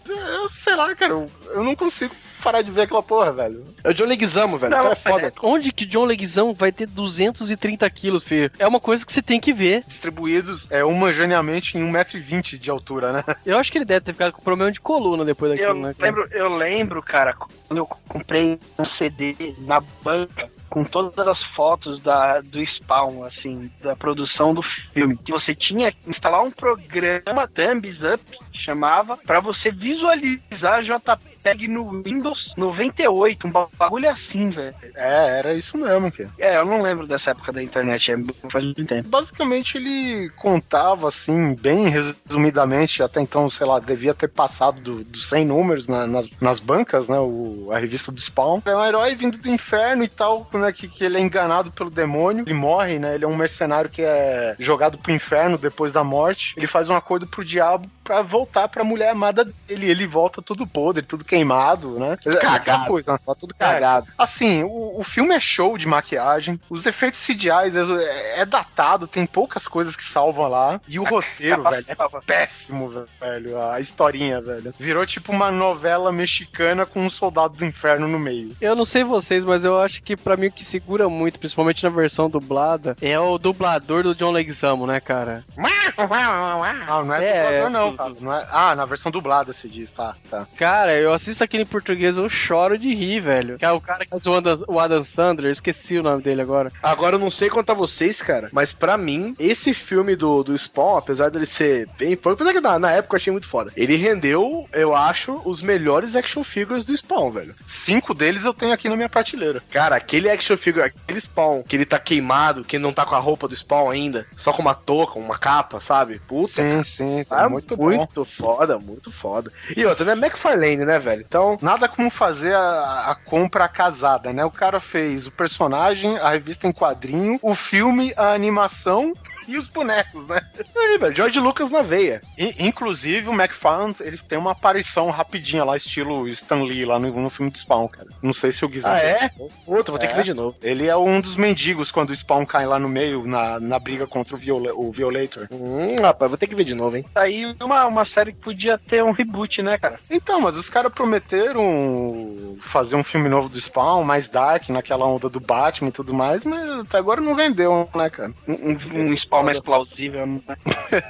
[0.07, 3.63] Eu sei lá, cara, eu, eu não consigo parar de ver aquela porra, velho.
[3.83, 4.75] É o John Leguizamo, velho.
[4.75, 5.33] Não, cara é foda.
[5.41, 8.51] Onde que John Leguizamo vai ter 230 quilos, filho?
[8.59, 9.83] É uma coisa que você tem que ver.
[9.87, 13.23] Distribuídos é, homogeneamente em 1,20m de altura, né?
[13.45, 15.93] Eu acho que ele deve ter ficado com problema de coluna depois daquilo, Eu né?
[15.97, 16.11] cara?
[16.11, 22.01] lembro, eu lembro, cara, quando eu comprei um CD na banca com todas as fotos
[22.01, 25.15] da, do Spawn, assim, da produção do filme.
[25.17, 32.01] Que você tinha que instalar um programa Thumbs Up, chamava, pra você visualizar JPEG no
[32.01, 34.73] Windows 98, um bagulho assim, velho.
[34.95, 36.27] É, era isso mesmo, que.
[36.39, 38.17] É, eu não lembro dessa época da internet, é,
[38.51, 39.09] faz muito tempo.
[39.09, 45.29] Basicamente ele contava assim, bem resumidamente, até então, sei lá, devia ter passado do- dos
[45.29, 47.19] 100 números na- nas, nas bancas, né?
[47.19, 48.61] O, a revista do Spawn.
[48.65, 51.89] É um herói vindo do inferno e tal, né, que, que ele é enganado pelo
[51.89, 53.15] demônio, ele morre, né?
[53.15, 56.53] Ele é um mercenário que é jogado pro inferno depois da morte.
[56.55, 59.89] Ele faz um acordo pro diabo pra voltar pra mulher amada dele.
[59.89, 62.17] Ele volta tudo podre, tudo queimado, né?
[62.25, 62.87] É aquela Cagado.
[62.87, 64.07] coisa, tá tudo cagado.
[64.17, 69.25] Assim, o, o filme é show de maquiagem, os efeitos CGI é, é datado, tem
[69.25, 70.79] poucas coisas que salvam lá.
[70.87, 71.95] E o roteiro, velho, é
[72.25, 73.61] péssimo, velho.
[73.61, 74.73] A historinha, velho.
[74.79, 78.55] Virou tipo uma novela mexicana com um soldado do inferno no meio.
[78.59, 81.83] Eu não sei vocês, mas eu acho que pra mim o que segura muito, principalmente
[81.83, 85.43] na versão dublada, é o dublador do John Leguizamo, né, cara?
[85.57, 90.15] Ah, não é, É, dublador, não, Não é- Ah, na versão dublada se diz, tá,
[90.29, 90.45] tá.
[90.57, 93.57] Cara, eu assisto aquele em português, eu choro de rir, velho.
[93.57, 96.21] Que é o cara que faz o Adam, o Adam Sandler, eu esqueci o nome
[96.21, 96.71] dele agora.
[96.81, 100.57] Agora eu não sei quanto a vocês, cara, mas pra mim, esse filme do, do
[100.57, 103.71] Spawn, apesar dele ser bem pouco, apesar que na, na época eu achei muito foda,
[103.75, 107.55] ele rendeu, eu acho, os melhores action figures do Spawn, velho.
[107.65, 109.61] Cinco deles eu tenho aqui na minha prateleira.
[109.71, 113.19] Cara, aquele action figure, aquele Spawn, que ele tá queimado, que não tá com a
[113.19, 116.19] roupa do Spawn ainda, só com uma touca, uma capa, sabe?
[116.27, 117.27] Puta, Sim, sim, sim.
[117.29, 117.82] Ah, muito bom.
[117.91, 119.51] Muito foda, muito foda.
[119.75, 120.25] E outra, né?
[120.25, 121.23] McFarlane, né, velho?
[121.27, 124.43] Então, Nada como fazer a, a compra casada, né?
[124.45, 129.13] O cara fez o personagem, a revista em quadrinho, o filme, a animação
[129.47, 130.41] e os bonecos, né?
[130.75, 132.21] aí, velho, George Lucas na veia.
[132.37, 137.11] E, inclusive, o McFarlane, ele tem uma aparição rapidinha lá, estilo Stan Lee, lá no,
[137.11, 138.07] no filme de Spawn, cara.
[138.21, 138.91] Não sei se o Gizmo...
[138.91, 139.29] Ah, é?
[139.65, 140.17] Puta, vou ter que É.
[140.17, 140.55] ver de novo.
[140.61, 144.05] Ele é um dos mendigos quando o Spawn cai lá no meio, na, na briga
[144.07, 145.47] contra o, Viola, o Violator.
[145.51, 147.05] Hum, rapaz, vou ter que ver de novo, hein?
[147.13, 149.99] Tá aí uma, uma série que podia ter um reboot, né, cara?
[150.09, 155.29] Então, mas os caras prometeram fazer um filme novo do Spawn, mais dark, naquela onda
[155.29, 158.31] do Batman e tudo mais, mas até agora não vendeu, né, cara?
[158.47, 158.77] Um, um,
[159.09, 160.41] um spawn mais plausível, né?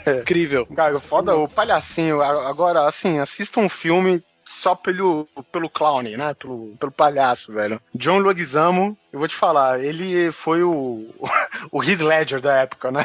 [0.21, 0.65] Incrível.
[0.67, 2.21] Cara, foda o palhacinho.
[2.21, 6.33] Agora, assim, assista um filme só pelo, pelo clown, né?
[6.33, 7.81] Pelo, pelo palhaço, velho.
[7.93, 11.09] John Leguizamo, eu vou te falar, ele foi o,
[11.71, 13.03] o Heath Ledger da época, né?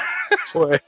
[0.52, 0.80] Foi.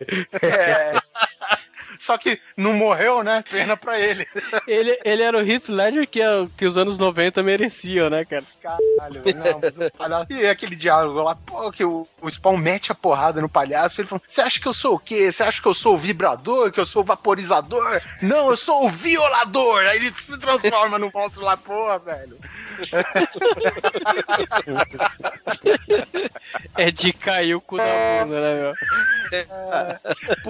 [0.43, 0.93] É,
[2.01, 3.45] Só que não morreu, né?
[3.51, 4.27] Pena pra ele.
[4.67, 8.43] Ele, ele era o Heath Ledger que, é- que os anos 90 mereciam, né, cara?
[8.63, 9.23] Caralho.
[9.23, 10.27] Não, mas o palhaço...
[10.33, 14.01] E aquele diálogo lá, pô, que o, o Spawn mete a porrada no palhaço.
[14.01, 15.31] Ele fala: Você acha que eu sou o quê?
[15.31, 16.73] Você acha que eu sou o vibrador?
[16.73, 18.01] Que eu sou o vaporizador?
[18.23, 19.83] Não, eu sou o violador.
[19.85, 22.39] Aí ele se transforma no monstro lá, porra, velho.
[26.77, 27.85] É de cair o cu da
[28.25, 28.75] bunda, né, meu?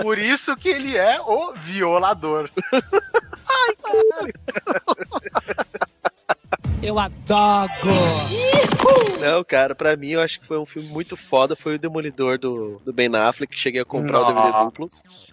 [0.03, 2.49] Por isso que ele é o violador.
[6.83, 7.71] Eu adoro.
[9.21, 11.55] Não, cara, pra mim eu acho que foi um filme muito foda.
[11.55, 13.55] Foi o Demolidor do, do Ben Affleck.
[13.59, 14.65] Cheguei a comprar o DVD Nossa.
[14.65, 14.89] duplo.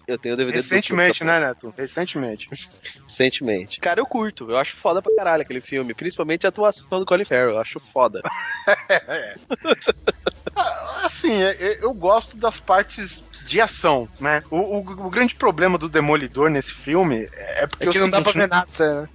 [0.06, 1.26] Eu tenho o DVD Recentemente, duplo.
[1.26, 1.74] né, Neto?
[1.76, 2.48] Recentemente.
[3.06, 3.80] Recentemente.
[3.80, 4.50] Cara, eu curto.
[4.50, 5.94] Eu acho foda pra caralho aquele filme.
[5.94, 7.50] Principalmente a atuação do Colin Farrell.
[7.50, 8.20] Eu acho foda.
[10.60, 14.42] Ah, Assim, é- é- eu gosto das partes de ação, né?
[14.50, 18.20] O, o- o grande problema do Demolidor nesse filme é porque É que não dá
[18.20, 19.08] pra ver nada, né?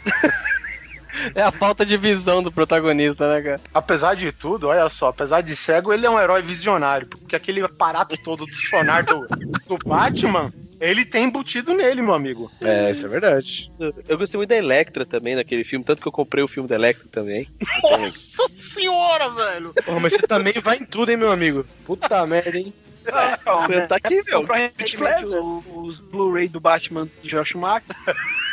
[1.35, 3.61] É a falta de visão do protagonista, né, cara?
[3.73, 7.61] apesar de tudo, olha só, apesar de cego, ele é um herói visionário, porque aquele
[7.61, 9.27] aparato todo do sonar do,
[9.67, 12.51] do Batman, ele tem embutido nele, meu amigo.
[12.59, 13.71] É, isso é verdade.
[14.07, 15.85] Eu gostei muito da Electra também naquele filme.
[15.85, 17.47] Tanto que eu comprei o filme da Electra também.
[17.81, 19.73] Nossa senhora, velho!
[19.85, 21.65] Porra, mas você também vai em tudo, hein, meu amigo?
[21.85, 22.73] Puta merda, hein?
[23.05, 24.45] Então, Tá aqui, meu.
[24.45, 27.95] Recentemente o- os Blu-ray do Batman do Josh Schumacher.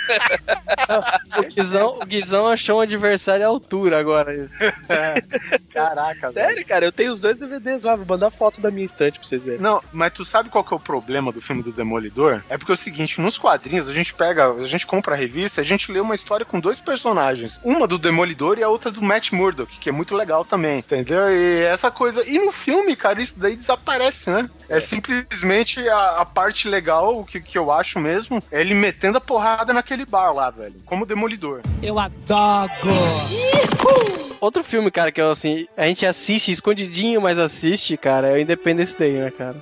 [1.39, 4.51] O Guizão, o Guizão achou um adversário à altura agora.
[5.73, 6.49] Caraca, velho.
[6.49, 7.95] Sério, cara, eu tenho os dois DVDs lá.
[7.95, 9.61] Vou mandar foto da minha estante pra vocês verem.
[9.61, 12.43] Não, mas tu sabe qual que é o problema do filme do Demolidor?
[12.49, 15.61] É porque é o seguinte, nos quadrinhos a gente pega, a gente compra a revista,
[15.61, 19.03] a gente lê uma história com dois personagens, uma do Demolidor e a outra do
[19.03, 21.31] Matt Murdock, que é muito legal também, entendeu?
[21.31, 24.51] E essa coisa, e no filme, cara, isso daí desaparece, né?
[24.69, 29.21] É, simplesmente a, a parte legal, que, que eu acho mesmo, é ele metendo a
[29.21, 31.63] porrada naquele bar lá, velho, como Demolidor.
[31.83, 32.71] Eu adoro.
[34.41, 38.39] Outro filme, cara, que eu assim, a gente assiste escondidinho, mas assiste, cara, é o
[38.39, 39.57] Independence Day, né, cara?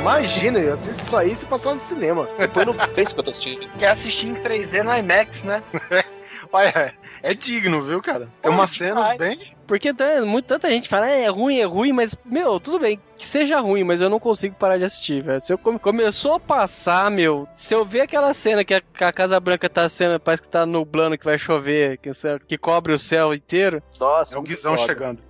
[0.00, 2.26] Imagina, eu assisto isso aí se passar no cinema.
[2.38, 3.68] Depois no Face que eu tô assistindo.
[3.78, 5.62] Quer assistir em 3D no IMAX, né?
[6.50, 8.28] Olha, é digno, viu, cara?
[8.40, 9.54] Tem umas cenas bem...
[9.70, 12.98] Porque tá- muito, tanta gente fala, "É, é ruim, é ruim, mas, meu, tudo bem,
[13.16, 15.40] que seja ruim, mas eu não consigo parar de assistir, velho.
[15.40, 19.12] Se eu come- começou a passar, meu, se eu ver aquela cena que a, a
[19.12, 22.10] Casa Branca tá sendo, parece que tá nublando, que vai chover, que,
[22.48, 24.88] que cobre o céu inteiro, Nossa, É o muito Guizão foda.
[24.92, 25.22] chegando.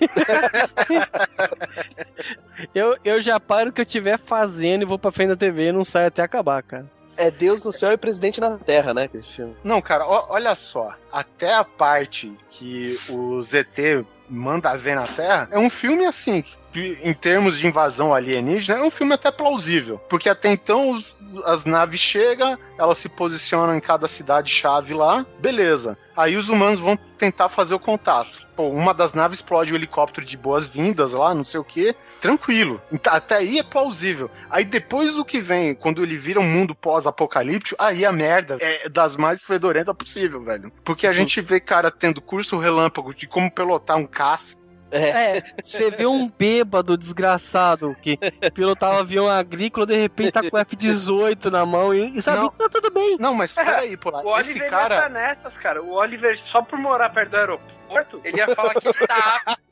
[2.74, 5.68] eu, eu já paro o que eu estiver fazendo e vou pra frente da TV
[5.68, 6.90] e não saio até acabar, cara.
[7.16, 9.56] É Deus no céu e presidente na terra, né, Cristiano?
[9.62, 10.94] Não, cara, ó- olha só.
[11.12, 16.42] Até a parte que o ZT manda ver na Terra é um filme assim,
[16.72, 19.98] que, em termos de invasão alienígena, é um filme até plausível.
[20.08, 25.98] Porque até então os- as naves chegam, elas se posicionam em cada cidade-chave lá, beleza.
[26.16, 28.46] Aí os humanos vão tentar fazer o contato.
[28.54, 31.94] Pô, uma das naves explode o helicóptero de boas-vindas lá, não sei o quê.
[32.20, 32.80] Tranquilo.
[33.06, 34.30] Até aí é plausível.
[34.48, 38.88] Aí depois do que vem, quando ele vira um mundo pós-apocalíptico, aí a merda é
[38.88, 40.72] das mais fedorentas possível, velho.
[40.84, 44.56] Porque a gente vê cara tendo curso relâmpago de como pilotar um caça.
[44.94, 48.16] É, você vê um bêbado desgraçado que
[48.54, 52.50] pilotava avião agrícola, de repente tá com o F-18 na mão e, e sabe, Não.
[52.50, 53.16] tá tudo bem.
[53.18, 54.10] Não, mas peraí, pô.
[54.10, 54.94] O Esse Oliver cara.
[54.94, 55.82] ia tá nessas, cara.
[55.82, 59.64] O Oliver, só por morar perto do aeroporto, ele ia falar que ele tá apto.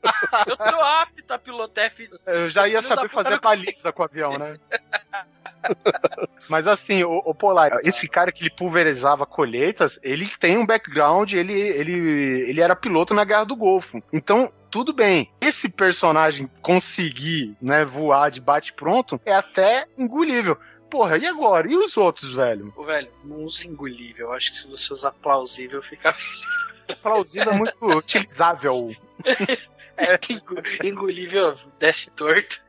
[0.47, 2.09] Eu tô apto a pilotar F...
[2.25, 4.57] Eu já ia saber fazer baliza com o avião, né?
[6.49, 11.31] Mas assim, o, o Polar, esse cara que ele pulverizava colheitas, ele tem um background,
[11.33, 11.93] ele, ele,
[12.49, 14.03] ele era piloto na Guerra do Golfo.
[14.11, 15.31] Então, tudo bem.
[15.39, 20.57] Esse personagem conseguir, né, voar de bate-pronto é até engolível.
[20.89, 21.71] Porra, e agora?
[21.71, 22.73] E os outros, velho?
[22.75, 24.29] Ô, velho, não usa engolível.
[24.29, 26.15] Eu acho que se você usar plausível, fica.
[27.03, 28.95] Plausível é muito utilizável.
[29.95, 30.17] É
[30.83, 32.59] engolível desce torto.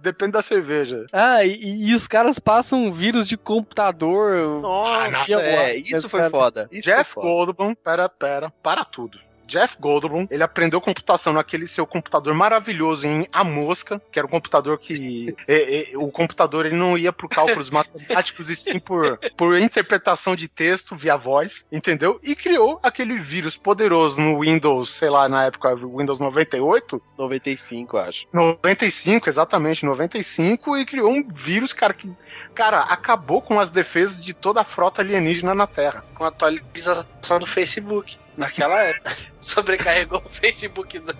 [0.00, 1.06] Depende da cerveja.
[1.12, 4.60] Ah, e, e os caras passam um vírus de computador.
[4.60, 6.30] Nossa, E eu é, isso foi cara.
[6.30, 6.68] foda.
[6.70, 7.26] Isso Jeff foi foda.
[7.26, 9.18] Goldblum, pera, pera, para tudo.
[9.48, 14.30] Jeff Goldblum, ele aprendeu computação naquele seu computador maravilhoso em A Mosca, que era um
[14.30, 19.18] computador que é, é, o computador ele não ia por cálculos matemáticos e sim por,
[19.36, 22.20] por interpretação de texto via voz, entendeu?
[22.22, 28.26] E criou aquele vírus poderoso no Windows, sei lá, na época Windows 98, 95, acho.
[28.32, 32.12] 95, exatamente, 95, e criou um vírus, cara, que,
[32.54, 36.04] cara, acabou com as defesas de toda a frota alienígena na Terra.
[36.14, 38.18] Com a atualização do Facebook.
[38.38, 39.16] Naquela época.
[39.40, 41.02] Sobrecarregou o Facebook.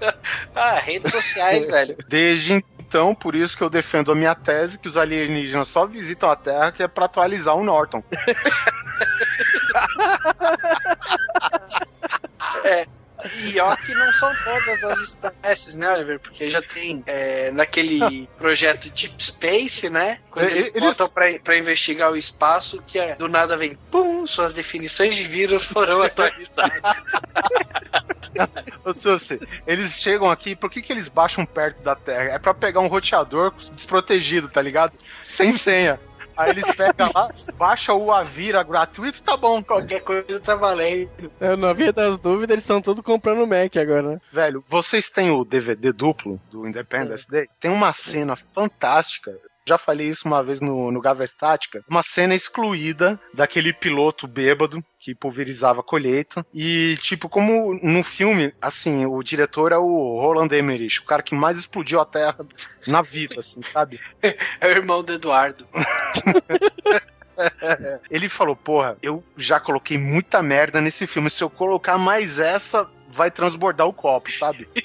[0.54, 1.96] Ah, redes sociais, velho.
[2.08, 6.30] Desde então, por isso que eu defendo a minha tese que os alienígenas só visitam
[6.30, 8.02] a Terra que é pra atualizar o Norton.
[12.64, 12.86] E
[13.60, 16.20] ó que não são todas as espécies, né, Oliver?
[16.20, 20.20] Porque já tem é, naquele projeto Deep Space, né?
[20.30, 23.74] Quando É, eles, eles- botam pra, pra investigar o espaço, que é, do nada vem,
[23.90, 26.80] pum, suas definições de vírus foram atualizadas.
[28.84, 32.34] Ô, Sussi, eles chegam aqui, por que, que eles baixam perto da Terra?
[32.34, 34.92] É pra pegar um roteador desprotegido, tá ligado?
[35.24, 35.98] Sem senha.
[36.38, 39.60] Aí eles pegam lá, baixa o Avira gratuito, tá bom.
[39.60, 41.10] Qualquer coisa tá valendo.
[41.40, 44.20] É, na via das dúvidas, eles estão todos comprando Mac agora, né?
[44.32, 47.48] Velho, vocês têm o DVD duplo do Independence Day?
[47.58, 49.36] Tem uma cena fantástica.
[49.68, 51.84] Já falei isso uma vez no, no Gava Estática.
[51.86, 56.46] Uma cena excluída daquele piloto bêbado que pulverizava a colheita.
[56.54, 61.34] E, tipo, como no filme, assim, o diretor é o Roland Emmerich, o cara que
[61.34, 62.46] mais explodiu a Terra
[62.86, 64.00] na vida, assim, sabe?
[64.60, 65.68] É o irmão do Eduardo.
[68.10, 71.28] Ele falou, porra, eu já coloquei muita merda nesse filme.
[71.28, 74.66] Se eu colocar mais essa, vai transbordar o copo, sabe?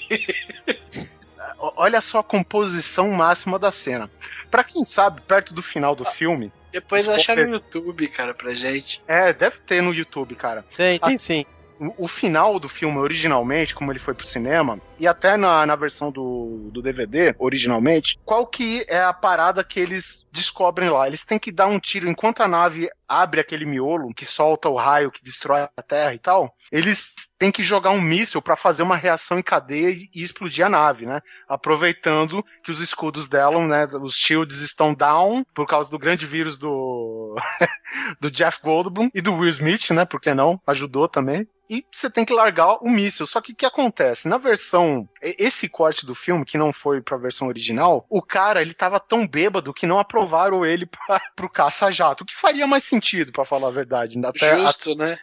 [1.58, 4.10] Olha só a composição máxima da cena.
[4.54, 6.54] Pra quem sabe, perto do final do filme.
[6.72, 9.02] Depois achar no YouTube, cara, pra gente.
[9.08, 10.64] É, deve ter no YouTube, cara.
[10.78, 11.44] Tem, tem Ah, sim.
[11.80, 15.76] O, o final do filme, originalmente, como ele foi pro cinema, e até na, na
[15.76, 21.08] versão do, do DVD, originalmente, qual que é a parada que eles descobrem lá?
[21.08, 24.76] Eles têm que dar um tiro enquanto a nave abre aquele miolo que solta o
[24.76, 26.56] raio que destrói a Terra e tal.
[26.74, 30.66] Eles têm que jogar um míssil pra fazer uma reação em cadeia e, e explodir
[30.66, 31.22] a nave, né?
[31.48, 33.86] Aproveitando que os escudos dela, né?
[34.02, 37.36] Os shields estão down por causa do grande vírus do
[38.20, 40.04] do Jeff Goldblum e do Will Smith, né?
[40.04, 40.60] Por que não?
[40.66, 41.48] Ajudou também.
[41.70, 43.26] E você tem que largar o míssil.
[43.26, 44.28] Só que o que acontece?
[44.28, 45.08] Na versão.
[45.22, 49.28] Esse corte do filme, que não foi pra versão original, o cara, ele tava tão
[49.28, 52.24] bêbado que não aprovaram ele pra, pro caça-jato.
[52.24, 54.20] O que faria mais sentido, pra falar a verdade.
[54.24, 55.18] Até, Justo, né?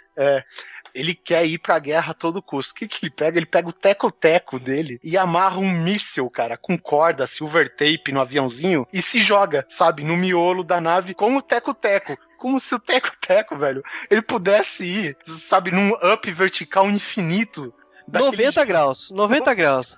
[0.94, 2.72] Ele quer ir pra guerra a todo custo.
[2.72, 3.38] O que, que ele pega?
[3.38, 8.20] Ele pega o teco-teco dele e amarra um míssil, cara, com corda, silver tape no
[8.20, 12.16] aviãozinho e se joga, sabe, no miolo da nave com o teco-teco.
[12.38, 17.72] Como se o teco-teco, velho, ele pudesse ir, sabe, num up vertical infinito.
[18.08, 19.96] daquele 90 graus, 90 graus.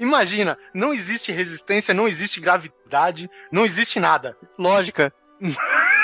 [0.00, 4.36] Imagina, não existe resistência, não existe gravidade, não existe nada.
[4.58, 5.12] Lógica.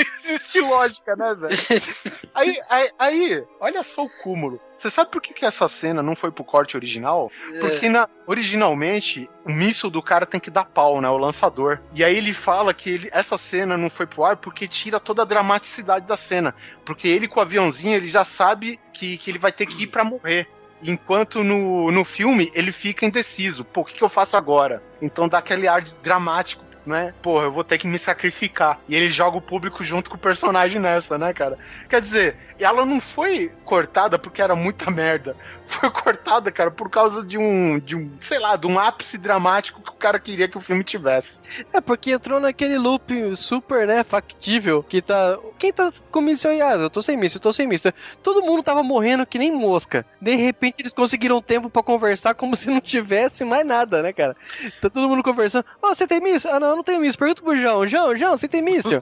[0.00, 1.56] existe lógica, né, velho?
[2.34, 4.60] Aí, aí, aí, olha só o cúmulo.
[4.76, 7.32] Você sabe por que, que essa cena não foi pro corte original?
[7.58, 11.08] Porque na- originalmente o míssil do cara tem que dar pau, né?
[11.08, 11.80] O lançador.
[11.92, 15.22] E aí ele fala que ele- essa cena não foi pro ar porque tira toda
[15.22, 16.54] a dramaticidade da cena.
[16.84, 19.86] Porque ele com o aviãozinho, ele já sabe que, que ele vai ter que ir
[19.88, 20.48] pra morrer.
[20.80, 23.64] Enquanto no, no filme ele fica indeciso.
[23.64, 24.80] Pô, o que, que eu faço agora?
[25.02, 27.14] Então dá aquele ar dramático, né?
[27.22, 28.80] Porra, eu vou ter que me sacrificar.
[28.88, 31.58] E ele joga o público junto com o personagem nessa, né, cara?
[31.88, 35.36] Quer dizer, ela não foi cortada porque era muita merda.
[35.68, 39.82] Foi cortada, cara, por causa de um, de um, sei lá, de um ápice dramático
[39.82, 41.40] que o cara queria que o filme tivesse.
[41.72, 45.38] É porque entrou naquele loop super, né, factível, que tá...
[45.58, 46.62] Quem tá com aí?
[46.62, 47.92] Ah, eu tô sem míssil, eu tô sem míssil.
[48.22, 50.06] Todo mundo tava morrendo que nem mosca.
[50.20, 54.36] De repente eles conseguiram tempo pra conversar como se não tivesse mais nada, né, cara?
[54.80, 55.64] Tá todo mundo conversando.
[55.82, 56.50] Ó, você tem míssil?
[56.50, 57.18] Ah, não, eu não tenho míssil.
[57.18, 57.86] Pergunta pro João.
[57.86, 59.00] João, João, você tem míssil?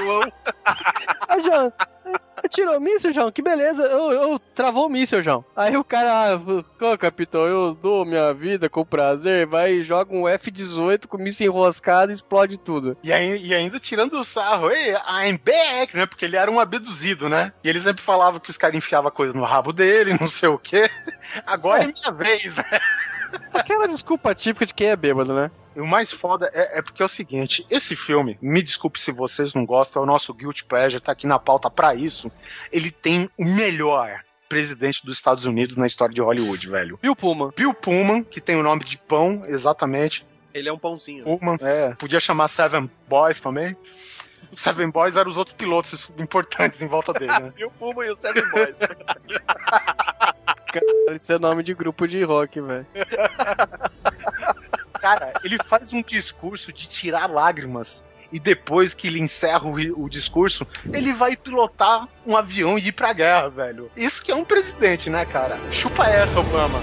[0.00, 0.20] João.
[1.28, 1.72] Ah, João,
[2.50, 3.30] tirou o míssil, João?
[3.30, 3.82] Que beleza.
[3.82, 5.44] Eu, eu travou o míssil, João.
[5.54, 9.46] Aí o cara, ah, ô, capitão, eu dou minha vida com prazer.
[9.46, 12.96] Vai e joga um F-18 com o míssil enroscado e explode tudo.
[13.02, 16.06] E, aí, e ainda tirando o sarro, ei, I'm back, né?
[16.06, 17.52] Porque ele era um abduzido, né?
[17.62, 20.58] E ele sempre falava que os caras enfiavam coisa no rabo dele, não sei o
[20.58, 20.90] quê.
[21.46, 22.64] Agora é, minha vez, né?
[23.54, 25.50] Aquela desculpa típica de quem é bêbado, né?
[25.74, 29.12] E o mais foda é, é porque é o seguinte: esse filme, me desculpe se
[29.12, 32.30] vocês não gostam, é o nosso Guilty Pleasure, tá aqui na pauta pra isso.
[32.72, 36.98] Ele tem o melhor presidente dos Estados Unidos na história de Hollywood, velho.
[37.00, 37.52] Bill Pullman.
[37.56, 40.26] Bill Pullman, que tem o nome de pão, exatamente.
[40.52, 41.22] Ele é um pãozinho.
[41.22, 41.94] Pullman, é.
[41.94, 43.76] Podia chamar Seven Boys também.
[44.54, 47.52] Seven Boys eram os outros pilotos importantes em volta dele, né?
[47.64, 48.74] O Puma e o Seven Boys.
[50.70, 52.86] Cara, isso é nome de grupo de rock, velho.
[55.00, 58.04] Cara, ele faz um discurso de tirar lágrimas.
[58.32, 62.92] E depois que ele encerra o, o discurso, ele vai pilotar um avião e ir
[62.92, 63.90] pra guerra, velho.
[63.96, 65.58] Isso que é um presidente, né, cara?
[65.72, 66.78] Chupa essa, Obama.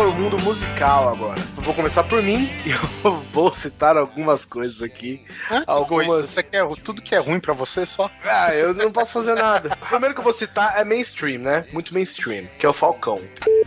[0.00, 1.38] Para o mundo musical agora.
[1.58, 5.22] Eu vou começar por mim e eu vou citar algumas coisas aqui.
[5.50, 5.62] Hã?
[5.66, 8.10] Algumas- Você quer tudo que é ruim pra você só?
[8.24, 9.76] Ah, eu não posso fazer nada.
[9.82, 11.66] O primeiro que eu vou citar é mainstream, né?
[11.70, 13.20] Muito mainstream, que é o Falcão.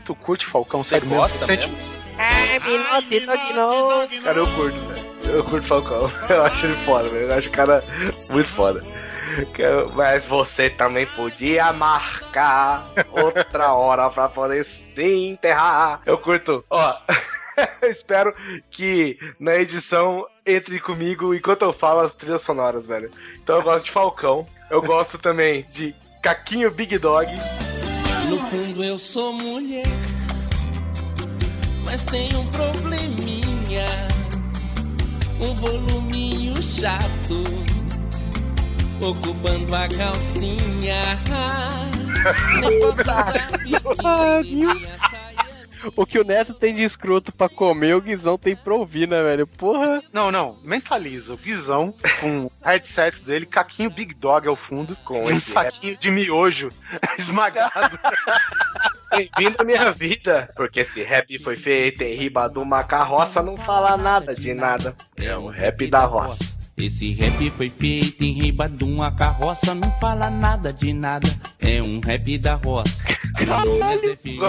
[0.04, 1.22] Tu curte Falcão, sério mesmo?
[1.22, 1.94] gosta Você sente- mesmo?
[4.24, 5.14] Cara, eu curto, velho.
[5.38, 6.12] Eu curto Falcão.
[6.30, 7.28] Eu acho ele foda, velho.
[7.28, 7.84] Eu acho o cara
[8.32, 8.84] muito foda.
[9.96, 16.02] Mas você também podia marcar outra hora pra poder se enterrar.
[16.06, 16.64] Eu curto.
[16.70, 16.98] Ó,
[17.84, 18.34] espero
[18.70, 23.12] que na edição entre comigo enquanto eu falo as trilhas sonoras, velho.
[23.42, 24.48] Então eu gosto de Falcão.
[24.70, 27.30] Eu gosto também de Caquinho Big Dog.
[28.30, 29.86] No fundo eu sou mulher,
[31.84, 33.86] mas tenho um probleminha,
[35.40, 37.44] um voluminho chato,
[39.04, 41.02] ocupando a calcinha.
[42.62, 47.96] Nem posso usar biquíni, minha saia O que o Neto tem de escroto pra comer,
[47.96, 49.46] o Guizão tem pra ouvir, né, velho?
[49.46, 50.02] Porra.
[50.14, 51.34] Não, não, mentaliza.
[51.34, 56.10] O Guizão, com headsets dele, caquinho Big Dog ao fundo, com um esse saquinho de
[56.10, 56.70] miojo
[57.20, 58.00] esmagado.
[59.12, 60.50] Bem-vindo à minha vida.
[60.56, 64.96] Porque esse rap foi feito em riba de uma carroça, não fala nada de nada.
[65.18, 66.63] É um rap da roça.
[66.76, 71.30] Esse rap foi feito em riba de uma carroça, não fala nada de nada.
[71.60, 73.08] É um rap da roça.
[73.36, 74.42] É filho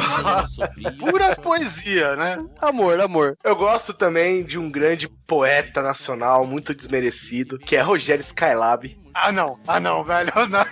[0.98, 2.42] Pura poesia, né?
[2.60, 3.36] Amor, amor.
[3.44, 8.98] Eu gosto também de um grande poeta nacional, muito desmerecido, que é Rogério Skylab.
[9.12, 9.58] Ah, não.
[9.68, 10.32] Ah, não, velho.
[10.50, 10.64] Não.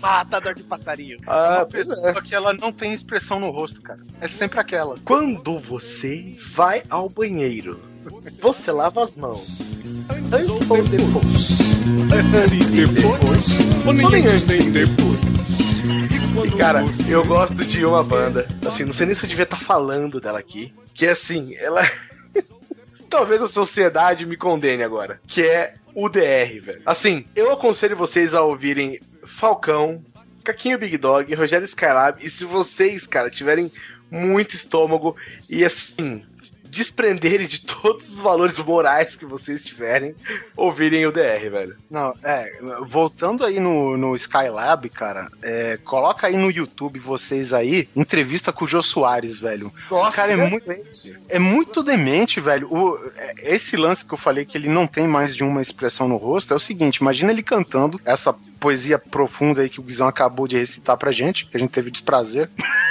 [0.00, 1.18] Matador de passarinho.
[1.26, 1.94] Ah, Uma pois é.
[1.94, 4.00] pessoa que ela não tem expressão no rosto, cara.
[4.20, 4.96] É sempre aquela.
[5.04, 7.80] Quando você vai ao banheiro,
[8.40, 9.84] você lava as mãos.
[10.32, 11.66] Antes ou depois?
[12.48, 15.26] Se depois, ou nem antes nem depois.
[16.44, 19.58] E cara, eu gosto de uma banda, assim, não sei nem se eu devia estar
[19.58, 21.82] falando dela aqui, que é assim, ela.
[23.08, 26.82] Talvez a sociedade me condene agora, que é o DR, velho.
[26.84, 30.04] Assim, eu aconselho vocês a ouvirem Falcão,
[30.44, 33.70] Caquinho Big Dog, Rogério Skylab, e se vocês, cara, tiverem
[34.10, 35.16] muito estômago
[35.48, 36.22] e assim.
[36.68, 40.14] Desprenderem de todos os valores morais que vocês tiverem,
[40.56, 41.76] ouvirem o DR, velho.
[41.90, 47.88] Não, é, voltando aí no, no Skylab, cara, é, coloca aí no YouTube vocês aí,
[47.94, 49.72] entrevista com o Jô Soares, velho.
[49.90, 50.70] Nossa, cara, é muito,
[51.28, 52.72] é muito demente, velho.
[52.72, 56.08] O, é, esse lance que eu falei que ele não tem mais de uma expressão
[56.08, 60.08] no rosto é o seguinte: imagina ele cantando essa poesia profunda aí que o Guizão
[60.08, 62.50] acabou de recitar pra gente, que a gente teve desprazer.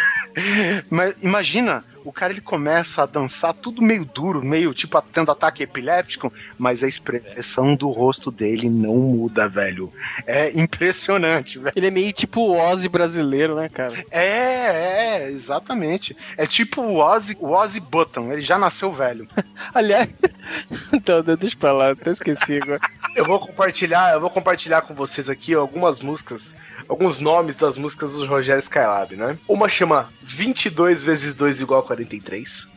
[0.89, 5.63] Mas imagina, o cara ele começa a dançar tudo meio duro, meio tipo tendo ataque
[5.63, 9.91] epiléptico, mas a expressão do rosto dele não muda, velho.
[10.27, 11.73] É impressionante, velho.
[11.75, 14.05] Ele é meio tipo o Ozzy brasileiro, né, cara?
[14.11, 16.15] É, é, exatamente.
[16.37, 19.27] É tipo o Ozzy, o Ozzy Button, ele já nasceu velho.
[19.73, 20.07] Aliás,
[20.93, 22.79] então, deixa pra lá, até esqueci agora.
[23.15, 26.53] Eu vou compartilhar, eu vou compartilhar com vocês aqui algumas músicas,
[26.87, 29.39] alguns nomes das músicas do Rogério Skylab, né?
[29.47, 32.69] Uma chama 22 vezes 2 igual a 43.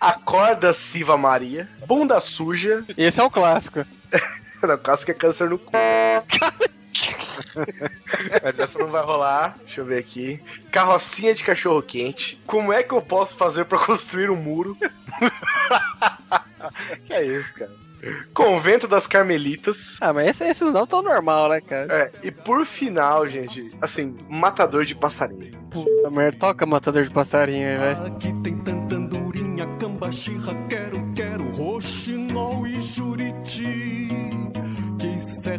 [0.00, 2.84] Acorda Siva Maria, Bunda Suja.
[2.96, 3.84] Esse é o clássico.
[4.62, 5.72] Não, o clássico é câncer no cu.
[8.42, 9.56] Mas essa não vai rolar.
[9.58, 10.40] Deixa eu ver aqui.
[10.70, 12.40] Carrocinha de cachorro quente.
[12.46, 14.76] Como é que eu posso fazer pra construir um muro?
[17.04, 17.86] que é isso, cara?
[18.32, 19.96] Convento das Carmelitas.
[20.00, 21.92] Ah, mas esses esse não tão normal, né, cara?
[21.92, 25.58] É, e por final, gente, assim, Matador de Passarinho.
[25.70, 28.06] Puta merda, toca Matador de Passarinho aí, velho.
[28.06, 34.08] Aqui tem tanta andorinha, cambaxirra, quero, quero, roxinol e juriti.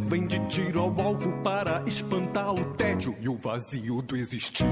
[0.08, 4.66] Servem de tiro ao alvo para espantar o tédio e o vazio do existir.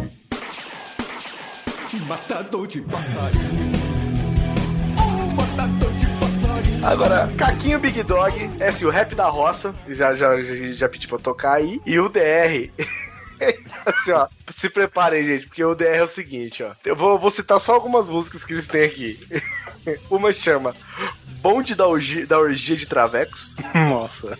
[2.07, 3.71] Matador de passarinho.
[4.97, 6.87] Oh, matador de passarinho.
[6.87, 11.05] Agora, Caquinho Big Dog, é assim, o rap da roça, já, já, já, já pedi
[11.05, 12.71] pra tocar aí, e o DR.
[13.85, 16.71] assim, ó, se preparem, gente, porque o DR é o seguinte, ó.
[16.85, 19.19] Eu vou, vou citar só algumas músicas que eles têm aqui.
[20.09, 20.73] Uma chama
[21.45, 23.53] Bonde da Orgia, da orgia de Travecos.
[23.87, 24.35] Nossa.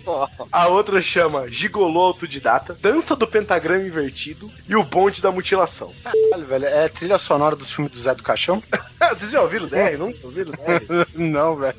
[0.52, 5.94] A outra chama Gigolô Autodidata, Dança do Pentagrama Invertido e o Bonde da Mutilação.
[6.04, 8.60] Caralho, velho, é trilha sonora dos filmes do Zé do Caixão?
[9.10, 9.96] Vocês já ouviram o DR?
[10.00, 11.08] Não ouviram o DR?
[11.14, 11.76] Não, velho.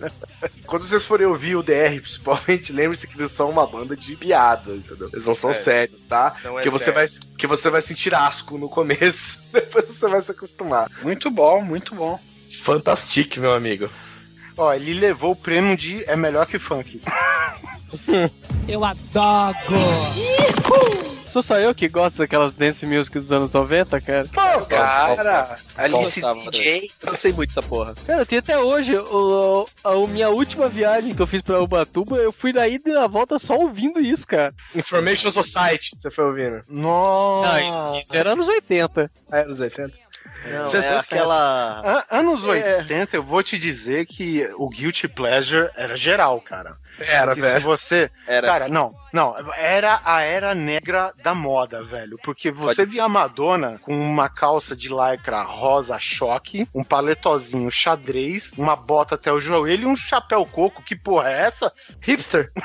[0.65, 4.77] Quando vocês forem ouvir o DR, principalmente, lembre-se que eles são uma banda de piada,
[4.77, 5.11] entendeu?
[5.12, 5.55] Eles não são É.
[5.55, 6.36] sérios, tá?
[6.44, 7.28] Não é que, você vai, sério.
[7.36, 10.89] que você vai sentir asco no começo, depois você vai se acostumar.
[11.03, 12.16] Muito bom, muito bom.
[12.62, 13.90] Fantastic, meu amigo.
[14.57, 17.01] Ó, ele levou o prêmio de é melhor que funk.
[18.66, 19.77] Eu adoro.
[21.37, 24.27] Sou só eu que gosto daquelas dance music dos anos 90, cara.
[24.69, 26.91] Cara, Alice DJ.
[27.03, 27.95] Eu não sei muito essa porra.
[28.07, 28.97] Cara, eu tenho até hoje.
[28.97, 32.89] O, a, a minha última viagem que eu fiz pra Ubatuba, eu fui na ida
[32.89, 34.55] e na volta só ouvindo isso, cara.
[34.74, 36.62] Information Society, você foi ouvindo?
[36.69, 37.53] Nossa.
[37.53, 37.69] Não,
[37.99, 39.11] isso, isso era anos 80.
[39.31, 39.93] É, nos 80.
[40.52, 41.82] Não, Cê- é aquela.
[41.85, 42.78] An- Anos É.
[42.78, 46.77] 80, eu vou te dizer que o Guilty Pleasure era geral, cara.
[46.98, 47.64] Era, Porque se velho.
[47.64, 48.10] você.
[48.27, 48.47] Era.
[48.47, 49.34] Cara, não, não.
[49.55, 52.18] Era a era negra da moda, velho.
[52.22, 58.52] Porque você via a Madonna com uma calça de lycra rosa choque, um paletozinho xadrez,
[58.59, 60.82] uma bota até o joelho e um chapéu coco.
[60.82, 61.72] Que porra é essa?
[62.01, 62.52] Hipster.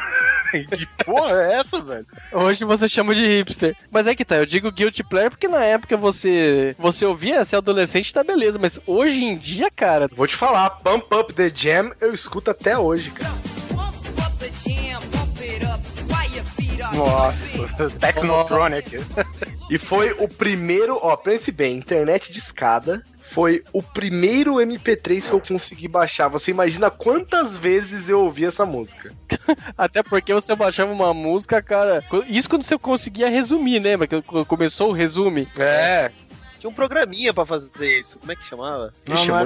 [0.52, 2.06] Que porra é essa, velho?
[2.34, 3.74] Hoje você chama de hipster.
[3.90, 7.56] Mas é que tá, eu digo guilty pleasure porque na época você você ouvia, ser
[7.56, 11.94] adolescente tá beleza, mas hoje em dia, cara, Vou te falar, Pump Up The Jam
[12.02, 13.51] eu escuto até hoje, cara.
[16.94, 19.00] Nossa, Technotronic.
[19.70, 23.04] E foi o primeiro, ó, pense bem, internet de escada.
[23.32, 26.28] Foi o primeiro MP3 que eu consegui baixar.
[26.28, 29.14] Você imagina quantas vezes eu ouvi essa música?
[29.78, 34.06] até porque você baixava uma música, cara, isso quando você conseguia resumir, lembra?
[34.06, 35.48] Que começou o resume.
[35.58, 36.12] É.
[36.62, 38.20] Tinha um programinha pra fazer isso.
[38.20, 38.94] Como é que chamava?
[39.08, 39.38] Não, Ixi, não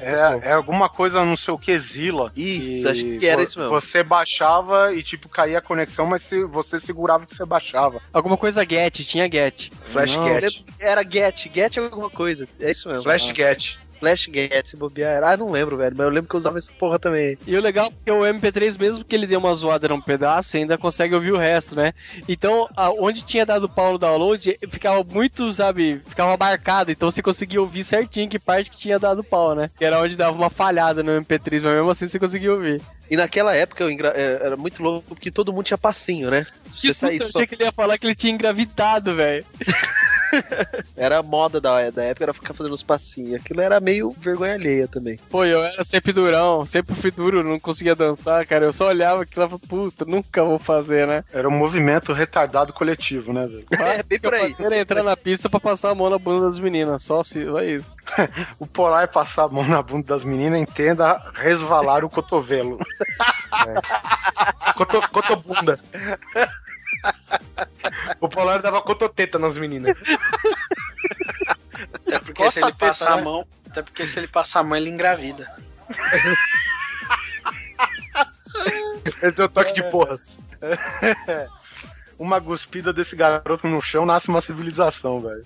[0.00, 2.32] era, é, é alguma coisa, não sei o que, Zilla.
[2.34, 3.70] Isso, E acho que era isso mesmo.
[3.74, 8.00] Você baixava e, tipo, caía a conexão, mas se, você segurava o que você baixava.
[8.10, 9.70] Alguma coisa get, tinha get.
[9.92, 10.64] Flash Não, Get.
[10.80, 12.48] Era Get, Get alguma coisa.
[12.58, 13.02] É isso mesmo.
[13.02, 13.76] Flash Get.
[13.98, 15.14] Flash Get, se bobear.
[15.16, 15.94] era- Ah, não lembro, velho.
[15.96, 17.36] Mas eu lembro que eu usava essa porra também.
[17.46, 20.56] E o legal é que o MP3, mesmo que ele dê uma zoada num pedaço,
[20.56, 21.92] ainda consegue ouvir o resto, né?
[22.28, 26.90] Então, a- onde tinha dado pau no download, ficava muito, sabe, ficava marcado.
[26.90, 29.68] Então você conseguia ouvir certinho que parte que tinha dado pau, né?
[29.76, 32.80] Que era onde dava uma falhada no MP3, mas mesmo assim você conseguia ouvir.
[33.10, 36.44] E naquela época eu engra- é, era muito louco porque todo mundo tinha passinho, né?
[36.72, 39.44] Que susto, eu achei que ele ia falar que ele tinha engravidado, velho.
[40.96, 43.40] Era a moda da, da época, era ficar fazendo uns passinhos.
[43.40, 45.18] Aquilo era meio vergonha alheia também.
[45.30, 48.64] Pô, eu era sempre durão, sempre fui duro, não conseguia dançar, cara.
[48.64, 51.24] Eu só olhava aquilo e falava, puta, nunca vou fazer, né?
[51.32, 53.66] Era um movimento retardado coletivo, né, velho?
[53.72, 54.54] É, bem por aí.
[54.58, 57.62] Era entrar na pista pra passar a mão na bunda das meninas, só se, só
[57.62, 57.92] isso.
[58.58, 62.78] O polar é passar a mão na bunda das meninas, entenda resvalar o cotovelo.
[64.76, 65.78] Coto, cotobunda.
[68.20, 69.96] O Polar dava cototeta nas meninas.
[71.94, 73.22] Até porque Costa se ele teta, passar a né?
[73.22, 73.46] mão.
[73.68, 75.54] Até porque se ele passar a mão, ele engravida.
[79.22, 80.38] Ele tem o toque de porras.
[82.18, 85.42] Uma guspida desse garoto no chão nasce uma civilização, velho.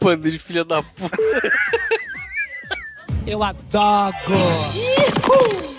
[0.00, 1.16] Pando de filha da puta.
[3.26, 4.16] Eu adoro.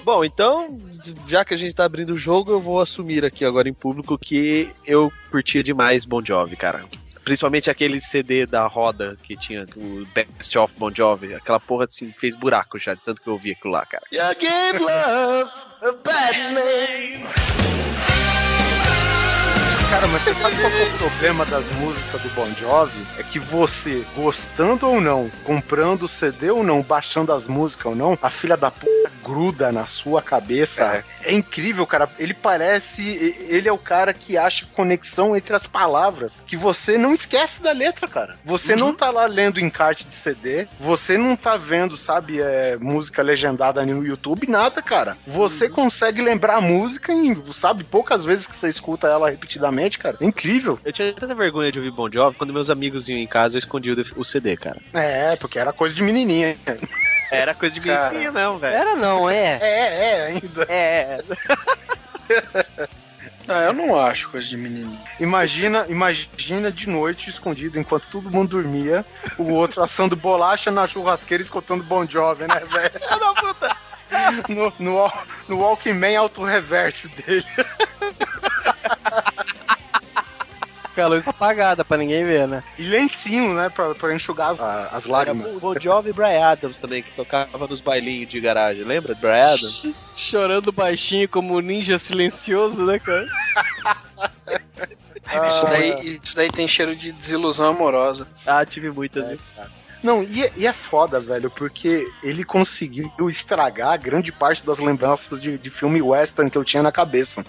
[0.04, 0.80] Bom, então,
[1.28, 4.18] já que a gente tá abrindo o jogo, eu vou assumir aqui agora em público
[4.18, 6.84] que eu curtia demais Bon Jovi, cara.
[7.24, 11.34] Principalmente aquele CD da roda que tinha o Best of Bon Jovi.
[11.36, 14.04] Aquela porra assim, fez buraco já, de tanto que eu ouvi aquilo lá, cara.
[14.12, 17.24] You give love a bad name.
[19.90, 23.08] Cara, mas você sabe qual é o problema das músicas do Bon Jovi?
[23.18, 27.96] É que você, gostando ou não, comprando o CD ou não, baixando as músicas ou
[27.96, 28.99] não, a filha da puta
[29.30, 31.04] gruda na sua cabeça.
[31.24, 31.34] É.
[31.34, 32.10] incrível, cara.
[32.18, 33.36] Ele parece.
[33.48, 36.42] Ele é o cara que acha conexão entre as palavras.
[36.48, 38.38] Que você não esquece da letra, cara.
[38.44, 43.22] Você não tá lá lendo encarte de CD, você não tá vendo, sabe, é, música
[43.22, 45.18] legendada no YouTube, nada, cara.
[45.28, 50.18] Você consegue lembrar a música em, sabe, poucas vezes que você escuta ela repetidamente, cara.
[50.20, 50.80] É incrível.
[50.84, 53.60] Eu tinha tanta vergonha de ouvir Bon Jovi, quando meus amigos iam em casa, eu
[53.60, 54.80] escondia o CD, cara.
[54.94, 56.56] É, porque era coisa de menininha.
[57.32, 58.76] Era coisa de menininha mesmo, velho.
[58.76, 59.58] Era não, é.
[59.62, 60.64] É, é, ainda.
[60.70, 61.18] É,
[63.52, 64.96] Ah, eu não acho coisa de menino.
[65.20, 69.04] Imagina, imagina de noite, escondido, enquanto todo mundo dormia,
[69.40, 72.92] o outro assando bolacha na churrasqueira escutando Bon Jovi, né, velho?
[74.50, 77.46] No, no, Wal- no Walkman auto-reverse dele.
[81.00, 82.62] Com a luz apagada pra ninguém ver, né?
[82.78, 85.52] E lencinho, né, pra, pra enxugar as, a- as Era lágrimas.
[85.60, 88.84] Bon Jovi e Brian Adams também, que tocava nos bailinhos de garagem.
[88.84, 89.88] Lembra de Brian Adams?
[90.18, 93.26] Chorando baixinho como um ninja silencioso, né, cara?
[95.48, 98.28] Isso, daí, isso daí tem cheiro de desilusão amorosa.
[98.48, 99.40] Ah, tive muitas, viu?
[100.02, 105.40] Não, e é, e é foda, velho, porque ele conseguiu estragar grande parte das lembranças
[105.40, 107.44] de, de filme western que eu tinha na cabeça.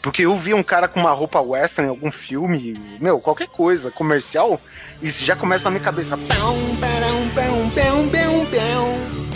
[0.00, 3.90] Porque eu via um cara com uma roupa western em algum filme, meu, qualquer coisa,
[3.90, 4.60] comercial,
[5.02, 6.16] e isso já começa na minha cabeça.
[6.16, 9.28] Pão, pão, pão, pão, pão, pão.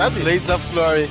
[0.00, 0.20] Sabe?
[0.20, 1.10] Blaze of Glory.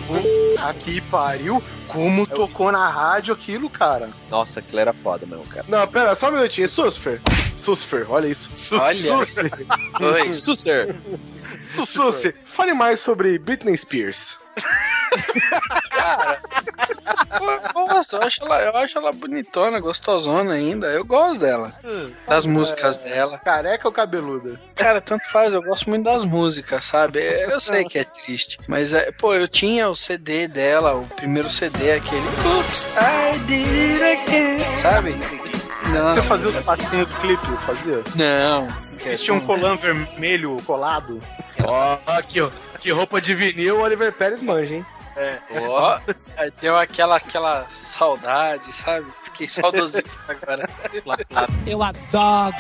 [0.58, 4.10] Aqui pariu, como tocou na rádio aquilo, cara.
[4.32, 5.64] Nossa, aquilo era foda mesmo, cara.
[5.68, 6.68] Não, pera, só um minutinho.
[6.68, 7.22] Susfer.
[7.60, 8.50] Susfer, olha isso.
[8.76, 9.16] Olha.
[10.00, 10.34] Oi.
[10.34, 10.96] Susser.
[11.62, 14.38] Sussi, fale mais sobre Britney Spears.
[17.74, 20.88] Eu gosto, eu acho, ela, eu acho ela bonitona, gostosona ainda.
[20.88, 21.74] Eu gosto dela.
[22.28, 23.38] Das músicas dela.
[23.40, 24.60] Careca ou cabeluda?
[24.76, 27.20] Cara, tanto faz, eu gosto muito das músicas, sabe?
[27.20, 28.58] Eu sei que é triste.
[28.68, 32.22] Mas, é, pô, eu tinha o CD dela, o primeiro CD, aquele.
[32.28, 34.82] Oops, I did it again.
[34.82, 35.16] Sabe?
[35.94, 37.46] Não, Você fazia os passinhos do clipe?
[37.66, 38.04] Fazia?
[38.16, 38.68] não.
[39.04, 41.20] Vestia um colã vermelho colado?
[41.66, 42.50] Ó, aqui, ó.
[42.80, 44.86] Que roupa de vinil o Oliver Pérez manja, hein?
[45.68, 46.00] Ó,
[46.38, 49.06] aí deu aquela, aquela saudade, sabe?
[49.26, 50.70] Fiquei saudosista agora.
[51.66, 52.56] Eu adoro.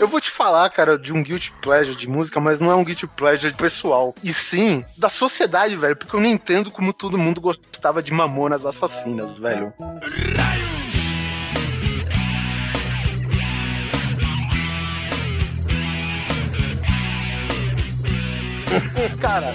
[0.00, 2.84] Eu vou te falar, cara, de um guilty pleasure de música, mas não é um
[2.84, 4.14] guilty pleasure pessoal.
[4.22, 5.96] E sim da sociedade, velho.
[5.96, 9.72] Porque eu não entendo como todo mundo gostava de Mamonas Assassinas, velho.
[19.20, 19.52] cara,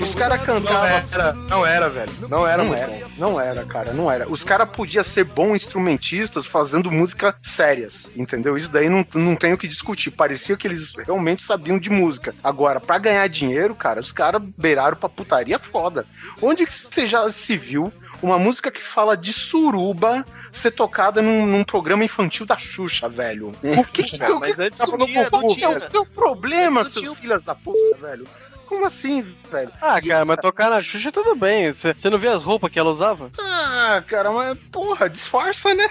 [0.00, 0.86] os caras cantavam.
[1.12, 2.12] Era, não era, velho.
[2.28, 4.28] Não era, Não era, não era, cara, não era.
[4.28, 8.56] Os caras podiam ser bons instrumentistas fazendo música sérias, entendeu?
[8.56, 10.10] Isso daí não, não tem o que discutir.
[10.10, 12.34] Parecia que eles realmente sabiam de música.
[12.42, 16.06] Agora, pra ganhar dinheiro, cara, os caras beiraram pra putaria foda.
[16.40, 21.46] Onde que você já se viu uma música que fala de suruba ser tocada num,
[21.46, 23.52] num programa infantil da Xuxa, velho?
[23.62, 25.66] O que que, Cara, o que antes não tinha, não tinha.
[25.66, 27.14] É o seu problema, Não seus tinha.
[27.14, 28.26] filhos da puta, velho.
[28.68, 29.70] Como assim, velho?
[29.80, 31.72] Ah, cara, mas tocar na Xuxa tudo bem.
[31.72, 33.30] Você não vê as roupas que ela usava?
[33.40, 35.88] Ah, cara, mas porra, disfarça, né?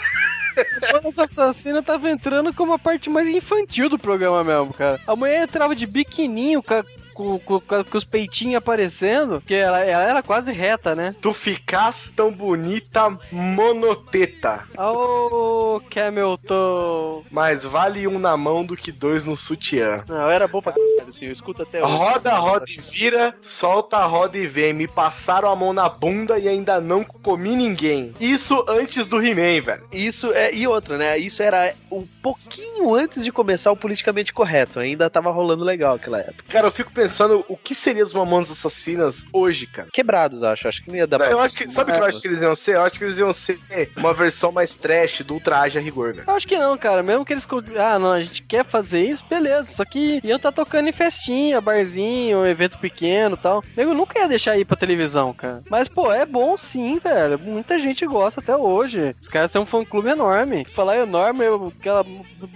[1.03, 4.99] Essa assassina tava entrando como a parte mais infantil do programa mesmo, cara.
[5.07, 6.83] A mulher entrava de biquininho, ca-
[7.17, 11.15] com, com- com os peitinhos aparecendo, que ela, ela era quase reta, né?
[11.21, 14.63] Tu ficas tão bonita, monoteta.
[14.77, 17.23] Ô, Camel Toe.
[17.31, 20.03] Mas vale um na mão do que dois no sutiã.
[20.07, 21.93] Não, era bom pra caralho, assim, eu escuto até hoje.
[21.95, 24.73] Roda, roda e vira, solta, roda e vem.
[24.73, 28.13] Me passaram a mão na bunda e ainda não comi ninguém.
[28.19, 29.87] Isso antes do He-Man, velho.
[29.91, 30.53] Isso é.
[30.53, 31.17] E outra, né?
[31.17, 34.79] Isso era um pouquinho antes de começar o politicamente correto.
[34.79, 36.43] Ainda tava rolando legal aquela época.
[36.49, 37.06] Cara, eu fico pensando
[37.47, 39.89] o que seria os Mamonas Assassinas hoje, cara.
[39.91, 40.67] Quebrados, acho.
[40.67, 41.29] Acho que não ia dar pra.
[41.29, 41.69] Eu acho que.
[41.69, 42.75] Sabe o que eu acho que eles iam ser?
[42.75, 43.59] Eu acho que eles iam ser
[43.95, 46.25] uma versão mais trash do ultraje a rigor, velho.
[46.27, 47.03] Eu acho que não, cara.
[47.03, 47.47] Mesmo que eles.
[47.77, 49.71] Ah, não, a gente quer fazer isso, beleza.
[49.71, 53.63] Só que iam tá tocando em festinha, barzinho, evento pequeno e tal.
[53.75, 55.61] Eu nunca ia deixar ir pra televisão, cara.
[55.69, 57.39] Mas, pô, é bom sim, velho.
[57.39, 59.15] Muita gente gosta até hoje.
[59.21, 60.65] Os caras têm um fã-clube enorme.
[60.65, 61.45] Falar enorme,
[61.79, 62.03] aquela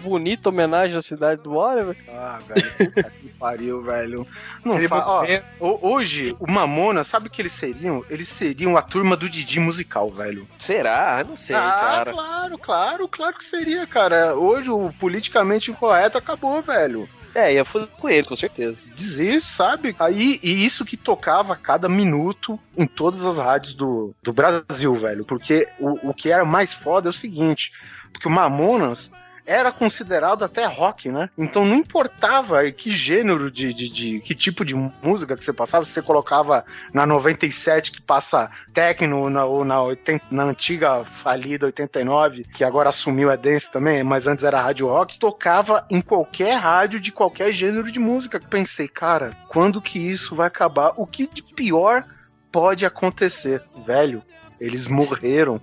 [0.04, 1.96] bonita homenagem à cidade do Oliver.
[2.10, 3.04] Ah, velho,
[3.42, 4.28] pariu, velho.
[4.64, 5.04] Não Aquele fa...
[5.08, 5.26] ó,
[5.60, 8.06] hoje, o Mamona, sabe o que eles seriam?
[8.08, 10.48] Eles seriam a turma do Didi musical, velho.
[10.60, 11.26] Será?
[11.28, 12.12] Não sei, ah, cara.
[12.14, 14.36] claro, claro, claro que seria, cara.
[14.36, 17.10] Hoje o politicamente incorreto acabou, velho.
[17.34, 18.78] É, ia foder com eles, com certeza.
[18.94, 19.96] Dizer, sabe?
[19.98, 24.94] Aí, e isso que tocava a cada minuto em todas as rádios do, do Brasil,
[24.96, 25.26] velho.
[25.26, 27.72] Porque o, o que era mais foda é o seguinte:
[28.12, 29.10] porque o Mamonas
[29.52, 31.30] era considerado até rock, né?
[31.38, 35.84] Então não importava que gênero de, de, de- que tipo de música que você passava,
[35.86, 36.64] se você colocava
[36.94, 42.90] na 97 que passa techno na, ou na, 80 na antiga falida 89, que agora
[42.90, 47.52] assumiu a dance também, mas antes era rádio rock, tocava em qualquer rádio de qualquer
[47.52, 48.40] gênero de música.
[48.40, 50.94] Pensei, cara, quando que isso vai acabar?
[50.98, 52.04] O que de pior
[52.52, 53.62] pode acontecer?
[53.86, 54.24] Velho,
[54.60, 55.60] eles morreram.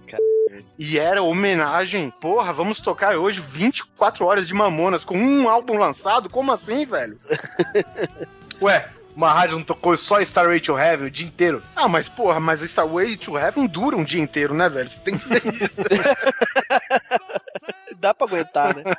[0.78, 2.10] E era homenagem.
[2.10, 6.28] Porra, vamos tocar hoje 24 horas de Mamonas com um álbum lançado?
[6.28, 7.18] Como assim, velho?
[8.60, 8.86] Ué,
[9.18, 11.60] uma rádio não tocou só Starway to Heaven o dia inteiro?
[11.74, 14.89] Ah, mas porra, mas Starway to Heaven dura um dia inteiro, né, velho?
[14.89, 15.80] Você tem que ver isso.
[17.98, 18.85] Dá pra aguentar, né?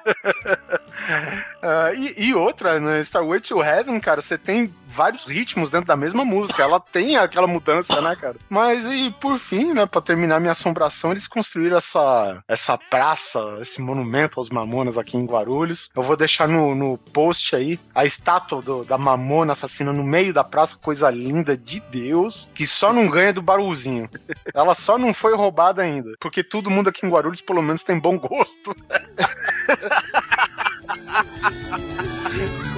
[1.62, 3.00] Ah, e, e outra, né?
[3.00, 6.64] Starway to Heaven, cara, você tem vários ritmos dentro da mesma música.
[6.64, 8.36] Ela tem aquela mudança, né, cara?
[8.50, 13.82] Mas e por fim, né, pra terminar minha assombração, eles construíram essa, essa praça, esse
[13.82, 15.90] monumento aos Mamonas aqui em Guarulhos.
[15.96, 20.34] Eu vou deixar no, no post aí a estátua do- da Mamona assassina no meio
[20.34, 24.10] da praça, coisa linda de Deus, que só não ganha do barulzinho.
[24.54, 28.00] Ela só não foi roubada ainda, porque todo mundo aqui em Guarulhos pelo menos tem
[28.00, 28.76] bom gosto.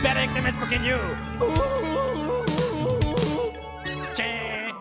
[0.00, 0.96] Espera aí que tem mais pouquinho.
[4.14, 4.72] Tchê.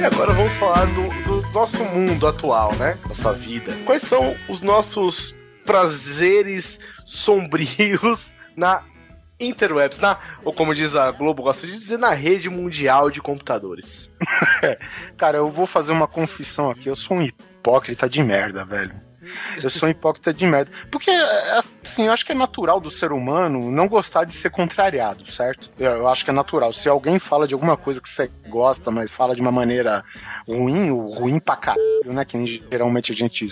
[0.00, 2.96] E agora vamos falar do, do nosso mundo atual, né?
[3.06, 3.76] Nossa vida.
[3.84, 8.82] Quais são os nossos prazeres sombrios na
[9.38, 14.10] interwebs, na, ou como diz a Globo gosta de dizer, na rede mundial de computadores.
[15.18, 16.88] Cara, eu vou fazer uma confissão aqui.
[16.88, 19.04] Eu sou um hipócrita de merda, velho.
[19.62, 20.70] Eu sou hipócrita de merda.
[20.90, 24.50] Porque, é, assim, eu acho que é natural do ser humano não gostar de ser
[24.50, 25.70] contrariado, certo?
[25.78, 26.72] Eu acho que é natural.
[26.72, 30.04] Se alguém fala de alguma coisa que você gosta, mas fala de uma maneira
[30.46, 32.24] ruim, ou ruim pra caralho, né?
[32.24, 33.46] Que geralmente a gente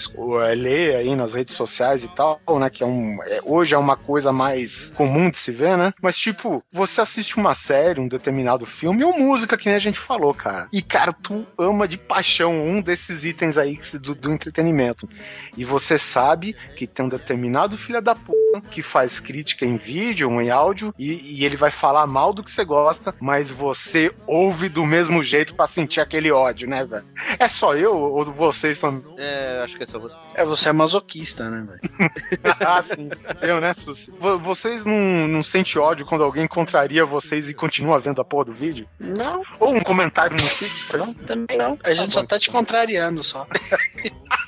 [0.49, 2.71] é, lê aí nas redes sociais e tal, né?
[2.71, 5.93] Que é um, é- hoje é uma coisa mais comum de se ver, né?
[6.01, 9.99] Mas, tipo, você assiste uma série, um determinado filme ou música, que nem a gente
[9.99, 10.69] falou, cara.
[10.73, 15.09] E, cara, tu ama de paixão um desses itens aí do, do entretenimento.
[15.57, 20.31] E você sabe que tem um determinado filho da puta que faz crítica em vídeo
[20.31, 24.13] ou em áudio e, e ele vai falar mal do que você gosta, mas você
[24.27, 27.05] ouve do mesmo jeito pra sentir aquele ódio, né, velho?
[27.39, 29.03] É só eu ou vocês também?
[29.19, 30.17] É, acho que é só você.
[30.35, 32.11] É, você é masoquista, né, velho?
[32.67, 33.09] ah, sim.
[33.41, 34.11] Eu, né, Susi?
[34.19, 38.47] Vo- Vocês não, não sentem ódio quando alguém contraria vocês e continua vendo a porra
[38.47, 38.87] do vídeo?
[38.99, 41.09] Não, Ou um comentário no sei lá?
[41.27, 41.79] também não.
[41.85, 43.47] A gente só tá te contrariando só.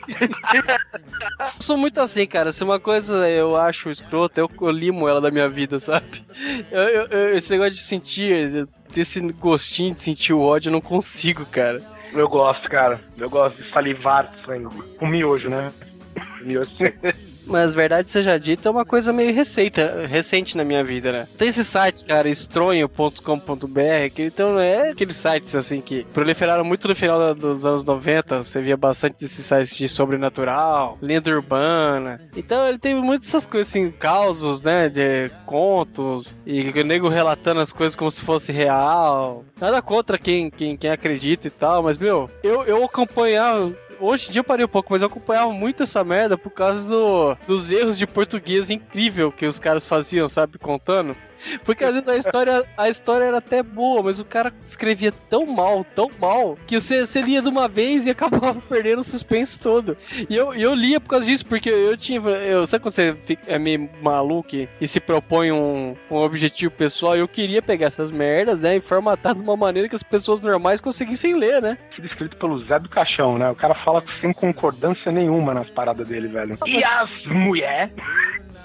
[1.60, 2.52] Sou muito assim, cara.
[2.52, 6.24] Se uma coisa eu acho escrota, eu, eu limo ela da minha vida, sabe?
[6.70, 11.44] Eu, eu- esse negócio de sentir, desse gostinho de sentir o ódio, eu não consigo,
[11.46, 11.82] cara.
[12.12, 13.00] Eu gosto, cara.
[13.18, 14.68] Eu gosto de salivar sangue.
[14.98, 15.72] Com miojo, né?
[17.46, 21.28] Mas verdade seja dita, é uma coisa meio receita, recente na minha vida, né?
[21.38, 26.94] Tem esse site, cara, estronho.com.br, que então é aqueles sites assim que proliferaram muito no
[26.94, 28.42] final da- dos anos 90.
[28.42, 32.20] Você via bastante desses sites de sobrenatural, lenda urbana.
[32.36, 34.88] Então ele tem muitas essas coisas assim, causos, né?
[34.88, 39.44] De contos, e o nego relatando as coisas como se fosse real.
[39.60, 44.32] Nada contra quem, quem, quem acredita e tal, mas meu, eu, eu acompanhava hoje em
[44.32, 47.70] dia eu parei um pouco, mas eu acompanhava muito essa merda por causa do, dos
[47.70, 51.16] erros de português incrível que os caras faziam, sabe, contando.
[51.64, 55.46] Porque às vezes a história, a história era até boa, mas o cara escrevia tão
[55.46, 59.58] mal, tão mal, que você, você lia de uma vez e acabava perdendo o suspense
[59.58, 59.96] todo.
[60.28, 62.20] E eu, eu lia por causa disso, porque eu tinha.
[62.20, 63.16] Eu, sabe quando você
[63.46, 67.16] é meio maluco e, se propõe um, um objetivo pessoal?
[67.16, 68.76] Eu queria pegar essas merdas, né?
[68.76, 71.78] E formatar de uma maneira que as pessoas normais conseguissem ler, né?
[71.94, 73.50] Sido escrito pelo Zé do Caixão, né?
[73.50, 76.58] O cara fala sem concordância nenhuma nas paradas dele, velho.
[76.66, 77.90] E as mulher?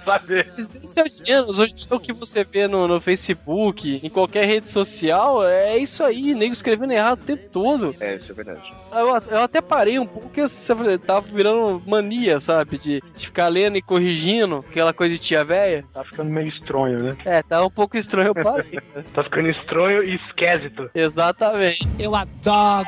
[0.05, 0.39] Sabe?
[0.57, 1.59] Esse é menos.
[1.59, 6.33] Hoje o que você vê no, no Facebook, em qualquer rede social, é isso aí,
[6.33, 7.95] nego escrevendo errado o tempo todo.
[7.99, 8.73] É, isso é verdade.
[8.91, 12.77] Eu, eu até parei um pouco, porque você tava virando mania, sabe?
[12.77, 15.85] De, de ficar lendo e corrigindo, aquela coisa de tia véia.
[15.93, 17.17] Tá ficando meio estranho, né?
[17.25, 18.79] É, tá um pouco estranho, eu parei.
[18.95, 19.03] né?
[19.13, 20.89] Tá ficando estranho e esquisito.
[20.95, 21.87] Exatamente.
[21.99, 22.87] Eu adoro.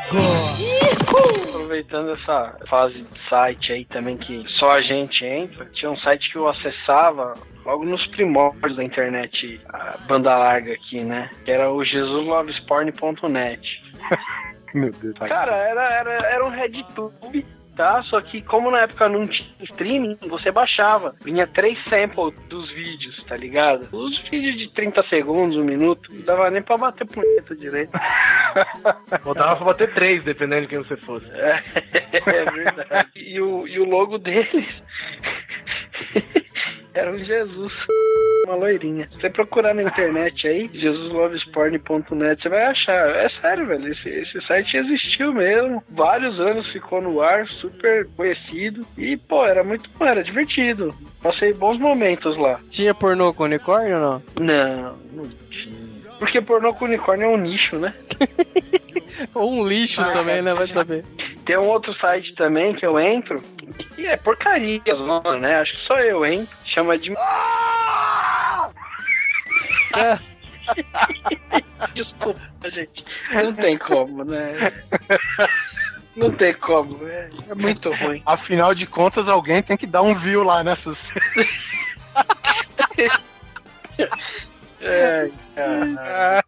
[1.49, 6.31] Aproveitando essa fase de site aí também que só a gente entra, tinha um site
[6.31, 11.29] que eu acessava logo nos primórdios da internet, a banda larga aqui, né?
[11.45, 13.83] Que era o jesuslovesporn.net.
[14.73, 15.17] Meu Deus.
[15.19, 18.03] Cara, era, era, era um RedTube, tá?
[18.03, 21.15] Só que como na época não tinha streaming, você baixava.
[21.23, 23.87] Vinha três samples dos vídeos, tá ligado?
[23.91, 27.91] Os vídeos de 30 segundos, um minuto, não dava nem pra bater punheta direito.
[29.23, 31.25] Botava pra bater três, dependendo de quem você fosse.
[31.31, 31.63] É,
[32.13, 33.09] é verdade.
[33.15, 34.83] E o, e o logo deles
[36.93, 37.73] era um Jesus,
[38.45, 39.07] uma loirinha.
[39.11, 43.09] Se você procurar na internet aí, jesuslovesporn.net, você vai achar.
[43.15, 43.91] É sério, velho.
[43.91, 45.83] Esse, esse site existiu mesmo.
[45.89, 48.85] Vários anos ficou no ar, super conhecido.
[48.97, 50.93] E, pô, era muito bom, era divertido.
[51.21, 52.59] Passei bons momentos lá.
[52.69, 54.21] Tinha pornô com unicórnio ou não?
[54.45, 56.11] Não, não tinha.
[56.19, 57.93] Porque pornô com unicórnio é um nicho, né?
[59.33, 60.53] Ou um lixo Ah, também, né?
[60.53, 61.05] Vai saber.
[61.45, 63.41] Tem um outro site também que eu entro,
[63.97, 64.81] e é porcaria,
[65.39, 65.55] né?
[65.55, 66.55] Acho que só eu entro.
[66.65, 67.13] Chama de.
[71.93, 73.05] Desculpa, gente.
[73.33, 74.71] Não tem como, né?
[76.15, 78.21] Não tem como, é, é muito ruim.
[78.25, 80.97] Afinal de contas, alguém tem que dar um view lá nessas.
[84.85, 85.31] É,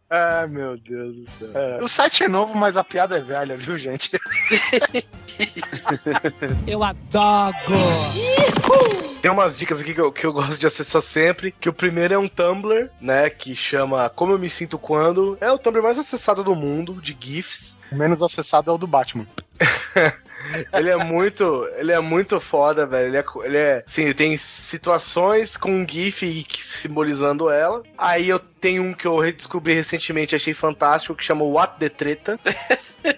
[0.10, 1.80] ah, meu Deus do céu.
[1.82, 4.12] O site é novo, mas a piada é velha, viu, gente?
[6.68, 7.56] Eu adoro.
[9.26, 11.52] Tem umas dicas aqui que eu, que eu gosto de acessar sempre.
[11.52, 13.28] Que o primeiro é um Tumblr, né?
[13.28, 15.36] Que chama Como Eu Me Sinto Quando.
[15.42, 17.76] É o Tumblr mais acessado do mundo, de GIFs.
[17.92, 19.26] O menos acessado é o do Batman.
[20.72, 21.68] Ele é muito.
[21.76, 23.08] Ele é muito foda, velho.
[23.08, 23.26] Ele é.
[23.46, 27.82] Ele é sim, ele tem situações com um GIF simbolizando ela.
[27.98, 32.40] Aí eu tenho um que eu redescobri recentemente, achei fantástico, que chama What the Treta.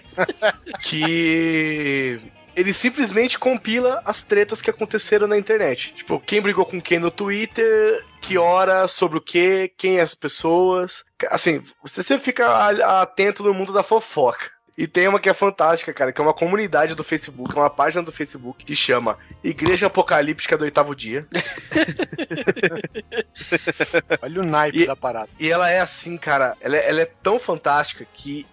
[0.80, 2.18] que.
[2.58, 5.94] Ele simplesmente compila as tretas que aconteceram na internet.
[5.94, 10.12] Tipo, quem brigou com quem no Twitter, que hora, sobre o que, quem é as
[10.12, 11.04] pessoas.
[11.30, 12.66] Assim, você sempre fica
[13.00, 14.50] atento no mundo da fofoca.
[14.76, 18.02] E tem uma que é fantástica, cara, que é uma comunidade do Facebook, uma página
[18.02, 21.26] do Facebook que chama Igreja Apocalíptica do Oitavo Dia.
[24.22, 25.28] Olha o naipe E- da parada.
[25.38, 28.46] E ela é assim, cara, ela é, ela é tão fantástica que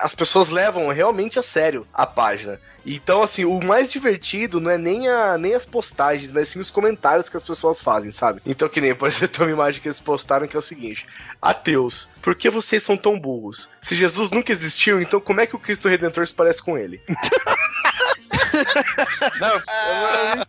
[0.00, 2.58] as pessoas levam realmente a sério a página.
[2.84, 6.70] Então, assim, o mais divertido não é nem, a, nem as postagens, mas sim os
[6.70, 8.40] comentários que as pessoas fazem, sabe?
[8.46, 11.04] Então, que nem, por exemplo, tem uma imagem que eles postaram que é o seguinte:
[11.42, 13.68] Ateus, por que vocês são tão burros?
[13.82, 17.02] Se Jesus nunca existiu, então como é que o Cristo Redentor se parece com ele?
[19.68, 20.46] Ah,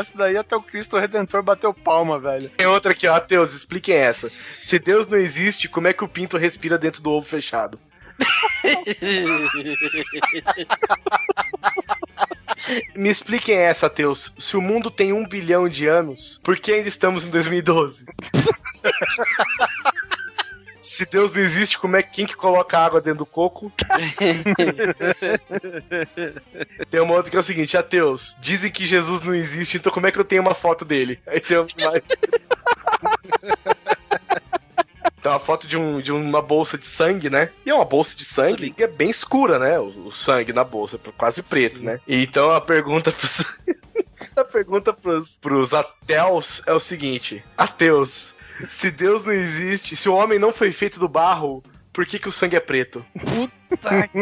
[0.00, 2.50] essa daí até o Cristo Redentor bateu palma, velho.
[2.50, 4.30] Tem outra aqui, ó, Ateus, expliquem essa.
[4.60, 7.78] Se Deus não existe, como é que o pinto respira dentro do ovo fechado?
[12.94, 14.32] Me expliquem essa, Ateus.
[14.38, 18.06] Se o mundo tem um bilhão de anos, por que ainda estamos em 2012?
[20.82, 23.70] Se Deus não existe, como é que quem que coloca água dentro do coco?
[26.90, 30.06] tem uma outra que é o seguinte, ateus, dizem que Jesus não existe, então como
[30.06, 31.20] é que eu tenho uma foto dele?
[31.26, 32.04] Aí tem mais.
[35.22, 37.50] Tem uma foto de, um, de uma bolsa de sangue, né?
[37.64, 39.78] E é uma bolsa de sangue que é bem escura, né?
[39.78, 42.00] O, o sangue na bolsa, quase preto, né?
[42.08, 43.44] E então a pergunta pros,
[44.34, 48.34] a pergunta pros, pros ateus é o seguinte: Ateus,
[48.68, 51.62] se Deus não existe, se o homem não foi feito do barro,
[51.92, 53.04] por que, que o sangue é preto?
[53.18, 53.59] Puta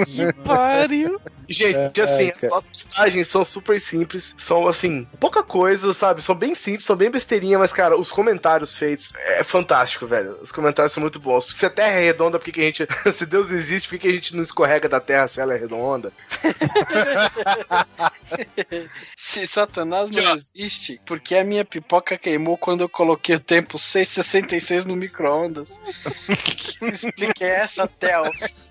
[0.07, 1.20] que pariu.
[1.49, 6.20] Gente, É, assim, é, as nossas postagens são super simples, são assim, pouca coisa, sabe?
[6.20, 10.37] São bem simples, são bem besteirinha, mas, cara, os comentários feitos é fantástico, velho.
[10.43, 11.47] Os comentários são muito bons.
[11.47, 12.87] Se a Terra é redonda, por que, que a gente.
[13.12, 15.57] Se Deus existe, por que, que a gente não escorrega da Terra se ela é
[15.57, 16.12] redonda?
[19.16, 24.85] Se Satanás não existe, porque a minha pipoca queimou quando eu coloquei o tempo 6,66
[24.85, 25.79] no micro-ondas.
[26.83, 28.70] Explique essa, Tels.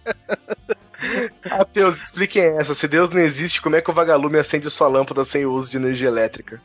[1.50, 2.74] Ateus, expliquem essa.
[2.74, 5.70] Se Deus não existe, como é que o vagalume acende sua lâmpada sem o uso
[5.70, 6.62] de energia elétrica?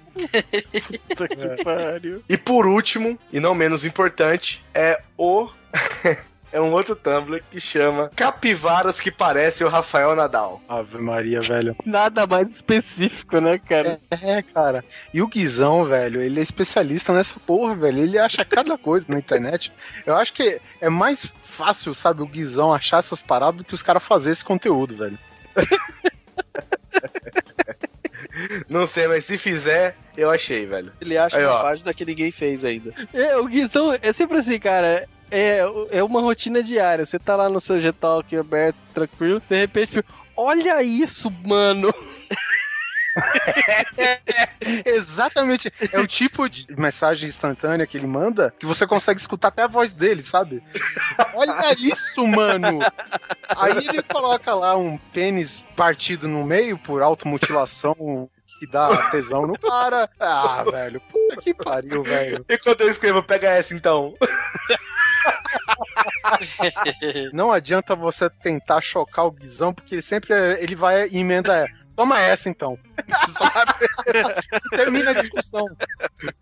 [1.09, 2.23] Puta que pariu.
[2.29, 5.49] E por último, e não menos importante, é o.
[6.53, 10.61] é um outro Tumblr que chama Capivaras que parecem o Rafael Nadal.
[10.69, 11.75] Ave Maria, velho.
[11.85, 13.99] Nada mais específico, né, cara?
[14.11, 14.85] É, cara.
[15.13, 17.99] E o Guizão, velho, ele é especialista nessa porra, velho.
[17.99, 19.73] Ele acha cada coisa na internet.
[20.05, 23.83] Eu acho que é mais fácil, sabe, o Guizão achar essas paradas do que os
[23.83, 25.19] caras fazerem esse conteúdo, velho.
[28.69, 30.93] Não sei, mas se fizer, eu achei, velho.
[31.01, 31.63] Ele acha Aí, uma ó.
[31.63, 32.93] página que ninguém fez ainda.
[33.13, 35.07] É, o Guizão é sempre assim, cara.
[35.33, 35.61] É,
[35.91, 37.07] é uma rotina diária.
[37.07, 40.05] Você tá lá no seu G-Talk aberto, tranquilo, de repente,
[40.37, 41.93] olha isso, mano.
[44.85, 45.73] Exatamente.
[45.91, 49.67] É o tipo de mensagem instantânea que ele manda que você consegue escutar até a
[49.67, 50.63] voz dele, sabe?
[51.35, 52.81] Olha isso, mano!
[53.57, 58.29] Aí ele coloca lá um pênis partido no meio por automutilação
[58.59, 60.09] que dá tesão no cara.
[60.21, 62.45] Ah, velho, puta que pariu, velho.
[62.49, 64.15] E quando eu escrevo, pega essa então.
[67.33, 71.69] Não adianta você tentar chocar o Guizão, porque ele sempre ele vai e emenda é,
[71.95, 72.79] Toma essa então.
[73.39, 73.87] Sabe?
[74.71, 75.67] Termina a discussão.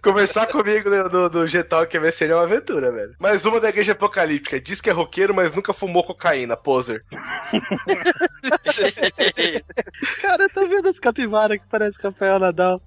[0.03, 3.17] Conversar comigo do, do, do G-Talk vai ser uma aventura, velho.
[3.19, 4.61] Mais uma da igreja apocalíptica.
[4.61, 6.57] Diz que é roqueiro, mas nunca fumou cocaína.
[6.57, 7.05] Poser.
[10.23, 12.81] Cara, tá vendo as capivaras que parece Rafael Nadal?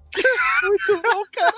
[0.64, 1.54] Muito bom, cara.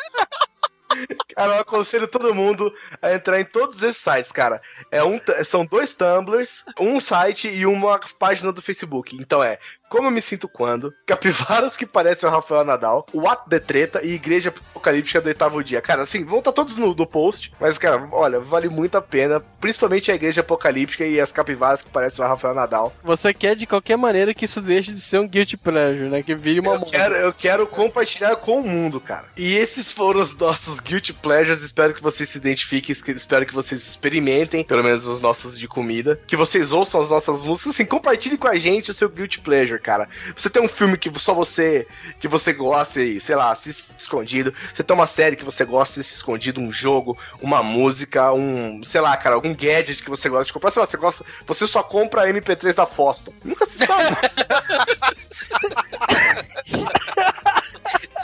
[1.36, 4.62] Cara, eu aconselho todo mundo a entrar em todos esses sites, cara.
[4.92, 9.16] É um, são dois Tumblrs, um site e uma página do Facebook.
[9.16, 9.60] Então é
[9.96, 14.02] Como Eu Me Sinto Quando, Capivaras que Parecem o Rafael Nadal, o Ato de Treta
[14.04, 15.82] e Igreja Apocalíptica do Oitavo Dia.
[15.82, 19.40] Cara, assim, vão estar todos no, no post, mas, cara, olha, vale muito a pena,
[19.62, 22.94] principalmente a Igreja Apocalíptica e as Capivaras que Parecem o Rafael Nadal.
[23.02, 26.22] Você quer de qualquer maneira que isso deixe de ser um guilty pleasure, né?
[26.22, 29.28] Que vire uma Eu quero, eu quero compartilhar com o mundo, cara.
[29.38, 31.62] E esses foram os nossos Guilty Pleasures.
[31.62, 35.70] Espero que vocês se identifiquem, es- espero que vocês experimentem, pelo menos os nossos de
[35.70, 36.20] comida.
[36.28, 39.85] Que vocês ouçam as nossas músicas, assim, compartilhe com a gente o seu Guilty Pleasure,
[39.86, 40.10] cara.
[40.36, 41.88] Você tem um filme que só você
[42.20, 44.52] que você gosta e, sei lá, assiste escondido.
[44.74, 49.00] Você tem uma série que você gosta assiste escondido, um jogo, uma música, um, sei
[49.00, 50.72] lá, cara, algum gadget que você gosta de comprar.
[50.72, 53.32] Sei lá, você gosta, você só compra MP3 da Foston.
[53.44, 54.18] Nunca se sabe.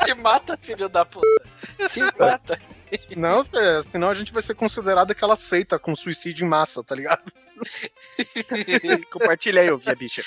[0.04, 1.28] Se mata, filho da puta.
[1.90, 2.60] Se mata.
[3.16, 3.42] Não,
[3.84, 7.32] senão a gente vai ser considerado aquela seita com suicídio em massa, tá ligado?
[9.12, 10.24] Compartilha aí, ô minha bicha.